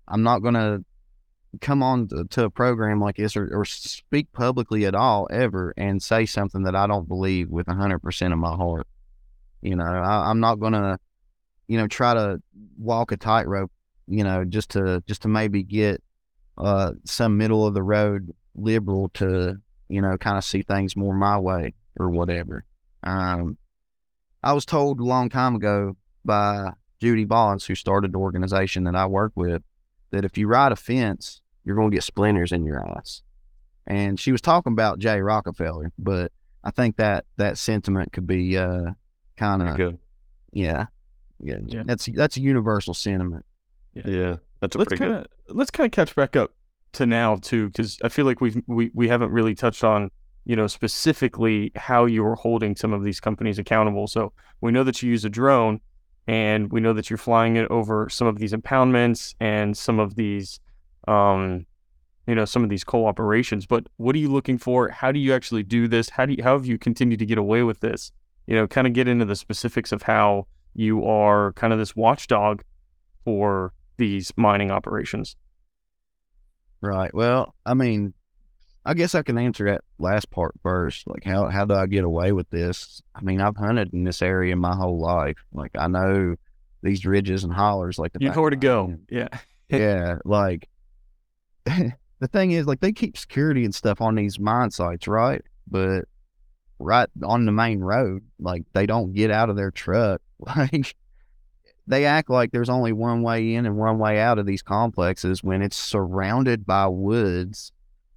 I'm 0.08 0.22
not 0.22 0.40
gonna 0.40 0.78
come 1.60 1.82
on 1.82 2.08
to, 2.08 2.24
to 2.24 2.44
a 2.44 2.50
program 2.50 3.00
like 3.00 3.16
this 3.16 3.36
or, 3.36 3.48
or 3.52 3.64
speak 3.64 4.32
publicly 4.32 4.86
at 4.86 4.94
all 4.94 5.28
ever 5.30 5.74
and 5.76 6.02
say 6.02 6.26
something 6.26 6.62
that 6.64 6.76
I 6.76 6.86
don't 6.86 7.08
believe 7.08 7.48
with 7.48 7.66
hundred 7.66 8.00
percent 8.00 8.32
of 8.32 8.38
my 8.38 8.54
heart. 8.54 8.86
You 9.62 9.76
know, 9.76 9.84
I, 9.84 10.30
I'm 10.30 10.40
not 10.40 10.56
gonna, 10.56 10.98
you 11.68 11.78
know, 11.78 11.86
try 11.86 12.14
to 12.14 12.42
walk 12.78 13.12
a 13.12 13.16
tightrope. 13.16 13.72
You 14.08 14.22
know, 14.22 14.44
just 14.44 14.70
to 14.70 15.02
just 15.08 15.22
to 15.22 15.28
maybe 15.28 15.62
get 15.64 16.02
uh, 16.56 16.92
some 17.04 17.36
middle 17.36 17.66
of 17.66 17.74
the 17.74 17.82
road 17.82 18.32
liberal 18.54 19.08
to 19.14 19.58
you 19.88 20.00
know, 20.00 20.16
kind 20.16 20.36
of 20.36 20.44
see 20.44 20.62
things 20.62 20.96
more 20.96 21.14
my 21.14 21.38
way 21.38 21.74
or 21.98 22.10
whatever. 22.10 22.64
Um, 23.02 23.56
I 24.42 24.52
was 24.52 24.64
told 24.64 25.00
a 25.00 25.04
long 25.04 25.28
time 25.28 25.54
ago 25.54 25.96
by 26.24 26.70
Judy 27.00 27.24
Bonds, 27.24 27.66
who 27.66 27.74
started 27.74 28.12
the 28.12 28.18
organization 28.18 28.84
that 28.84 28.96
I 28.96 29.06
work 29.06 29.32
with, 29.34 29.62
that 30.10 30.24
if 30.24 30.36
you 30.36 30.48
ride 30.48 30.72
a 30.72 30.76
fence, 30.76 31.40
you're 31.66 31.76
going 31.76 31.90
to 31.90 31.94
get 31.94 32.04
splinters 32.04 32.52
in 32.52 32.64
your 32.64 32.82
eyes. 32.96 33.22
And 33.86 34.18
she 34.18 34.32
was 34.32 34.40
talking 34.40 34.72
about 34.72 34.98
Jay 34.98 35.20
Rockefeller, 35.20 35.92
but 35.98 36.32
I 36.64 36.70
think 36.70 36.96
that 36.96 37.26
that 37.36 37.58
sentiment 37.58 38.12
could 38.12 38.26
be 38.26 38.56
uh, 38.56 38.92
kind 39.36 39.62
of 39.62 39.98
yeah, 40.52 40.86
yeah, 41.40 41.56
yeah. 41.66 41.82
That's 41.84 42.06
that's 42.06 42.36
a 42.36 42.40
universal 42.40 42.94
sentiment. 42.94 43.44
Yeah, 43.94 44.02
yeah 44.06 44.36
that's 44.60 44.76
let's 44.76 44.94
kind 44.94 45.12
of 45.12 45.26
let's 45.48 45.70
kind 45.70 45.86
of 45.86 45.92
catch 45.92 46.14
back 46.14 46.34
up 46.34 46.52
to 46.92 47.06
now 47.06 47.36
too, 47.36 47.68
because 47.68 47.98
I 48.02 48.08
feel 48.08 48.24
like 48.24 48.40
we've 48.40 48.60
we, 48.66 48.90
we 48.94 49.08
haven't 49.08 49.30
really 49.30 49.54
touched 49.54 49.84
on 49.84 50.10
you 50.44 50.56
know 50.56 50.66
specifically 50.66 51.72
how 51.76 52.06
you 52.06 52.24
are 52.26 52.36
holding 52.36 52.74
some 52.74 52.92
of 52.92 53.04
these 53.04 53.20
companies 53.20 53.58
accountable. 53.58 54.06
So 54.06 54.32
we 54.60 54.72
know 54.72 54.84
that 54.84 55.02
you 55.02 55.10
use 55.10 55.24
a 55.24 55.30
drone, 55.30 55.80
and 56.26 56.72
we 56.72 56.80
know 56.80 56.92
that 56.92 57.10
you're 57.10 57.18
flying 57.18 57.56
it 57.56 57.70
over 57.70 58.08
some 58.08 58.26
of 58.26 58.38
these 58.38 58.52
impoundments 58.52 59.34
and 59.40 59.76
some 59.76 60.00
of 60.00 60.16
these, 60.16 60.58
um, 61.06 61.66
you 62.26 62.34
know, 62.34 62.44
some 62.44 62.64
of 62.64 62.70
these 62.70 62.84
coal 62.84 63.06
operations. 63.06 63.66
But 63.66 63.86
what 63.96 64.14
are 64.14 64.18
you 64.18 64.30
looking 64.30 64.58
for? 64.58 64.88
How 64.88 65.12
do 65.12 65.18
you 65.18 65.32
actually 65.32 65.62
do 65.62 65.88
this? 65.88 66.10
How 66.10 66.26
do 66.26 66.34
you, 66.34 66.42
how 66.42 66.54
have 66.54 66.66
you 66.66 66.78
continued 66.78 67.18
to 67.20 67.26
get 67.26 67.38
away 67.38 67.62
with 67.62 67.80
this? 67.80 68.12
You 68.46 68.56
know, 68.56 68.66
kind 68.66 68.86
of 68.86 68.92
get 68.92 69.08
into 69.08 69.24
the 69.24 69.36
specifics 69.36 69.92
of 69.92 70.02
how 70.02 70.46
you 70.74 71.04
are 71.04 71.52
kind 71.52 71.72
of 71.72 71.78
this 71.78 71.96
watchdog 71.96 72.62
for 73.24 73.72
these 73.96 74.32
mining 74.36 74.70
operations. 74.70 75.36
Right. 76.80 77.12
Well, 77.14 77.54
I 77.64 77.74
mean, 77.74 78.14
I 78.84 78.94
guess 78.94 79.14
I 79.14 79.22
can 79.22 79.38
answer 79.38 79.64
that 79.64 79.82
last 79.98 80.30
part 80.30 80.54
first. 80.62 81.08
Like, 81.08 81.24
how 81.24 81.48
how 81.48 81.64
do 81.64 81.74
I 81.74 81.86
get 81.86 82.04
away 82.04 82.30
with 82.32 82.48
this? 82.50 83.02
I 83.14 83.20
mean, 83.22 83.40
I've 83.40 83.56
hunted 83.56 83.92
in 83.92 84.04
this 84.04 84.22
area 84.22 84.54
my 84.54 84.76
whole 84.76 85.00
life. 85.00 85.38
Like, 85.52 85.72
I 85.76 85.88
know 85.88 86.36
these 86.82 87.04
ridges 87.04 87.42
and 87.42 87.52
hollers. 87.52 87.98
Like, 87.98 88.12
the 88.12 88.20
you 88.20 88.30
know 88.30 88.40
where 88.40 88.50
to 88.50 88.56
go. 88.56 88.94
Yeah. 89.10 89.28
yeah. 89.68 90.18
Like, 90.24 90.68
the 92.20 92.28
thing 92.28 92.52
is, 92.52 92.66
like, 92.66 92.80
they 92.80 92.92
keep 92.92 93.16
security 93.16 93.64
and 93.64 93.74
stuff 93.74 94.00
on 94.00 94.14
these 94.14 94.38
mine 94.38 94.70
sites, 94.70 95.06
right? 95.08 95.42
But 95.68 96.04
right 96.78 97.08
on 97.24 97.46
the 97.46 97.52
main 97.52 97.80
road, 97.80 98.22
like, 98.38 98.62
they 98.72 98.86
don't 98.86 99.12
get 99.12 99.30
out 99.30 99.50
of 99.50 99.56
their 99.56 99.70
truck. 99.70 100.20
Like, 100.38 100.94
they 101.86 102.04
act 102.04 102.28
like 102.28 102.50
there's 102.50 102.68
only 102.68 102.92
one 102.92 103.22
way 103.22 103.54
in 103.54 103.64
and 103.64 103.76
one 103.76 103.98
way 103.98 104.18
out 104.18 104.38
of 104.38 104.46
these 104.46 104.62
complexes 104.62 105.42
when 105.42 105.62
it's 105.62 105.76
surrounded 105.76 106.66
by 106.66 106.86
woods. 106.88 107.72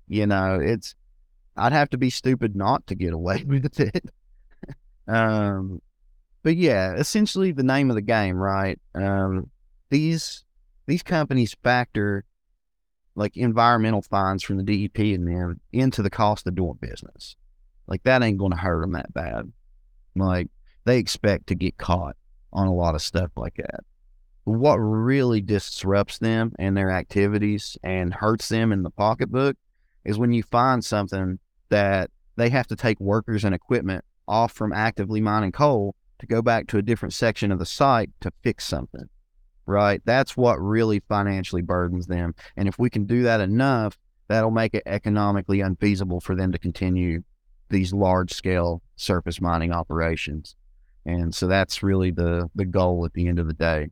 You 0.08 0.26
know, 0.26 0.60
it's 0.62 0.96
I'd 1.56 1.74
have 1.74 1.90
to 1.92 1.98
be 1.98 2.10
stupid 2.10 2.56
not 2.56 2.88
to 2.88 2.96
get 2.96 3.14
away 3.14 3.44
with 3.48 3.80
it. 3.80 4.10
um, 5.08 5.82
but 6.42 6.56
yeah, 6.56 6.96
essentially 6.96 7.52
the 7.52 7.64
name 7.64 7.90
of 7.90 7.96
the 7.96 8.02
game, 8.02 8.38
right? 8.38 8.80
Um, 8.96 9.50
these 9.90 10.44
these 10.88 11.04
companies 11.04 11.56
factor 11.64 12.26
like 13.20 13.36
environmental 13.36 14.02
fines 14.02 14.42
from 14.42 14.56
the 14.56 14.64
DEP 14.64 14.98
and 15.14 15.28
them 15.28 15.60
into 15.74 16.02
the 16.02 16.10
cost 16.10 16.48
of 16.48 16.56
doing 16.56 16.78
business. 16.80 17.36
Like 17.86 18.02
that 18.04 18.24
ain't 18.24 18.38
going 18.38 18.52
to 18.52 18.58
hurt 18.58 18.80
them 18.80 18.94
that 18.94 19.14
bad. 19.14 19.52
Like 20.16 20.48
they 20.86 21.00
expect 21.00 21.48
to 21.48 21.56
get 21.56 21.78
caught 21.78 22.16
on 22.54 22.68
a 22.68 22.74
lot 22.74 22.96
of 22.96 23.02
stuff 23.02 23.32
like 23.36 23.56
that. 23.56 23.82
What 24.46 24.78
really 24.78 25.42
disrupts 25.42 26.20
them 26.20 26.54
and 26.58 26.78
their 26.78 26.92
activities 26.92 27.78
and 27.84 28.14
hurts 28.14 28.48
them 28.48 28.72
in 28.72 28.84
the 28.84 28.90
pocketbook 28.90 29.58
is 30.06 30.18
when 30.18 30.32
you 30.32 30.42
find 30.44 30.84
something 30.84 31.40
that 31.68 32.12
they 32.38 32.50
have 32.50 32.68
to 32.68 32.76
take 32.78 33.02
workers 33.02 33.44
and 33.44 33.54
equipment 33.54 34.06
off 34.30 34.54
from 34.54 34.72
actively 34.72 35.20
mining 35.20 35.52
coal 35.52 35.94
to 36.20 36.26
go 36.26 36.42
back 36.42 36.68
to 36.68 36.78
a 36.78 36.82
different 36.82 37.14
section 37.14 37.52
of 37.52 37.60
the 37.60 37.66
site 37.66 38.12
to 38.22 38.32
fix 38.44 38.66
something. 38.66 39.10
Right? 39.70 40.02
That's 40.04 40.36
what 40.36 40.56
really 40.56 41.00
financially 41.08 41.62
burdens 41.62 42.08
them. 42.08 42.34
And 42.58 42.68
if 42.68 42.80
we 42.80 42.90
can 42.90 43.06
do 43.06 43.24
that 43.24 43.40
enough, 43.40 43.98
that'll 44.28 44.52
make 44.52 44.74
it 44.74 44.84
economically 44.88 45.62
unfeasible 45.62 46.22
for 46.22 46.36
them 46.36 46.52
to 46.52 46.58
continue 46.58 47.24
these 47.70 47.94
large 47.94 48.34
scale 48.34 48.82
surface 48.96 49.40
mining 49.40 49.72
operations. 49.72 50.56
And 51.06 51.34
so 51.34 51.48
that's 51.48 51.84
really 51.84 52.12
the 52.12 52.50
the 52.56 52.66
goal 52.66 53.06
at 53.06 53.14
the 53.14 53.28
end 53.28 53.38
of 53.38 53.48
the 53.48 53.54
day. 53.54 53.90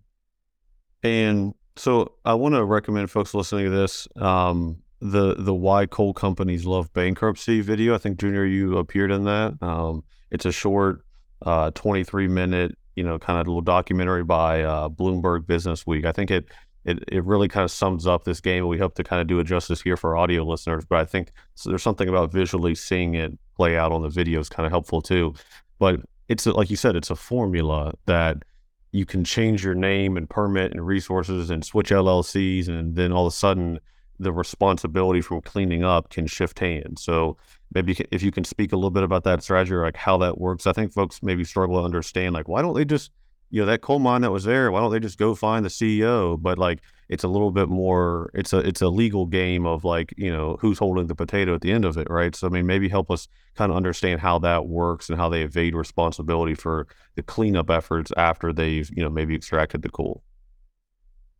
And 1.04 1.54
so 1.76 2.14
I 2.26 2.34
want 2.34 2.56
to 2.56 2.66
recommend 2.66 3.12
folks 3.12 3.34
listening 3.34 3.66
to 3.66 3.72
this 3.72 4.08
um, 4.16 4.82
the 5.00 5.36
the 5.36 5.54
why 5.54 5.86
coal 5.86 6.14
companies 6.14 6.66
love 6.66 6.92
bankruptcy 6.94 7.62
video. 7.62 7.94
I 7.94 8.00
think 8.00 8.20
Junior 8.20 8.46
you 8.46 8.78
appeared 8.78 9.12
in 9.12 9.26
that. 9.26 9.58
Um, 9.62 10.04
it's 10.32 10.46
a 10.46 10.52
short, 10.52 11.06
uh, 11.44 11.72
23 11.72 12.28
minute, 12.28 12.78
you 12.98 13.04
know, 13.04 13.20
kind 13.20 13.40
of 13.40 13.46
a 13.46 13.50
little 13.52 13.62
documentary 13.62 14.24
by 14.24 14.64
uh, 14.64 14.90
Bloomberg 14.90 15.46
Business 15.46 15.86
Week. 15.86 16.04
I 16.04 16.12
think 16.12 16.32
it 16.32 16.48
it 16.84 17.04
it 17.08 17.24
really 17.24 17.48
kind 17.48 17.64
of 17.64 17.70
sums 17.70 18.08
up 18.08 18.24
this 18.24 18.42
game. 18.42 18.68
We 18.68 18.80
hope 18.80 18.96
to 18.96 19.04
kind 19.04 19.22
of 19.22 19.28
do 19.28 19.40
it 19.40 19.44
justice 19.44 19.82
here 19.82 19.96
for 19.96 20.18
audio 20.18 20.44
listeners, 20.44 20.84
but 20.84 20.98
I 20.98 21.06
think 21.06 21.32
there's 21.64 21.84
something 21.84 22.10
about 22.10 22.32
visually 22.32 22.74
seeing 22.74 23.14
it 23.14 23.38
play 23.56 23.78
out 23.78 23.92
on 23.92 24.02
the 24.02 24.10
video 24.10 24.40
is 24.40 24.50
kind 24.50 24.66
of 24.66 24.72
helpful 24.72 25.02
too. 25.02 25.36
But 25.78 26.02
it's 26.28 26.48
a, 26.48 26.54
like 26.54 26.72
you 26.72 26.76
said, 26.76 26.96
it's 26.96 27.12
a 27.12 27.16
formula 27.16 27.94
that 28.08 28.44
you 28.92 29.06
can 29.06 29.24
change 29.24 29.64
your 29.64 29.76
name 29.76 30.18
and 30.18 30.28
permit 30.28 30.72
and 30.72 30.86
resources 30.86 31.52
and 31.52 31.64
switch 31.64 31.92
LLCs, 31.92 32.68
and 32.68 32.96
then 32.96 33.12
all 33.12 33.28
of 33.28 33.34
a 33.34 33.36
sudden 33.36 33.80
the 34.20 34.32
responsibility 34.32 35.22
from 35.22 35.42
cleaning 35.42 35.84
up 35.84 36.10
can 36.10 36.26
shift 36.26 36.58
hands. 36.58 37.04
So 37.04 37.38
maybe 37.74 37.98
if 38.12 38.24
you 38.24 38.32
can 38.32 38.44
speak 38.44 38.72
a 38.72 38.76
little 38.76 38.92
bit 38.92 39.04
about 39.04 39.24
that 39.26 39.44
strategy 39.44 39.74
or 39.74 39.84
like 39.84 39.98
how 39.98 40.18
that 40.18 40.40
works, 40.40 40.68
I 40.68 40.74
think 40.74 40.94
folks 40.94 41.22
maybe 41.22 41.44
struggle 41.44 41.80
to 41.80 41.84
understand 41.84 42.34
like 42.34 42.48
why 42.48 42.62
don't 42.62 42.76
they 42.76 42.86
just 42.86 43.12
you 43.50 43.62
know 43.62 43.66
that 43.66 43.82
coal 43.82 44.00
mine 44.00 44.22
that 44.22 44.32
was 44.32 44.44
there 44.44 44.72
why 44.72 44.80
don't 44.80 44.92
they 44.92 45.00
just 45.00 45.18
go 45.18 45.34
find 45.34 45.64
the 45.64 45.70
ceo 45.70 46.42
but 46.42 46.58
like 46.58 46.82
it's 47.10 47.24
a 47.24 47.28
little 47.28 47.52
bit 47.52 47.70
more 47.70 48.30
it's 48.34 48.52
a 48.52 48.58
it's 48.60 48.82
a 48.82 48.90
legal 48.90 49.26
game 49.26 49.66
of 49.66 49.86
like 49.86 50.14
you 50.18 50.32
know 50.32 50.58
who's 50.60 50.78
holding 50.78 51.08
the 51.08 51.16
potato 51.16 51.56
at 51.56 51.62
the 51.62 51.72
end 51.72 51.86
of 51.86 51.98
it 51.98 52.08
right? 52.10 52.36
So 52.36 52.48
i 52.48 52.50
mean 52.50 52.66
maybe 52.66 52.90
help 52.90 53.10
us 53.10 53.28
kind 53.56 53.72
of 53.72 53.78
understand 53.78 54.20
how 54.20 54.40
that 54.40 54.68
works 54.68 55.10
and 55.10 55.18
how 55.18 55.30
they 55.30 55.44
evade 55.44 55.76
responsibility 55.76 56.54
for 56.54 56.88
the 57.16 57.24
cleanup 57.24 57.70
efforts 57.70 58.12
after 58.18 58.52
they've 58.52 58.90
you 58.94 59.04
know 59.04 59.10
maybe 59.10 59.36
extracted 59.36 59.82
the 59.82 59.90
coal. 59.90 60.24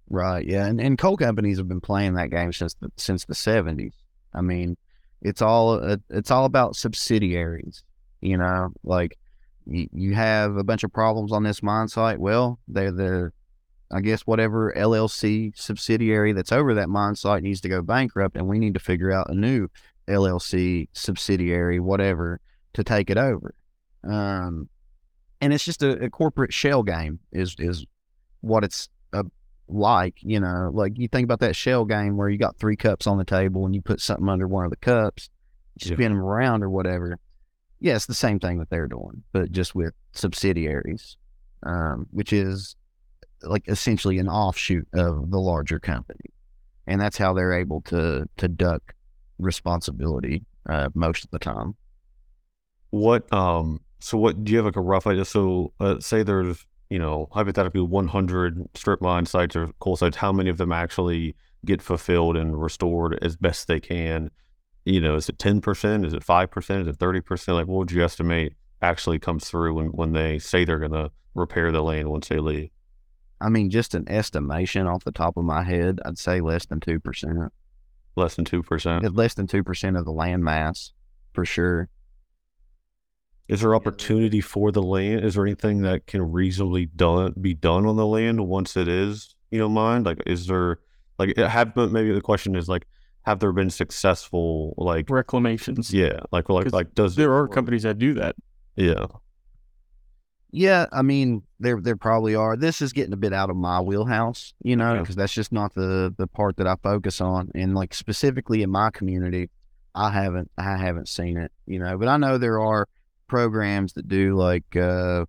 Right 0.10 0.46
yeah 0.46 0.66
and, 0.66 0.80
and 0.80 0.98
coal 0.98 1.18
companies 1.18 1.58
have 1.58 1.68
been 1.68 1.82
playing 1.82 2.14
that 2.14 2.32
game 2.32 2.54
since 2.54 2.76
the 2.76 2.90
since 2.96 3.26
the 3.26 3.34
70s 3.34 3.94
i 4.34 4.42
mean 4.42 4.78
it's 5.22 5.42
all 5.42 5.74
uh, 5.84 5.98
it's 6.10 6.32
all 6.32 6.46
about 6.46 6.76
subsidiaries 6.76 7.84
you 8.22 8.38
know 8.38 8.70
like 8.84 9.18
you, 9.70 9.88
you 9.92 10.16
have 10.16 10.58
a 10.58 10.64
bunch 10.64 10.84
of 10.84 10.94
problems 10.94 11.32
on 11.32 11.44
this 11.44 11.62
mine 11.62 11.88
site. 11.88 12.20
Well, 12.20 12.60
they're 12.68 12.92
the, 12.92 13.32
I 13.92 14.02
guess, 14.02 14.22
whatever 14.22 14.74
LLC 14.76 15.58
subsidiary 15.58 16.34
that's 16.34 16.52
over 16.52 16.74
that 16.76 16.90
mine 16.90 17.16
site 17.16 17.44
needs 17.44 17.62
to 17.62 17.70
go 17.70 17.82
bankrupt, 17.82 18.38
and 18.38 18.48
we 18.48 18.60
need 18.60 18.74
to 18.76 18.80
figure 18.80 19.12
out 19.12 19.30
a 19.30 19.36
new 19.36 19.68
LLC 20.08 20.88
subsidiary, 20.94 21.80
whatever, 21.80 22.40
to 22.74 22.84
take 22.84 23.10
it 23.10 23.18
over. 23.18 23.54
Um, 24.04 24.70
and 25.42 25.54
it's 25.54 25.66
just 25.66 25.84
a, 25.84 26.06
a 26.06 26.10
corporate 26.10 26.54
shell 26.54 26.84
game, 26.84 27.20
is 27.32 27.56
is 27.60 27.86
what 28.42 28.64
it's 28.64 28.90
uh, 29.14 29.24
like. 29.68 30.16
You 30.22 30.40
know, 30.40 30.72
like 30.74 30.98
you 30.98 31.08
think 31.08 31.26
about 31.26 31.40
that 31.40 31.56
shell 31.56 31.86
game 31.86 32.18
where 32.18 32.30
you 32.30 32.38
got 32.38 32.58
three 32.58 32.76
cups 32.76 33.08
on 33.08 33.18
the 33.18 33.26
table 33.26 33.66
and 33.66 33.74
you 33.76 33.82
put 33.82 34.02
something 34.02 34.30
under 34.30 34.48
one 34.48 34.66
of 34.66 34.72
the 34.72 34.78
cups, 34.78 35.30
you 35.82 35.94
spin 35.94 36.12
them 36.12 36.20
around 36.20 36.64
or 36.64 36.70
whatever 36.70 37.20
yeah, 37.80 37.96
it's 37.96 38.08
the 38.08 38.14
same 38.14 38.40
thing 38.40 38.60
that 38.60 38.70
they're 38.70 38.88
doing, 38.88 39.24
but 39.32 39.52
just 39.52 39.76
with 39.76 39.94
subsidiaries, 40.14 41.18
um, 41.64 42.08
which 42.12 42.34
is 42.34 42.76
like 43.44 43.68
essentially 43.68 44.18
an 44.18 44.28
offshoot 44.28 44.88
of 44.94 45.30
the 45.30 45.38
larger 45.38 45.80
company, 45.80 46.32
and 46.88 47.00
that's 47.00 47.18
how 47.18 47.34
they're 47.34 47.54
able 47.54 47.82
to 47.82 48.28
to 48.38 48.48
duck 48.48 48.96
responsibility 49.38 50.44
uh, 50.68 50.90
most 50.96 51.24
of 51.24 51.32
the 51.32 51.40
time. 51.40 51.76
What 52.90 53.32
um 53.32 53.82
so 54.00 54.18
what 54.18 54.44
do 54.44 54.52
you 54.52 54.58
have 54.58 54.66
like 54.66 54.76
a 54.76 54.82
rough 54.82 55.06
idea? 55.06 55.26
So 55.26 55.74
uh, 55.80 56.00
say 56.00 56.24
there's 56.24 56.66
you 56.90 57.00
know 57.00 57.28
hypothetically 57.32 57.82
100 57.82 58.70
strip 58.76 59.02
mine 59.02 59.26
sites 59.26 59.56
or 59.56 59.70
coal 59.80 59.96
sites. 59.96 60.18
How 60.18 60.32
many 60.32 60.50
of 60.50 60.58
them 60.58 60.72
actually 60.72 61.36
get 61.66 61.82
fulfilled 61.82 62.38
and 62.38 62.62
restored 62.62 63.18
as 63.22 63.36
best 63.36 63.68
they 63.68 63.80
can? 63.80 64.32
you 64.88 65.02
know, 65.02 65.16
is 65.16 65.28
it 65.28 65.38
10%? 65.38 66.06
Is 66.06 66.14
it 66.14 66.26
5%? 66.26 66.82
Is 66.82 66.88
it 66.88 66.98
30%? 66.98 67.54
Like, 67.54 67.68
what 67.68 67.78
would 67.78 67.92
you 67.92 68.04
estimate 68.04 68.54
actually 68.82 69.20
comes 69.20 69.50
through 69.50 69.74
when, 69.74 69.88
when 69.88 70.14
they 70.14 70.40
say 70.40 70.64
they're 70.64 70.80
going 70.80 70.94
to 70.94 71.12
repair 71.36 71.74
the 71.74 71.84
land 71.84 72.10
once 72.10 72.30
they 72.30 72.40
leave? 72.40 72.70
I 73.42 73.50
mean, 73.50 73.70
just 73.70 73.94
an 73.94 74.08
estimation 74.08 74.88
off 74.88 75.04
the 75.04 75.12
top 75.12 75.36
of 75.36 75.44
my 75.44 75.64
head, 75.64 76.00
I'd 76.06 76.18
say 76.18 76.40
less 76.40 76.66
than 76.66 76.80
2%. 76.80 77.50
Less 78.16 78.36
than 78.36 78.46
2%? 78.46 79.16
Less 79.16 79.34
than 79.34 79.46
2% 79.46 80.00
of 80.00 80.06
the 80.06 80.12
land 80.12 80.44
mass, 80.46 80.94
for 81.34 81.44
sure. 81.44 81.90
Is 83.48 83.62
there 83.62 83.76
opportunity 83.76 84.42
for 84.42 84.72
the 84.72 84.84
land? 84.84 85.24
Is 85.24 85.36
there 85.36 85.46
anything 85.46 85.82
that 85.84 86.06
can 86.06 86.32
reasonably 86.32 86.86
done 86.86 87.34
be 87.40 87.54
done 87.54 87.86
on 87.86 87.96
the 87.96 88.06
land 88.06 88.46
once 88.48 88.76
it 88.76 88.88
is, 88.88 89.36
you 89.52 89.60
know, 89.60 89.70
mined? 89.70 90.06
Like, 90.06 90.22
is 90.26 90.48
there, 90.48 90.80
like, 91.18 91.36
have, 91.38 91.76
maybe 91.76 92.12
the 92.12 92.22
question 92.22 92.56
is 92.56 92.68
like, 92.68 92.86
have 93.28 93.40
there 93.40 93.52
been 93.52 93.70
successful 93.70 94.74
like 94.78 95.10
reclamations? 95.10 95.94
Yeah, 95.94 96.22
like 96.32 96.48
like 96.48 96.72
like 96.72 96.96
does 96.96 97.18
there 97.18 97.34
are 97.34 97.46
companies 97.50 97.84
that 97.84 98.00
do 98.00 98.14
that? 98.14 98.38
Yeah. 98.78 99.06
Yeah, 100.52 100.86
I 100.94 101.02
mean, 101.02 101.44
there 101.60 101.82
there 101.82 101.98
probably 101.98 102.36
are. 102.36 102.56
This 102.56 102.82
is 102.82 102.94
getting 102.94 103.12
a 103.12 103.18
bit 103.18 103.34
out 103.34 103.50
of 103.50 103.58
my 103.58 103.82
wheelhouse, 103.82 104.54
you 104.64 104.78
know, 104.78 104.98
because 105.00 105.18
that's 105.18 105.34
just 105.34 105.52
not 105.52 105.74
the 105.74 106.16
the 106.18 106.26
part 106.26 106.56
that 106.56 106.68
I 106.68 106.76
focus 106.82 107.20
on. 107.20 107.52
And 107.54 107.76
like 107.76 107.94
specifically 107.94 108.64
in 108.64 108.70
my 108.70 108.92
community, 108.92 109.50
I 109.94 110.10
haven't 110.10 110.50
I 110.58 110.78
haven't 110.78 111.10
seen 111.10 111.36
it, 111.36 111.52
you 111.66 111.80
know. 111.80 111.98
But 111.98 112.08
I 112.08 112.16
know 112.16 112.38
there 112.38 112.62
are 112.62 112.88
programs 113.28 113.94
that 113.94 114.08
do 114.08 114.36
like 114.36 114.76
uh, 114.76 115.26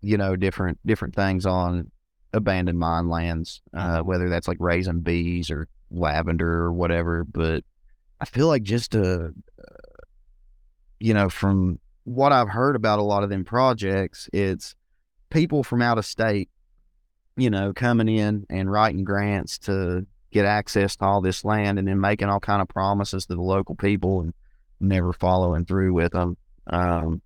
you 0.00 0.16
know 0.16 0.36
different 0.36 0.78
different 0.84 1.14
things 1.14 1.46
on 1.46 1.90
abandoned 2.34 2.78
mine 2.78 3.08
lands, 3.08 3.62
uh, 3.72 4.00
whether 4.00 4.28
that's 4.28 4.48
like 4.48 4.58
raising 4.60 5.00
bees 5.00 5.50
or 5.50 5.68
lavender 5.90 6.50
or 6.50 6.72
whatever. 6.72 7.24
But 7.24 7.64
I 8.20 8.24
feel 8.24 8.48
like 8.48 8.62
just 8.62 8.94
a, 8.94 9.26
uh, 9.26 9.30
you 10.98 11.14
know, 11.14 11.30
from 11.30 11.78
what 12.02 12.32
I've 12.32 12.48
heard 12.48 12.76
about 12.76 12.98
a 12.98 13.02
lot 13.02 13.22
of 13.22 13.30
them 13.30 13.44
projects, 13.44 14.28
it's 14.32 14.74
people 15.30 15.62
from 15.62 15.80
out 15.80 15.98
of 15.98 16.04
state, 16.04 16.50
you 17.36 17.50
know, 17.50 17.72
coming 17.72 18.08
in 18.08 18.46
and 18.50 18.70
writing 18.70 19.04
grants 19.04 19.58
to 19.60 20.06
get 20.32 20.44
access 20.44 20.96
to 20.96 21.04
all 21.04 21.20
this 21.20 21.44
land 21.44 21.78
and 21.78 21.86
then 21.86 22.00
making 22.00 22.28
all 22.28 22.40
kind 22.40 22.60
of 22.60 22.68
promises 22.68 23.26
to 23.26 23.36
the 23.36 23.42
local 23.42 23.76
people 23.76 24.20
and 24.20 24.34
never 24.80 25.12
following 25.12 25.64
through 25.64 25.94
with 25.94 26.12
them. 26.12 26.36
Um, 26.66 27.22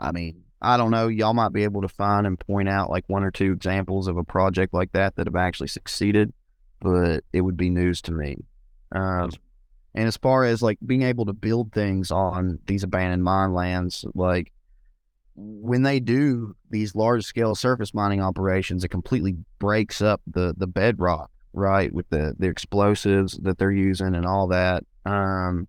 I 0.00 0.12
mean, 0.12 0.44
I 0.60 0.76
don't 0.76 0.90
know. 0.90 1.08
Y'all 1.08 1.34
might 1.34 1.52
be 1.52 1.64
able 1.64 1.82
to 1.82 1.88
find 1.88 2.26
and 2.26 2.38
point 2.38 2.68
out 2.68 2.90
like 2.90 3.04
one 3.08 3.24
or 3.24 3.30
two 3.30 3.52
examples 3.52 4.08
of 4.08 4.16
a 4.16 4.24
project 4.24 4.74
like 4.74 4.92
that 4.92 5.16
that 5.16 5.26
have 5.26 5.36
actually 5.36 5.68
succeeded 5.68 6.32
but 6.80 7.24
it 7.32 7.40
would 7.40 7.56
be 7.56 7.70
news 7.70 8.02
to 8.02 8.12
me. 8.12 8.36
Um, 8.92 9.30
and 9.94 10.06
as 10.06 10.16
far 10.16 10.44
as 10.44 10.62
like 10.62 10.78
being 10.84 11.02
able 11.02 11.26
to 11.26 11.32
build 11.32 11.72
things 11.72 12.10
on 12.10 12.58
these 12.66 12.84
abandoned 12.84 13.24
mine 13.24 13.52
lands, 13.52 14.04
like 14.14 14.52
when 15.34 15.82
they 15.82 16.00
do 16.00 16.56
these 16.70 16.94
large 16.94 17.24
scale 17.24 17.54
surface 17.54 17.94
mining 17.94 18.20
operations, 18.20 18.84
it 18.84 18.88
completely 18.88 19.36
breaks 19.58 20.00
up 20.00 20.20
the 20.26 20.54
the 20.56 20.66
bedrock, 20.66 21.30
right, 21.52 21.92
with 21.92 22.08
the 22.10 22.34
the 22.38 22.48
explosives 22.48 23.38
that 23.42 23.58
they're 23.58 23.70
using 23.70 24.14
and 24.14 24.26
all 24.26 24.48
that. 24.48 24.84
Um, 25.04 25.66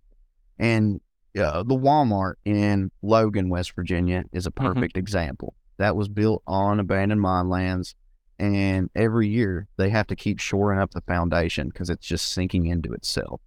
and 0.57 1.01
uh, 1.37 1.63
the 1.63 1.75
Walmart 1.75 2.35
in 2.45 2.91
Logan, 3.01 3.49
West 3.49 3.73
Virginia, 3.75 4.23
is 4.31 4.45
a 4.45 4.51
mm-hmm. 4.51 4.65
perfect 4.65 4.93
mm-hmm. 4.93 4.99
example. 4.99 5.53
That 5.77 5.95
was 5.95 6.09
built 6.09 6.43
on 6.45 6.79
abandoned 6.79 7.21
mine 7.21 7.49
lands 7.49 7.95
and 8.39 8.89
every 8.95 9.27
year 9.27 9.67
they 9.77 9.89
have 9.89 10.07
to 10.07 10.15
keep 10.15 10.39
shoring 10.39 10.79
up 10.79 10.91
the 10.91 11.01
foundation 11.01 11.67
because 11.67 11.89
it's 11.89 12.07
just 12.07 12.31
sinking 12.31 12.67
into 12.67 12.93
itself. 12.93 13.41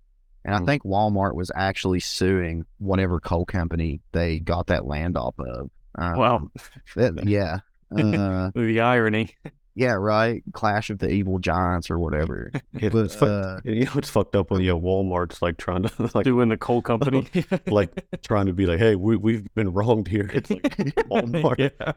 And 0.45 0.55
I 0.55 0.59
mm. 0.59 0.67
think 0.67 0.85
Walmart 0.85 1.35
was 1.35 1.51
actually 1.55 2.01
suing 2.01 2.67
whatever 2.79 3.19
coal 3.19 3.47
company 3.47 4.01
they 4.13 4.39
got 4.39 4.67
that 4.67 4.85
land 4.85 5.17
off 5.17 5.35
of. 5.39 5.71
Um, 5.95 6.17
wow. 6.17 6.49
That, 6.97 7.27
yeah. 7.27 7.59
Uh, 7.93 8.51
the 8.55 8.81
irony. 8.81 9.35
Yeah, 9.75 9.93
right. 9.93 10.43
Clash 10.53 10.91
of 10.91 10.99
the 10.99 11.09
Evil 11.09 11.39
Giants 11.39 11.91
or 11.91 11.99
whatever. 11.99 12.51
It- 12.75 12.93
was. 12.93 13.15
it's 13.15 13.23
uh, 13.23 13.61
you 13.65 13.85
know, 13.87 13.93
it's 13.97 14.11
fucked 14.11 14.35
up 14.37 14.51
when 14.51 14.61
you 14.61 14.75
have 14.75 14.83
Walmart's 14.83 15.41
like 15.43 15.57
trying 15.57 15.85
to 15.85 16.11
like 16.15 16.25
Doing 16.25 16.49
the 16.49 16.57
coal 16.57 16.83
company. 16.83 17.27
like 17.67 18.05
trying 18.23 18.47
to 18.47 18.53
be 18.53 18.67
like, 18.67 18.79
hey, 18.79 18.97
we 18.97 19.17
we've 19.17 19.53
been 19.55 19.73
wronged 19.73 20.09
here. 20.09 20.31
It's 20.33 20.51
like 20.51 20.63
Walmart. 21.11 21.59
yeah. 21.59 21.93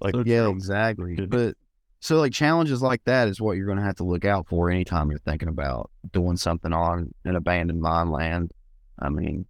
like 0.00 0.14
So 0.14 0.22
yeah, 0.26 0.48
exactly. 0.48 1.26
But 1.26 1.56
so 2.00 2.16
like 2.18 2.32
challenges 2.32 2.80
like 2.80 3.04
that 3.04 3.28
is 3.28 3.40
what 3.40 3.56
you're 3.58 3.66
going 3.66 3.78
to 3.78 3.84
have 3.84 3.96
to 3.96 4.04
look 4.04 4.24
out 4.24 4.48
for 4.48 4.70
anytime 4.70 5.10
you're 5.10 5.18
thinking 5.18 5.48
about 5.48 5.90
doing 6.12 6.36
something 6.38 6.72
on 6.72 7.12
an 7.24 7.36
abandoned 7.36 7.80
mine 7.82 8.10
land. 8.10 8.52
I 8.98 9.10
mean, 9.10 9.44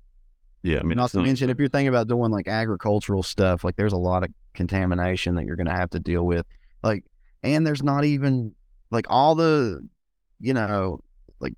yeah, 0.63 0.81
I 0.81 0.83
mean, 0.83 0.97
not 0.97 1.11
to 1.13 1.23
mention 1.23 1.49
if 1.51 1.59
you're 1.59 1.69
thinking 1.69 1.89
about 1.89 2.09
doing 2.09 2.31
like 2.33 2.49
agricultural 2.49 3.23
stuff, 3.23 3.63
like 3.65 3.77
there's 3.77 3.93
a 3.93 3.97
lot 3.97 4.25
of 4.25 4.31
contamination 4.55 5.37
that 5.37 5.45
you're 5.47 5.57
going 5.57 5.67
to 5.69 5.73
have 5.73 5.91
to 5.91 6.01
deal 6.01 6.25
with. 6.27 6.45
Like, 6.83 7.05
and 7.43 7.67
there's 7.67 7.83
not 7.83 8.05
even 8.05 8.55
like 8.91 9.07
all 9.09 9.35
the, 9.35 9.87
you 10.41 10.55
know, 10.55 11.01
like 11.41 11.55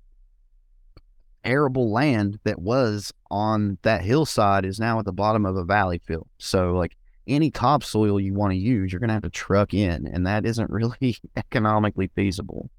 arable 1.43 1.91
land 1.91 2.39
that 2.43 2.59
was 2.59 3.11
on 3.29 3.77
that 3.81 4.01
hillside 4.01 4.65
is 4.65 4.79
now 4.79 4.99
at 4.99 5.05
the 5.05 5.11
bottom 5.11 5.45
of 5.45 5.55
a 5.55 5.63
valley 5.63 5.99
fill. 6.05 6.27
So 6.37 6.73
like 6.73 6.95
any 7.27 7.51
topsoil 7.51 8.19
you 8.19 8.33
want 8.33 8.51
to 8.51 8.57
use, 8.57 8.91
you're 8.91 8.99
going 8.99 9.09
to 9.09 9.13
have 9.13 9.23
to 9.23 9.29
truck 9.29 9.73
in, 9.73 10.07
and 10.07 10.27
that 10.27 10.45
isn't 10.45 10.69
really 10.69 11.17
economically 11.35 12.09
feasible. 12.15 12.69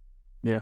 Yeah. 0.42 0.60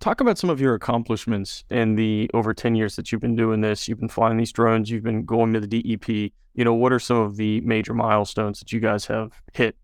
Talk 0.00 0.20
about 0.20 0.38
some 0.38 0.50
of 0.50 0.60
your 0.60 0.74
accomplishments 0.74 1.64
in 1.70 1.94
the 1.94 2.30
over 2.34 2.52
10 2.52 2.74
years 2.74 2.96
that 2.96 3.10
you've 3.10 3.20
been 3.20 3.36
doing 3.36 3.60
this. 3.60 3.88
You've 3.88 4.00
been 4.00 4.08
flying 4.08 4.36
these 4.36 4.52
drones, 4.52 4.90
you've 4.90 5.04
been 5.04 5.24
going 5.24 5.52
to 5.52 5.60
the 5.60 5.66
DEP. 5.66 6.32
You 6.56 6.64
know, 6.64 6.74
what 6.74 6.92
are 6.92 6.98
some 6.98 7.16
of 7.16 7.36
the 7.36 7.60
major 7.62 7.94
milestones 7.94 8.58
that 8.60 8.72
you 8.72 8.80
guys 8.80 9.06
have 9.06 9.32
hit? 9.52 9.76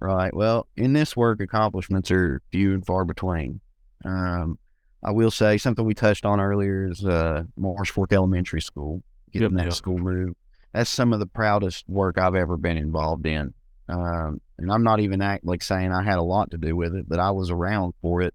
Right. 0.00 0.34
Well, 0.34 0.66
in 0.76 0.92
this 0.92 1.16
work, 1.16 1.40
accomplishments 1.40 2.10
are 2.10 2.40
few 2.52 2.72
and 2.72 2.86
far 2.86 3.04
between. 3.04 3.60
Um, 4.04 4.58
I 5.02 5.10
will 5.10 5.30
say 5.30 5.58
something 5.58 5.84
we 5.84 5.94
touched 5.94 6.24
on 6.24 6.40
earlier 6.40 6.88
is 6.88 7.04
uh, 7.04 7.44
Marsh 7.56 7.90
Fork 7.90 8.12
Elementary 8.12 8.60
School, 8.60 9.02
getting 9.32 9.50
Yep, 9.50 9.58
that 9.58 9.64
yep. 9.66 9.72
school 9.72 9.98
moved. 9.98 10.36
That's 10.72 10.90
some 10.90 11.12
of 11.12 11.18
the 11.18 11.26
proudest 11.26 11.84
work 11.88 12.18
I've 12.18 12.34
ever 12.34 12.56
been 12.56 12.76
involved 12.76 13.26
in. 13.26 13.54
Um, 13.88 14.40
and 14.58 14.70
I'm 14.70 14.82
not 14.82 15.00
even 15.00 15.22
act 15.22 15.44
like 15.44 15.62
saying 15.62 15.92
I 15.92 16.02
had 16.02 16.18
a 16.18 16.22
lot 16.22 16.50
to 16.50 16.58
do 16.58 16.76
with 16.76 16.94
it, 16.94 17.08
but 17.08 17.18
I 17.18 17.30
was 17.30 17.50
around 17.50 17.94
for 18.02 18.22
it, 18.22 18.34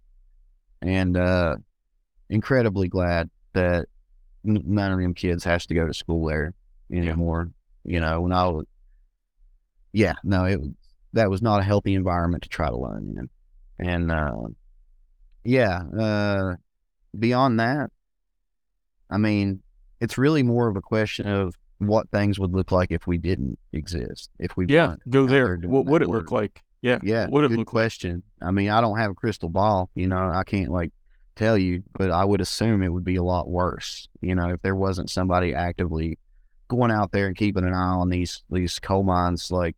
and 0.82 1.16
uh, 1.16 1.58
incredibly 2.30 2.88
glad 2.88 3.30
that 3.54 3.88
none 4.44 4.92
of 4.92 5.00
them 5.00 5.14
kids 5.14 5.44
has 5.44 5.66
to 5.68 5.76
go 5.76 5.86
to 5.86 5.94
school 5.94 6.26
there 6.26 6.54
anymore. 6.92 7.52
You 7.86 8.00
know, 8.00 8.22
when 8.22 8.32
I 8.32 8.48
was, 8.48 8.66
yeah, 9.92 10.16
no, 10.24 10.46
it 10.46 10.60
that 11.14 11.30
was 11.30 11.42
not 11.42 11.60
a 11.60 11.64
healthy 11.64 11.94
environment 11.96 12.44
to 12.44 12.50
try 12.50 12.70
to 12.70 12.78
learn 12.78 13.16
in. 13.18 13.30
And 13.88 14.12
uh, 14.12 14.32
yeah, 15.44 15.82
uh, 15.98 16.56
beyond 17.18 17.60
that, 17.60 17.90
I 19.10 19.18
mean, 19.18 19.62
it's 20.00 20.18
really 20.18 20.44
more 20.44 20.68
of 20.68 20.76
a 20.76 20.82
question 20.82 21.28
of 21.28 21.56
what 21.80 22.10
things 22.10 22.40
would 22.40 22.52
look 22.54 22.72
like 22.72 22.92
if 22.92 23.06
we 23.08 23.18
didn't 23.18 23.60
exist. 23.74 24.30
If 24.40 24.56
we 24.56 24.66
Yeah, 24.68 24.96
go 25.10 25.26
there. 25.26 25.58
What 25.58 25.86
would 25.86 26.02
it 26.02 26.08
work. 26.10 26.24
look 26.24 26.32
like? 26.32 26.62
Yeah. 26.82 27.00
Yeah, 27.04 27.24
What 27.26 27.34
would 27.34 27.46
it 27.46 27.50
good 27.50 27.60
look 27.60 27.68
like? 27.68 27.72
question. 27.72 28.24
I 28.42 28.52
mean, 28.52 28.70
I 28.70 28.82
don't 28.82 28.98
have 28.98 29.12
a 29.12 29.16
crystal 29.16 29.50
ball, 29.50 29.90
you 29.96 30.08
know, 30.08 30.30
I 30.34 30.44
can't 30.44 30.70
like 30.72 30.92
tell 31.36 31.58
you, 31.58 31.84
but 31.98 32.12
I 32.12 32.26
would 32.26 32.42
assume 32.42 32.84
it 32.84 32.90
would 32.90 33.04
be 33.06 33.16
a 33.16 33.24
lot 33.24 33.50
worse, 33.50 34.08
you 34.22 34.36
know, 34.36 34.50
if 34.50 34.62
there 34.62 34.76
wasn't 34.76 35.10
somebody 35.10 35.54
actively 35.54 36.18
going 36.68 36.92
out 36.92 37.12
there 37.12 37.28
and 37.28 37.36
keeping 37.38 37.64
an 37.66 37.74
eye 37.74 37.94
on 37.96 38.10
these 38.10 38.44
these 38.50 38.80
coal 38.80 39.04
mines. 39.04 39.50
Like, 39.52 39.76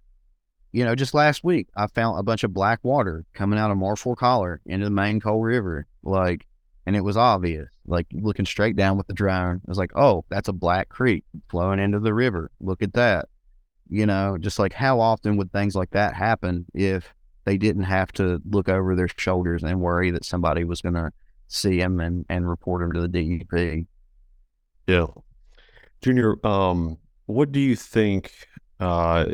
you 0.76 0.84
know, 0.84 0.94
just 0.94 1.14
last 1.14 1.42
week 1.42 1.70
I 1.78 1.88
found 1.88 2.20
a 2.20 2.24
bunch 2.24 2.44
of 2.44 2.54
black 2.54 2.84
water 2.84 3.24
coming 3.34 3.58
out 3.58 3.72
of 3.72 3.78
Marshall 3.78 4.14
Collar 4.14 4.60
into 4.66 4.84
the 4.84 4.92
main 4.92 5.22
Coal 5.22 5.42
River, 5.42 5.88
like, 6.04 6.46
and 6.86 6.98
it 6.98 7.02
was 7.02 7.16
obvious. 7.16 7.70
Like 7.88 8.08
looking 8.12 8.46
straight 8.46 8.76
down 8.76 8.98
with 8.98 9.08
the 9.08 9.14
drone, 9.14 9.62
I 9.66 9.70
was 9.70 9.78
like, 9.78 9.92
oh, 9.96 10.26
that's 10.30 10.50
a 10.50 10.54
black 10.54 10.90
creek 10.90 11.24
flowing 11.50 11.80
into 11.80 12.02
the 12.02 12.14
river. 12.14 12.52
Look 12.60 12.84
at 12.84 12.92
that. 12.92 13.30
You 13.88 14.06
know, 14.06 14.38
just 14.38 14.60
like 14.60 14.74
how 14.74 15.00
often 15.00 15.38
would 15.38 15.54
things 15.54 15.76
like 15.76 15.92
that 15.92 16.14
happen 16.14 16.66
if 16.74 17.14
they 17.46 17.58
didn't 17.58 17.84
have 17.84 18.12
to 18.14 18.42
look 18.44 18.68
over 18.68 18.98
their 18.98 19.08
shoulders 19.18 19.64
and 19.64 19.80
worry 19.80 20.12
that 20.12 20.26
somebody 20.26 20.66
was 20.66 20.82
going 20.82 20.96
to 20.96 21.10
see 21.48 21.80
them 21.80 22.02
and, 22.02 22.26
and 22.28 22.50
report 22.50 22.82
them 22.82 22.92
to 22.92 23.08
the 23.08 23.08
DEP. 23.08 23.86
Yeah. 24.88 25.08
Junior, 26.02 26.36
um, 26.46 26.98
what 27.28 27.54
do 27.54 27.62
you 27.62 27.78
think 27.78 28.34
uh 28.80 29.26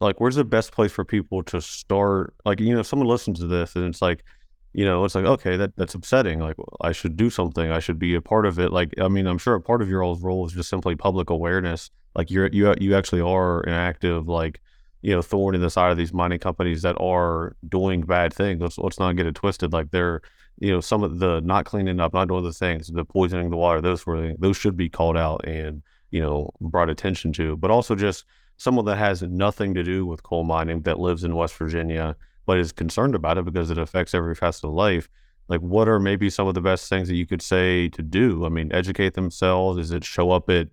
like 0.00 0.20
where's 0.20 0.34
the 0.34 0.44
best 0.44 0.72
place 0.72 0.92
for 0.92 1.04
people 1.04 1.42
to 1.44 1.60
start? 1.60 2.34
Like, 2.44 2.60
you 2.60 2.74
know, 2.74 2.80
if 2.80 2.86
someone 2.86 3.08
listens 3.08 3.40
to 3.40 3.46
this 3.46 3.76
and 3.76 3.86
it's 3.86 4.02
like, 4.02 4.24
you 4.72 4.84
know, 4.84 5.04
it's 5.04 5.14
like, 5.14 5.24
okay, 5.24 5.56
that 5.56 5.76
that's 5.76 5.94
upsetting. 5.94 6.40
Like 6.40 6.56
I 6.80 6.92
should 6.92 7.16
do 7.16 7.30
something. 7.30 7.70
I 7.70 7.80
should 7.80 7.98
be 7.98 8.14
a 8.14 8.20
part 8.20 8.46
of 8.46 8.58
it. 8.58 8.72
Like, 8.72 8.94
I 9.00 9.08
mean, 9.08 9.26
I'm 9.26 9.38
sure 9.38 9.54
a 9.54 9.60
part 9.60 9.82
of 9.82 9.88
your 9.88 10.02
all's 10.02 10.22
role 10.22 10.46
is 10.46 10.52
just 10.52 10.68
simply 10.68 10.96
public 10.96 11.30
awareness. 11.30 11.90
Like 12.14 12.30
you're 12.30 12.48
you 12.48 12.74
you 12.80 12.96
actually 12.96 13.22
are 13.22 13.60
an 13.62 13.72
active 13.72 14.28
like 14.28 14.60
you 15.02 15.14
know 15.14 15.22
thorn 15.22 15.54
in 15.54 15.60
the 15.60 15.70
side 15.70 15.90
of 15.90 15.96
these 15.96 16.12
mining 16.12 16.38
companies 16.38 16.82
that 16.82 16.96
are 17.00 17.56
doing 17.68 18.02
bad 18.02 18.32
things. 18.32 18.60
Let's 18.60 18.78
let's 18.78 18.98
not 18.98 19.16
get 19.16 19.26
it 19.26 19.34
twisted. 19.34 19.72
Like 19.72 19.90
they're 19.90 20.20
you 20.58 20.70
know 20.72 20.80
some 20.80 21.02
of 21.02 21.18
the 21.18 21.40
not 21.40 21.64
cleaning 21.64 22.00
up, 22.00 22.12
not 22.12 22.28
doing 22.28 22.44
the 22.44 22.52
things, 22.52 22.88
the 22.88 23.04
poisoning 23.04 23.50
the 23.50 23.56
water, 23.56 23.80
those 23.80 24.02
things. 24.02 24.36
Those 24.38 24.56
should 24.56 24.76
be 24.76 24.88
called 24.88 25.16
out 25.16 25.46
and 25.46 25.82
you 26.10 26.20
know 26.20 26.50
brought 26.60 26.90
attention 26.90 27.32
to. 27.34 27.56
But 27.56 27.70
also 27.70 27.94
just 27.94 28.24
someone 28.60 28.84
that 28.84 28.96
has 28.96 29.22
nothing 29.22 29.72
to 29.72 29.82
do 29.82 30.04
with 30.04 30.22
coal 30.22 30.44
mining 30.44 30.82
that 30.82 31.00
lives 31.00 31.24
in 31.24 31.34
West 31.34 31.56
Virginia 31.56 32.14
but 32.44 32.58
is 32.58 32.72
concerned 32.72 33.14
about 33.14 33.38
it 33.38 33.44
because 33.46 33.70
it 33.70 33.78
affects 33.78 34.14
every 34.14 34.34
facet 34.34 34.64
of 34.64 34.72
life. 34.72 35.08
Like, 35.48 35.60
what 35.60 35.88
are 35.88 35.98
maybe 35.98 36.28
some 36.28 36.46
of 36.46 36.52
the 36.54 36.60
best 36.60 36.86
things 36.88 37.08
that 37.08 37.14
you 37.14 37.26
could 37.26 37.40
say 37.40 37.88
to 37.88 38.02
do? 38.02 38.44
I 38.44 38.50
mean, 38.50 38.70
educate 38.70 39.14
themselves. 39.14 39.78
Is 39.78 39.92
it 39.92 40.04
show 40.04 40.30
up 40.30 40.50
at 40.50 40.68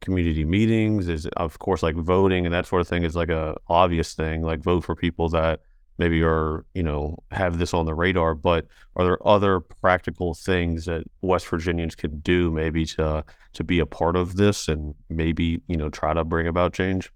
community 0.00 0.44
meetings? 0.44 1.08
Is 1.08 1.26
it, 1.26 1.34
of 1.36 1.58
course, 1.58 1.82
like 1.82 1.96
voting 1.96 2.46
and 2.46 2.54
that 2.54 2.66
sort 2.66 2.82
of 2.82 2.88
thing 2.88 3.02
is 3.02 3.16
like 3.16 3.30
a 3.30 3.56
obvious 3.68 4.14
thing. 4.14 4.42
Like, 4.42 4.60
vote 4.60 4.84
for 4.84 4.94
people 4.94 5.28
that 5.30 5.60
maybe 5.98 6.22
are 6.22 6.64
you 6.74 6.82
know 6.82 7.18
have 7.32 7.58
this 7.58 7.74
on 7.74 7.84
the 7.84 7.94
radar. 7.94 8.36
But 8.36 8.68
are 8.94 9.04
there 9.04 9.26
other 9.26 9.58
practical 9.58 10.34
things 10.34 10.84
that 10.84 11.02
West 11.20 11.48
Virginians 11.48 11.96
could 11.96 12.22
do 12.22 12.52
maybe 12.52 12.86
to 12.86 13.24
to 13.54 13.64
be 13.64 13.80
a 13.80 13.86
part 13.86 14.14
of 14.14 14.36
this 14.36 14.68
and 14.68 14.94
maybe 15.08 15.62
you 15.66 15.76
know 15.76 15.90
try 15.90 16.14
to 16.14 16.22
bring 16.22 16.46
about 16.46 16.74
change? 16.74 17.10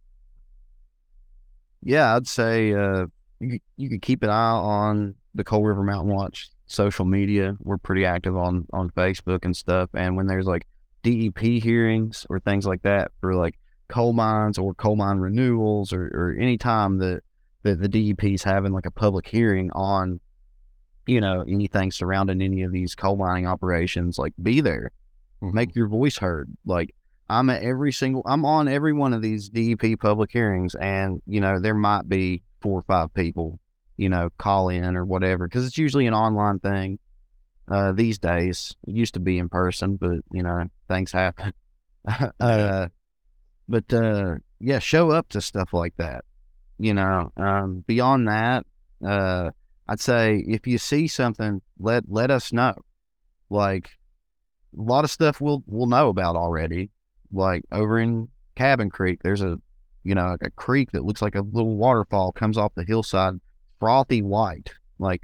Yeah, 1.82 2.16
I'd 2.16 2.26
say 2.26 2.72
uh, 2.74 3.06
you 3.40 3.50
could- 3.50 3.62
you 3.76 3.88
could 3.88 4.02
keep 4.02 4.22
an 4.22 4.30
eye 4.30 4.50
on 4.50 5.14
the 5.34 5.44
Coal 5.44 5.64
River 5.64 5.82
Mountain 5.82 6.12
Watch 6.12 6.50
social 6.66 7.04
media. 7.04 7.56
We're 7.60 7.78
pretty 7.78 8.04
active 8.04 8.36
on 8.36 8.66
on 8.72 8.90
Facebook 8.90 9.44
and 9.44 9.56
stuff. 9.56 9.90
And 9.94 10.16
when 10.16 10.26
there's 10.26 10.46
like 10.46 10.66
DEP 11.02 11.38
hearings 11.38 12.26
or 12.28 12.40
things 12.40 12.66
like 12.66 12.82
that 12.82 13.12
for 13.20 13.34
like 13.34 13.58
coal 13.88 14.12
mines 14.12 14.58
or 14.58 14.74
coal 14.74 14.96
mine 14.96 15.18
renewals 15.18 15.92
or 15.92 16.06
or 16.12 16.36
any 16.38 16.58
time 16.58 16.98
that 16.98 17.22
that 17.62 17.80
the 17.80 17.88
DEP 17.88 18.24
is 18.24 18.42
having 18.42 18.72
like 18.72 18.86
a 18.86 18.90
public 18.90 19.26
hearing 19.26 19.70
on 19.72 20.20
you 21.06 21.20
know 21.20 21.42
anything 21.48 21.90
surrounding 21.92 22.42
any 22.42 22.62
of 22.62 22.72
these 22.72 22.94
coal 22.94 23.16
mining 23.16 23.46
operations, 23.46 24.18
like 24.18 24.34
be 24.42 24.60
there 24.60 24.90
make 25.40 25.76
your 25.76 25.86
voice 25.86 26.18
heard. 26.18 26.52
Like 26.66 26.94
I'm 27.30 27.50
at 27.50 27.62
every 27.62 27.92
single, 27.92 28.22
I'm 28.24 28.44
on 28.44 28.68
every 28.68 28.92
one 28.92 29.12
of 29.12 29.22
these 29.22 29.48
DEP 29.48 30.00
public 30.00 30.30
hearings, 30.30 30.74
and 30.74 31.20
you 31.26 31.40
know 31.40 31.60
there 31.60 31.74
might 31.74 32.08
be 32.08 32.42
four 32.60 32.80
or 32.80 32.82
five 32.82 33.12
people, 33.12 33.60
you 33.96 34.08
know, 34.08 34.30
call 34.38 34.70
in 34.70 34.96
or 34.96 35.04
whatever, 35.04 35.46
because 35.46 35.66
it's 35.66 35.78
usually 35.78 36.06
an 36.06 36.14
online 36.14 36.58
thing. 36.58 36.98
Uh, 37.70 37.92
these 37.92 38.18
days, 38.18 38.74
it 38.86 38.94
used 38.94 39.14
to 39.14 39.20
be 39.20 39.38
in 39.38 39.48
person, 39.48 39.96
but 39.96 40.20
you 40.32 40.42
know 40.42 40.64
things 40.88 41.12
happen. 41.12 41.52
uh, 42.40 42.88
but 43.68 43.92
uh, 43.92 44.36
yeah, 44.58 44.78
show 44.78 45.10
up 45.10 45.28
to 45.30 45.40
stuff 45.40 45.72
like 45.72 45.96
that. 45.98 46.24
You 46.78 46.94
know, 46.94 47.30
um, 47.36 47.84
beyond 47.86 48.28
that, 48.28 48.64
uh, 49.04 49.50
I'd 49.86 50.00
say 50.00 50.44
if 50.46 50.66
you 50.66 50.78
see 50.78 51.08
something, 51.08 51.60
let 51.78 52.04
let 52.08 52.30
us 52.30 52.52
know. 52.52 52.74
Like 53.50 53.90
a 54.78 54.82
lot 54.82 55.04
of 55.04 55.10
stuff 55.10 55.40
we'll 55.40 55.62
we'll 55.66 55.86
know 55.86 56.08
about 56.08 56.36
already. 56.36 56.90
Like 57.32 57.62
over 57.72 57.98
in 57.98 58.28
Cabin 58.54 58.90
Creek, 58.90 59.20
there's 59.22 59.42
a 59.42 59.58
you 60.04 60.14
know 60.14 60.36
a 60.40 60.50
creek 60.50 60.92
that 60.92 61.04
looks 61.04 61.22
like 61.22 61.34
a 61.34 61.42
little 61.42 61.76
waterfall 61.76 62.32
comes 62.32 62.56
off 62.56 62.74
the 62.74 62.84
hillside, 62.84 63.34
frothy 63.78 64.22
white, 64.22 64.72
like 64.98 65.22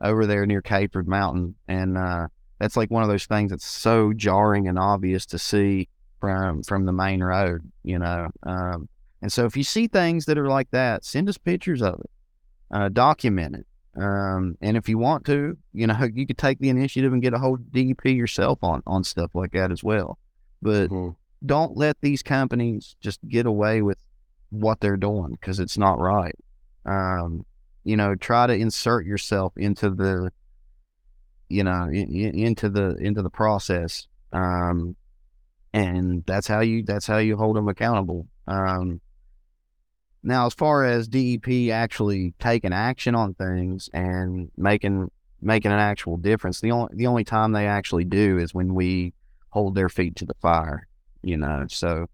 over 0.00 0.26
there 0.26 0.46
near 0.46 0.62
Kayford 0.62 1.06
Mountain, 1.06 1.54
and 1.68 1.96
uh, 1.96 2.28
that's 2.58 2.76
like 2.76 2.90
one 2.90 3.02
of 3.02 3.08
those 3.08 3.26
things 3.26 3.50
that's 3.50 3.66
so 3.66 4.12
jarring 4.12 4.68
and 4.68 4.78
obvious 4.78 5.26
to 5.26 5.38
see 5.38 5.88
from 6.20 6.62
from 6.62 6.86
the 6.86 6.92
main 6.92 7.22
road, 7.22 7.70
you 7.82 7.98
know. 7.98 8.28
Um, 8.44 8.88
and 9.20 9.32
so 9.32 9.44
if 9.44 9.56
you 9.56 9.64
see 9.64 9.86
things 9.86 10.24
that 10.26 10.38
are 10.38 10.48
like 10.48 10.70
that, 10.72 11.04
send 11.04 11.28
us 11.28 11.38
pictures 11.38 11.82
of 11.82 12.00
it, 12.00 12.10
uh, 12.70 12.88
document 12.88 13.56
it. 13.56 13.66
Um, 14.00 14.56
and 14.60 14.76
if 14.76 14.88
you 14.88 14.98
want 14.98 15.26
to, 15.26 15.56
you 15.72 15.86
know, 15.86 16.08
you 16.14 16.26
could 16.26 16.38
take 16.38 16.58
the 16.58 16.70
initiative 16.70 17.12
and 17.12 17.22
get 17.22 17.34
a 17.34 17.38
whole 17.38 17.56
DEP 17.56 18.06
yourself 18.06 18.58
on, 18.62 18.82
on 18.86 19.04
stuff 19.04 19.34
like 19.34 19.52
that 19.52 19.70
as 19.70 19.84
well. 19.84 20.18
But 20.60 20.90
Mhm. 20.90 21.16
Don't 21.44 21.76
let 21.76 22.00
these 22.00 22.22
companies 22.22 22.96
just 23.00 23.20
get 23.28 23.46
away 23.46 23.82
with 23.82 23.98
what 24.50 24.80
they're 24.80 24.96
doing 24.96 25.32
because 25.32 25.58
it's 25.60 25.78
not 25.78 25.98
right. 25.98 26.36
Um, 26.84 27.44
you 27.84 27.96
know, 27.96 28.14
try 28.14 28.46
to 28.46 28.52
insert 28.52 29.06
yourself 29.06 29.52
into 29.56 29.90
the, 29.90 30.30
you 31.48 31.64
know, 31.64 31.84
in, 31.84 32.14
in, 32.14 32.38
into 32.38 32.68
the 32.68 32.96
into 32.96 33.22
the 33.22 33.30
process. 33.30 34.06
Um, 34.32 34.96
and 35.72 36.24
that's 36.26 36.46
how 36.46 36.60
you 36.60 36.82
that's 36.82 37.06
how 37.06 37.18
you 37.18 37.36
hold 37.36 37.56
them 37.56 37.68
accountable. 37.68 38.28
Um, 38.46 39.00
now, 40.22 40.46
as 40.46 40.54
far 40.54 40.84
as 40.84 41.08
DEP 41.08 41.70
actually 41.72 42.34
taking 42.38 42.72
action 42.72 43.14
on 43.14 43.34
things 43.34 43.90
and 43.92 44.50
making 44.56 45.10
making 45.40 45.72
an 45.72 45.80
actual 45.80 46.16
difference, 46.16 46.60
the 46.60 46.70
only 46.70 46.90
the 46.94 47.06
only 47.06 47.24
time 47.24 47.52
they 47.52 47.66
actually 47.66 48.04
do 48.04 48.38
is 48.38 48.54
when 48.54 48.74
we 48.74 49.14
hold 49.50 49.74
their 49.74 49.88
feet 49.88 50.16
to 50.16 50.24
the 50.24 50.34
fire. 50.40 50.86
You 51.22 51.36
know, 51.36 51.66
so 51.68 52.06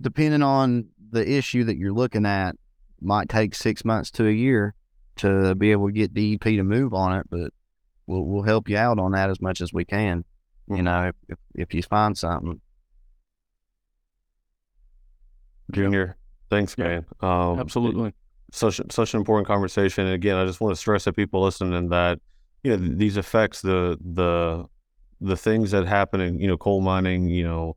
depending 0.00 0.42
on 0.42 0.88
the 1.10 1.28
issue 1.28 1.64
that 1.64 1.76
you're 1.76 1.92
looking 1.92 2.26
at, 2.26 2.56
might 3.00 3.28
take 3.28 3.54
six 3.54 3.84
months 3.84 4.10
to 4.12 4.26
a 4.26 4.32
year 4.32 4.74
to 5.16 5.54
be 5.54 5.70
able 5.72 5.86
to 5.88 5.92
get 5.92 6.14
DEP 6.14 6.42
to 6.44 6.62
move 6.62 6.94
on 6.94 7.16
it, 7.18 7.26
but 7.30 7.52
we'll 8.06 8.24
we'll 8.24 8.42
help 8.42 8.68
you 8.68 8.76
out 8.76 8.98
on 8.98 9.12
that 9.12 9.30
as 9.30 9.40
much 9.40 9.60
as 9.60 9.72
we 9.72 9.84
can. 9.84 10.24
You 10.68 10.82
know, 10.82 11.08
if 11.08 11.14
if, 11.28 11.38
if 11.54 11.74
you 11.74 11.82
find 11.82 12.16
something. 12.18 12.60
Junior, 15.72 16.16
thanks, 16.50 16.74
Yeah. 16.78 16.84
man. 16.84 17.06
Um, 17.20 17.58
Absolutely. 17.60 18.12
such 18.52 18.80
such 18.90 19.14
an 19.14 19.20
important 19.20 19.46
conversation. 19.46 20.06
And 20.06 20.14
again, 20.14 20.36
I 20.36 20.44
just 20.46 20.60
want 20.60 20.72
to 20.74 20.76
stress 20.80 21.04
to 21.04 21.12
people 21.12 21.42
listening 21.42 21.88
that 21.90 22.20
you 22.62 22.76
know 22.76 22.94
these 22.96 23.16
effects, 23.16 23.60
the 23.62 23.98
the 24.00 24.64
the 25.20 25.36
things 25.36 25.70
that 25.72 25.86
happen 25.86 26.20
in 26.20 26.38
you 26.40 26.46
know 26.48 26.56
coal 26.56 26.80
mining, 26.80 27.28
you 27.28 27.44
know, 27.44 27.76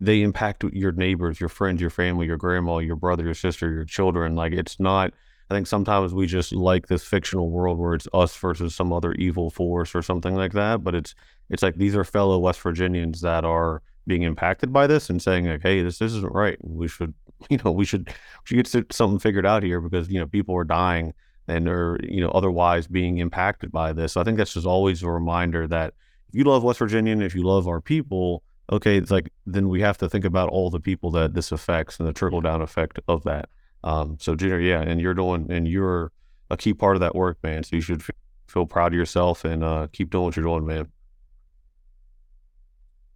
they 0.00 0.22
impact 0.22 0.64
your 0.72 0.92
neighbors, 0.92 1.40
your 1.40 1.48
friends, 1.48 1.80
your 1.80 1.90
family, 1.90 2.26
your 2.26 2.36
grandma, 2.36 2.78
your 2.78 2.96
brother, 2.96 3.24
your 3.24 3.34
sister, 3.34 3.70
your 3.70 3.84
children. 3.84 4.34
Like 4.36 4.52
it's 4.52 4.78
not. 4.78 5.12
I 5.50 5.54
think 5.54 5.66
sometimes 5.66 6.12
we 6.12 6.26
just 6.26 6.52
like 6.52 6.88
this 6.88 7.04
fictional 7.04 7.50
world 7.50 7.78
where 7.78 7.94
it's 7.94 8.06
us 8.12 8.36
versus 8.36 8.74
some 8.74 8.92
other 8.92 9.14
evil 9.14 9.48
force 9.50 9.94
or 9.94 10.02
something 10.02 10.34
like 10.34 10.52
that. 10.52 10.84
But 10.84 10.94
it's 10.94 11.14
it's 11.48 11.62
like 11.62 11.76
these 11.76 11.96
are 11.96 12.04
fellow 12.04 12.38
West 12.38 12.60
Virginians 12.60 13.22
that 13.22 13.44
are 13.44 13.82
being 14.06 14.22
impacted 14.22 14.72
by 14.72 14.86
this 14.86 15.10
and 15.10 15.20
saying 15.20 15.46
like, 15.46 15.62
hey, 15.62 15.82
this 15.82 15.98
this 15.98 16.12
isn't 16.12 16.34
right. 16.34 16.58
We 16.62 16.86
should 16.86 17.14
you 17.50 17.58
know 17.64 17.72
we 17.72 17.84
should 17.84 18.08
we 18.08 18.14
should 18.44 18.56
get 18.56 18.92
something 18.92 19.18
figured 19.18 19.46
out 19.46 19.62
here 19.62 19.80
because 19.80 20.08
you 20.08 20.20
know 20.20 20.26
people 20.26 20.56
are 20.56 20.64
dying 20.64 21.14
and 21.48 21.66
are 21.68 21.98
you 22.02 22.20
know 22.20 22.30
otherwise 22.30 22.86
being 22.86 23.18
impacted 23.18 23.72
by 23.72 23.92
this. 23.92 24.12
So 24.12 24.20
I 24.20 24.24
think 24.24 24.36
that's 24.38 24.54
just 24.54 24.66
always 24.66 25.02
a 25.02 25.10
reminder 25.10 25.66
that 25.66 25.94
if 26.28 26.34
you 26.34 26.44
love 26.44 26.62
West 26.62 26.78
Virginia 26.78 27.12
and 27.12 27.22
if 27.22 27.34
you 27.34 27.42
love 27.42 27.66
our 27.66 27.80
people, 27.80 28.42
okay, 28.70 28.96
it's 28.96 29.10
like 29.10 29.32
then 29.46 29.68
we 29.68 29.80
have 29.80 29.98
to 29.98 30.08
think 30.08 30.24
about 30.24 30.48
all 30.50 30.70
the 30.70 30.80
people 30.80 31.10
that 31.12 31.34
this 31.34 31.52
affects 31.52 31.98
and 31.98 32.08
the 32.08 32.12
trickle 32.12 32.40
down 32.40 32.62
effect 32.62 32.98
of 33.08 33.24
that. 33.24 33.48
Um, 33.84 34.18
so 34.20 34.34
Junior, 34.34 34.60
yeah, 34.60 34.82
and 34.82 35.00
you're 35.00 35.14
doing 35.14 35.50
and 35.50 35.66
you're 35.66 36.12
a 36.50 36.56
key 36.56 36.74
part 36.74 36.96
of 36.96 37.00
that 37.00 37.14
work, 37.14 37.38
man. 37.42 37.62
So 37.62 37.76
you 37.76 37.82
should 37.82 38.00
f- 38.00 38.10
feel 38.46 38.66
proud 38.66 38.92
of 38.92 38.98
yourself 38.98 39.44
and 39.44 39.62
uh, 39.62 39.88
keep 39.92 40.10
doing 40.10 40.24
what 40.24 40.36
you're 40.36 40.44
doing, 40.44 40.66
man. 40.66 40.88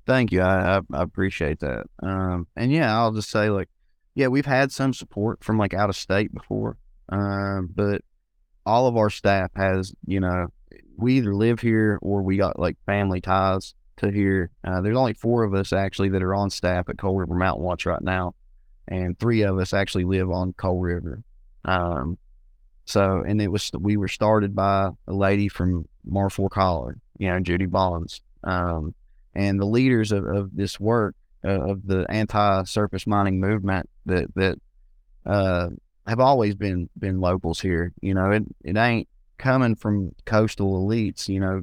Thank 0.06 0.32
you. 0.32 0.40
I, 0.40 0.78
I, 0.78 0.80
I 0.92 1.02
appreciate 1.02 1.60
that. 1.60 1.86
Um, 2.02 2.46
and 2.56 2.72
yeah, 2.72 2.96
I'll 2.96 3.12
just 3.12 3.30
say 3.30 3.50
like, 3.50 3.68
yeah, 4.14 4.26
we've 4.28 4.46
had 4.46 4.72
some 4.72 4.92
support 4.92 5.42
from 5.44 5.58
like 5.58 5.74
out 5.74 5.88
of 5.88 5.96
state 5.96 6.34
before. 6.34 6.76
Um, 7.08 7.70
but 7.74 8.02
all 8.66 8.86
of 8.86 8.96
our 8.96 9.10
staff 9.10 9.50
has, 9.54 9.92
you 10.06 10.20
know, 10.20 10.48
we 10.96 11.18
either 11.18 11.34
live 11.34 11.60
here 11.60 11.98
or 12.02 12.22
we 12.22 12.36
got 12.36 12.58
like 12.58 12.76
family 12.84 13.20
ties 13.20 13.74
to 14.02 14.10
here. 14.10 14.50
Uh, 14.64 14.80
there's 14.80 14.96
only 14.96 15.14
four 15.14 15.44
of 15.44 15.54
us 15.54 15.72
actually 15.72 16.10
that 16.10 16.22
are 16.22 16.34
on 16.34 16.50
staff 16.50 16.88
at 16.88 16.98
Coal 16.98 17.16
River 17.16 17.34
Mountain 17.34 17.64
Watch 17.64 17.86
right 17.86 18.02
now, 18.02 18.34
and 18.88 19.18
three 19.18 19.42
of 19.42 19.58
us 19.58 19.72
actually 19.72 20.04
live 20.04 20.30
on 20.30 20.52
Coal 20.52 20.78
River. 20.78 21.22
Um, 21.64 22.18
so, 22.84 23.22
and 23.26 23.40
it 23.40 23.48
was 23.48 23.70
we 23.78 23.96
were 23.96 24.08
started 24.08 24.54
by 24.54 24.90
a 25.06 25.12
lady 25.12 25.48
from 25.48 25.86
Marfork 26.08 26.52
Holler, 26.52 26.98
you 27.18 27.28
know, 27.28 27.40
Judy 27.40 27.66
Bonds. 27.66 28.20
Um, 28.44 28.94
and 29.34 29.58
the 29.58 29.66
leaders 29.66 30.12
of, 30.12 30.26
of 30.26 30.54
this 30.54 30.78
work 30.78 31.14
uh, 31.44 31.70
of 31.70 31.86
the 31.86 32.06
anti-surface 32.10 33.06
mining 33.06 33.40
movement 33.40 33.88
that 34.06 34.34
that 34.34 34.58
uh, 35.24 35.68
have 36.06 36.20
always 36.20 36.54
been 36.54 36.88
been 36.98 37.20
locals 37.20 37.60
here. 37.60 37.92
You 38.00 38.14
know, 38.14 38.30
it 38.30 38.42
it 38.64 38.76
ain't 38.76 39.08
coming 39.38 39.74
from 39.76 40.12
coastal 40.24 40.86
elites. 40.86 41.28
You 41.28 41.40
know, 41.40 41.62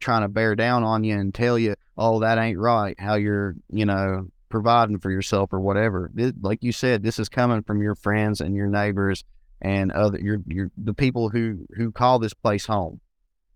trying 0.00 0.22
to 0.22 0.28
bear 0.28 0.54
down 0.54 0.84
on 0.84 1.04
you 1.04 1.16
and 1.18 1.34
tell 1.34 1.58
you, 1.58 1.74
oh, 1.96 2.20
that 2.20 2.38
ain't 2.38 2.58
right. 2.58 2.98
How 2.98 3.14
you're, 3.14 3.56
you 3.70 3.84
know, 3.86 4.28
providing 4.48 4.98
for 4.98 5.10
yourself 5.10 5.52
or 5.52 5.60
whatever. 5.60 6.10
This, 6.14 6.32
like 6.40 6.62
you 6.62 6.72
said, 6.72 7.02
this 7.02 7.18
is 7.18 7.28
coming 7.28 7.62
from 7.62 7.82
your 7.82 7.94
friends 7.94 8.40
and 8.40 8.54
your 8.54 8.68
neighbors 8.68 9.24
and 9.60 9.90
other 9.90 10.18
your 10.20 10.38
your 10.46 10.70
the 10.76 10.94
people 10.94 11.30
who 11.30 11.66
who 11.76 11.90
call 11.90 12.20
this 12.20 12.32
place 12.32 12.66
home 12.66 13.00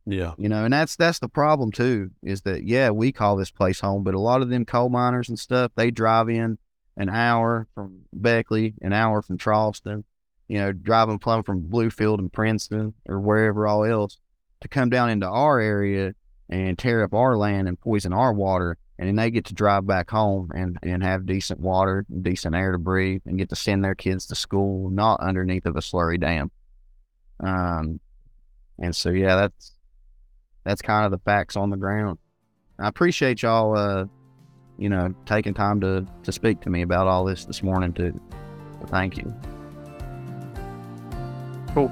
Yeah. 0.04 0.32
you 0.36 0.48
know 0.48 0.64
and 0.64 0.72
that's 0.74 0.96
that's 0.96 1.20
the 1.20 1.28
problem 1.28 1.70
too 1.70 2.10
is 2.24 2.40
that 2.42 2.64
yeah 2.64 2.90
we 2.90 3.12
call 3.12 3.36
this 3.36 3.52
place 3.52 3.78
home 3.78 4.02
but 4.02 4.14
a 4.14 4.18
lot 4.18 4.42
of 4.42 4.48
them 4.48 4.64
coal 4.64 4.88
miners 4.88 5.28
and 5.28 5.38
stuff 5.38 5.70
they 5.76 5.92
drive 5.92 6.28
in 6.28 6.58
an 6.96 7.08
hour 7.08 7.68
from 7.72 8.00
beckley 8.12 8.74
an 8.82 8.92
hour 8.92 9.22
from 9.22 9.38
charleston 9.38 10.02
you 10.48 10.58
know 10.58 10.72
driving 10.72 11.20
plumb 11.20 11.44
from 11.44 11.62
bluefield 11.62 12.18
and 12.18 12.32
princeton 12.32 12.94
or 13.08 13.20
wherever 13.20 13.68
all 13.68 13.84
else 13.84 14.18
to 14.60 14.66
come 14.66 14.90
down 14.90 15.08
into 15.08 15.28
our 15.28 15.60
area 15.60 16.14
and 16.52 16.78
tear 16.78 17.02
up 17.02 17.14
our 17.14 17.36
land 17.36 17.68
and 17.68 17.80
poison 17.80 18.12
our 18.12 18.32
water 18.32 18.76
and 18.98 19.08
then 19.08 19.16
they 19.16 19.30
get 19.30 19.46
to 19.46 19.54
drive 19.54 19.86
back 19.86 20.10
home 20.10 20.50
and, 20.54 20.78
and 20.82 21.02
have 21.02 21.26
decent 21.26 21.58
water 21.58 22.04
decent 22.20 22.54
air 22.54 22.72
to 22.72 22.78
breathe 22.78 23.22
and 23.26 23.38
get 23.38 23.48
to 23.48 23.56
send 23.56 23.84
their 23.84 23.94
kids 23.94 24.26
to 24.26 24.34
school 24.34 24.90
not 24.90 25.18
underneath 25.20 25.66
of 25.66 25.76
a 25.76 25.80
slurry 25.80 26.20
dam 26.20 26.50
um 27.40 27.98
and 28.78 28.94
so 28.94 29.10
yeah 29.10 29.36
that's 29.36 29.72
that's 30.64 30.82
kind 30.82 31.04
of 31.04 31.10
the 31.10 31.18
facts 31.18 31.56
on 31.56 31.70
the 31.70 31.76
ground. 31.76 32.18
I 32.78 32.88
appreciate 32.88 33.42
y'all, 33.42 33.76
uh, 33.76 34.06
you 34.78 34.88
know, 34.88 35.14
taking 35.26 35.54
time 35.54 35.80
to 35.80 36.06
to 36.24 36.32
speak 36.32 36.60
to 36.62 36.70
me 36.70 36.82
about 36.82 37.06
all 37.06 37.24
this 37.24 37.44
this 37.44 37.62
morning 37.62 37.92
too. 37.92 38.18
So 38.80 38.86
thank 38.86 39.16
you. 39.16 39.32
Cool. 41.74 41.90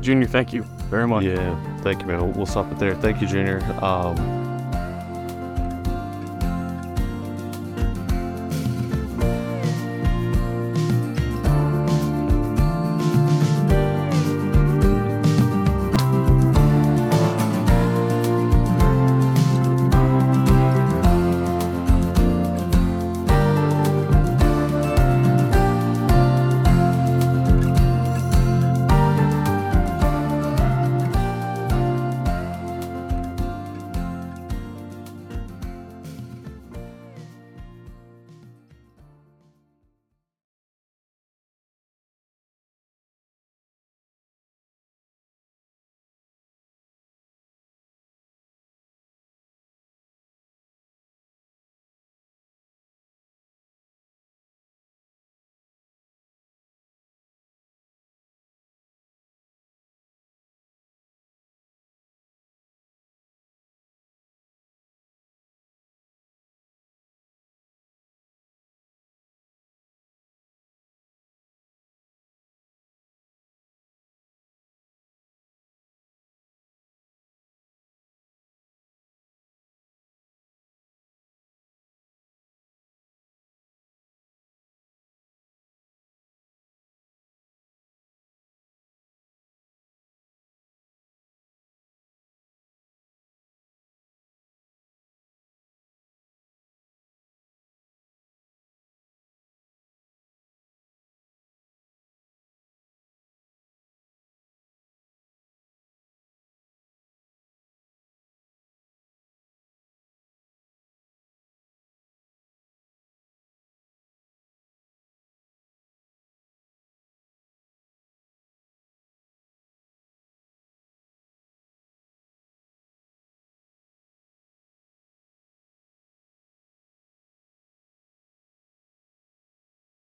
Junior, 0.00 0.26
thank 0.26 0.52
you 0.52 0.75
very 0.86 1.06
much. 1.06 1.24
Yeah, 1.24 1.76
thank 1.82 2.00
you, 2.00 2.06
man. 2.06 2.20
We'll, 2.20 2.32
we'll 2.32 2.46
stop 2.46 2.70
it 2.70 2.78
there. 2.78 2.94
Thank 2.94 3.20
you, 3.20 3.26
Junior. 3.26 3.62
Um, 3.82 4.45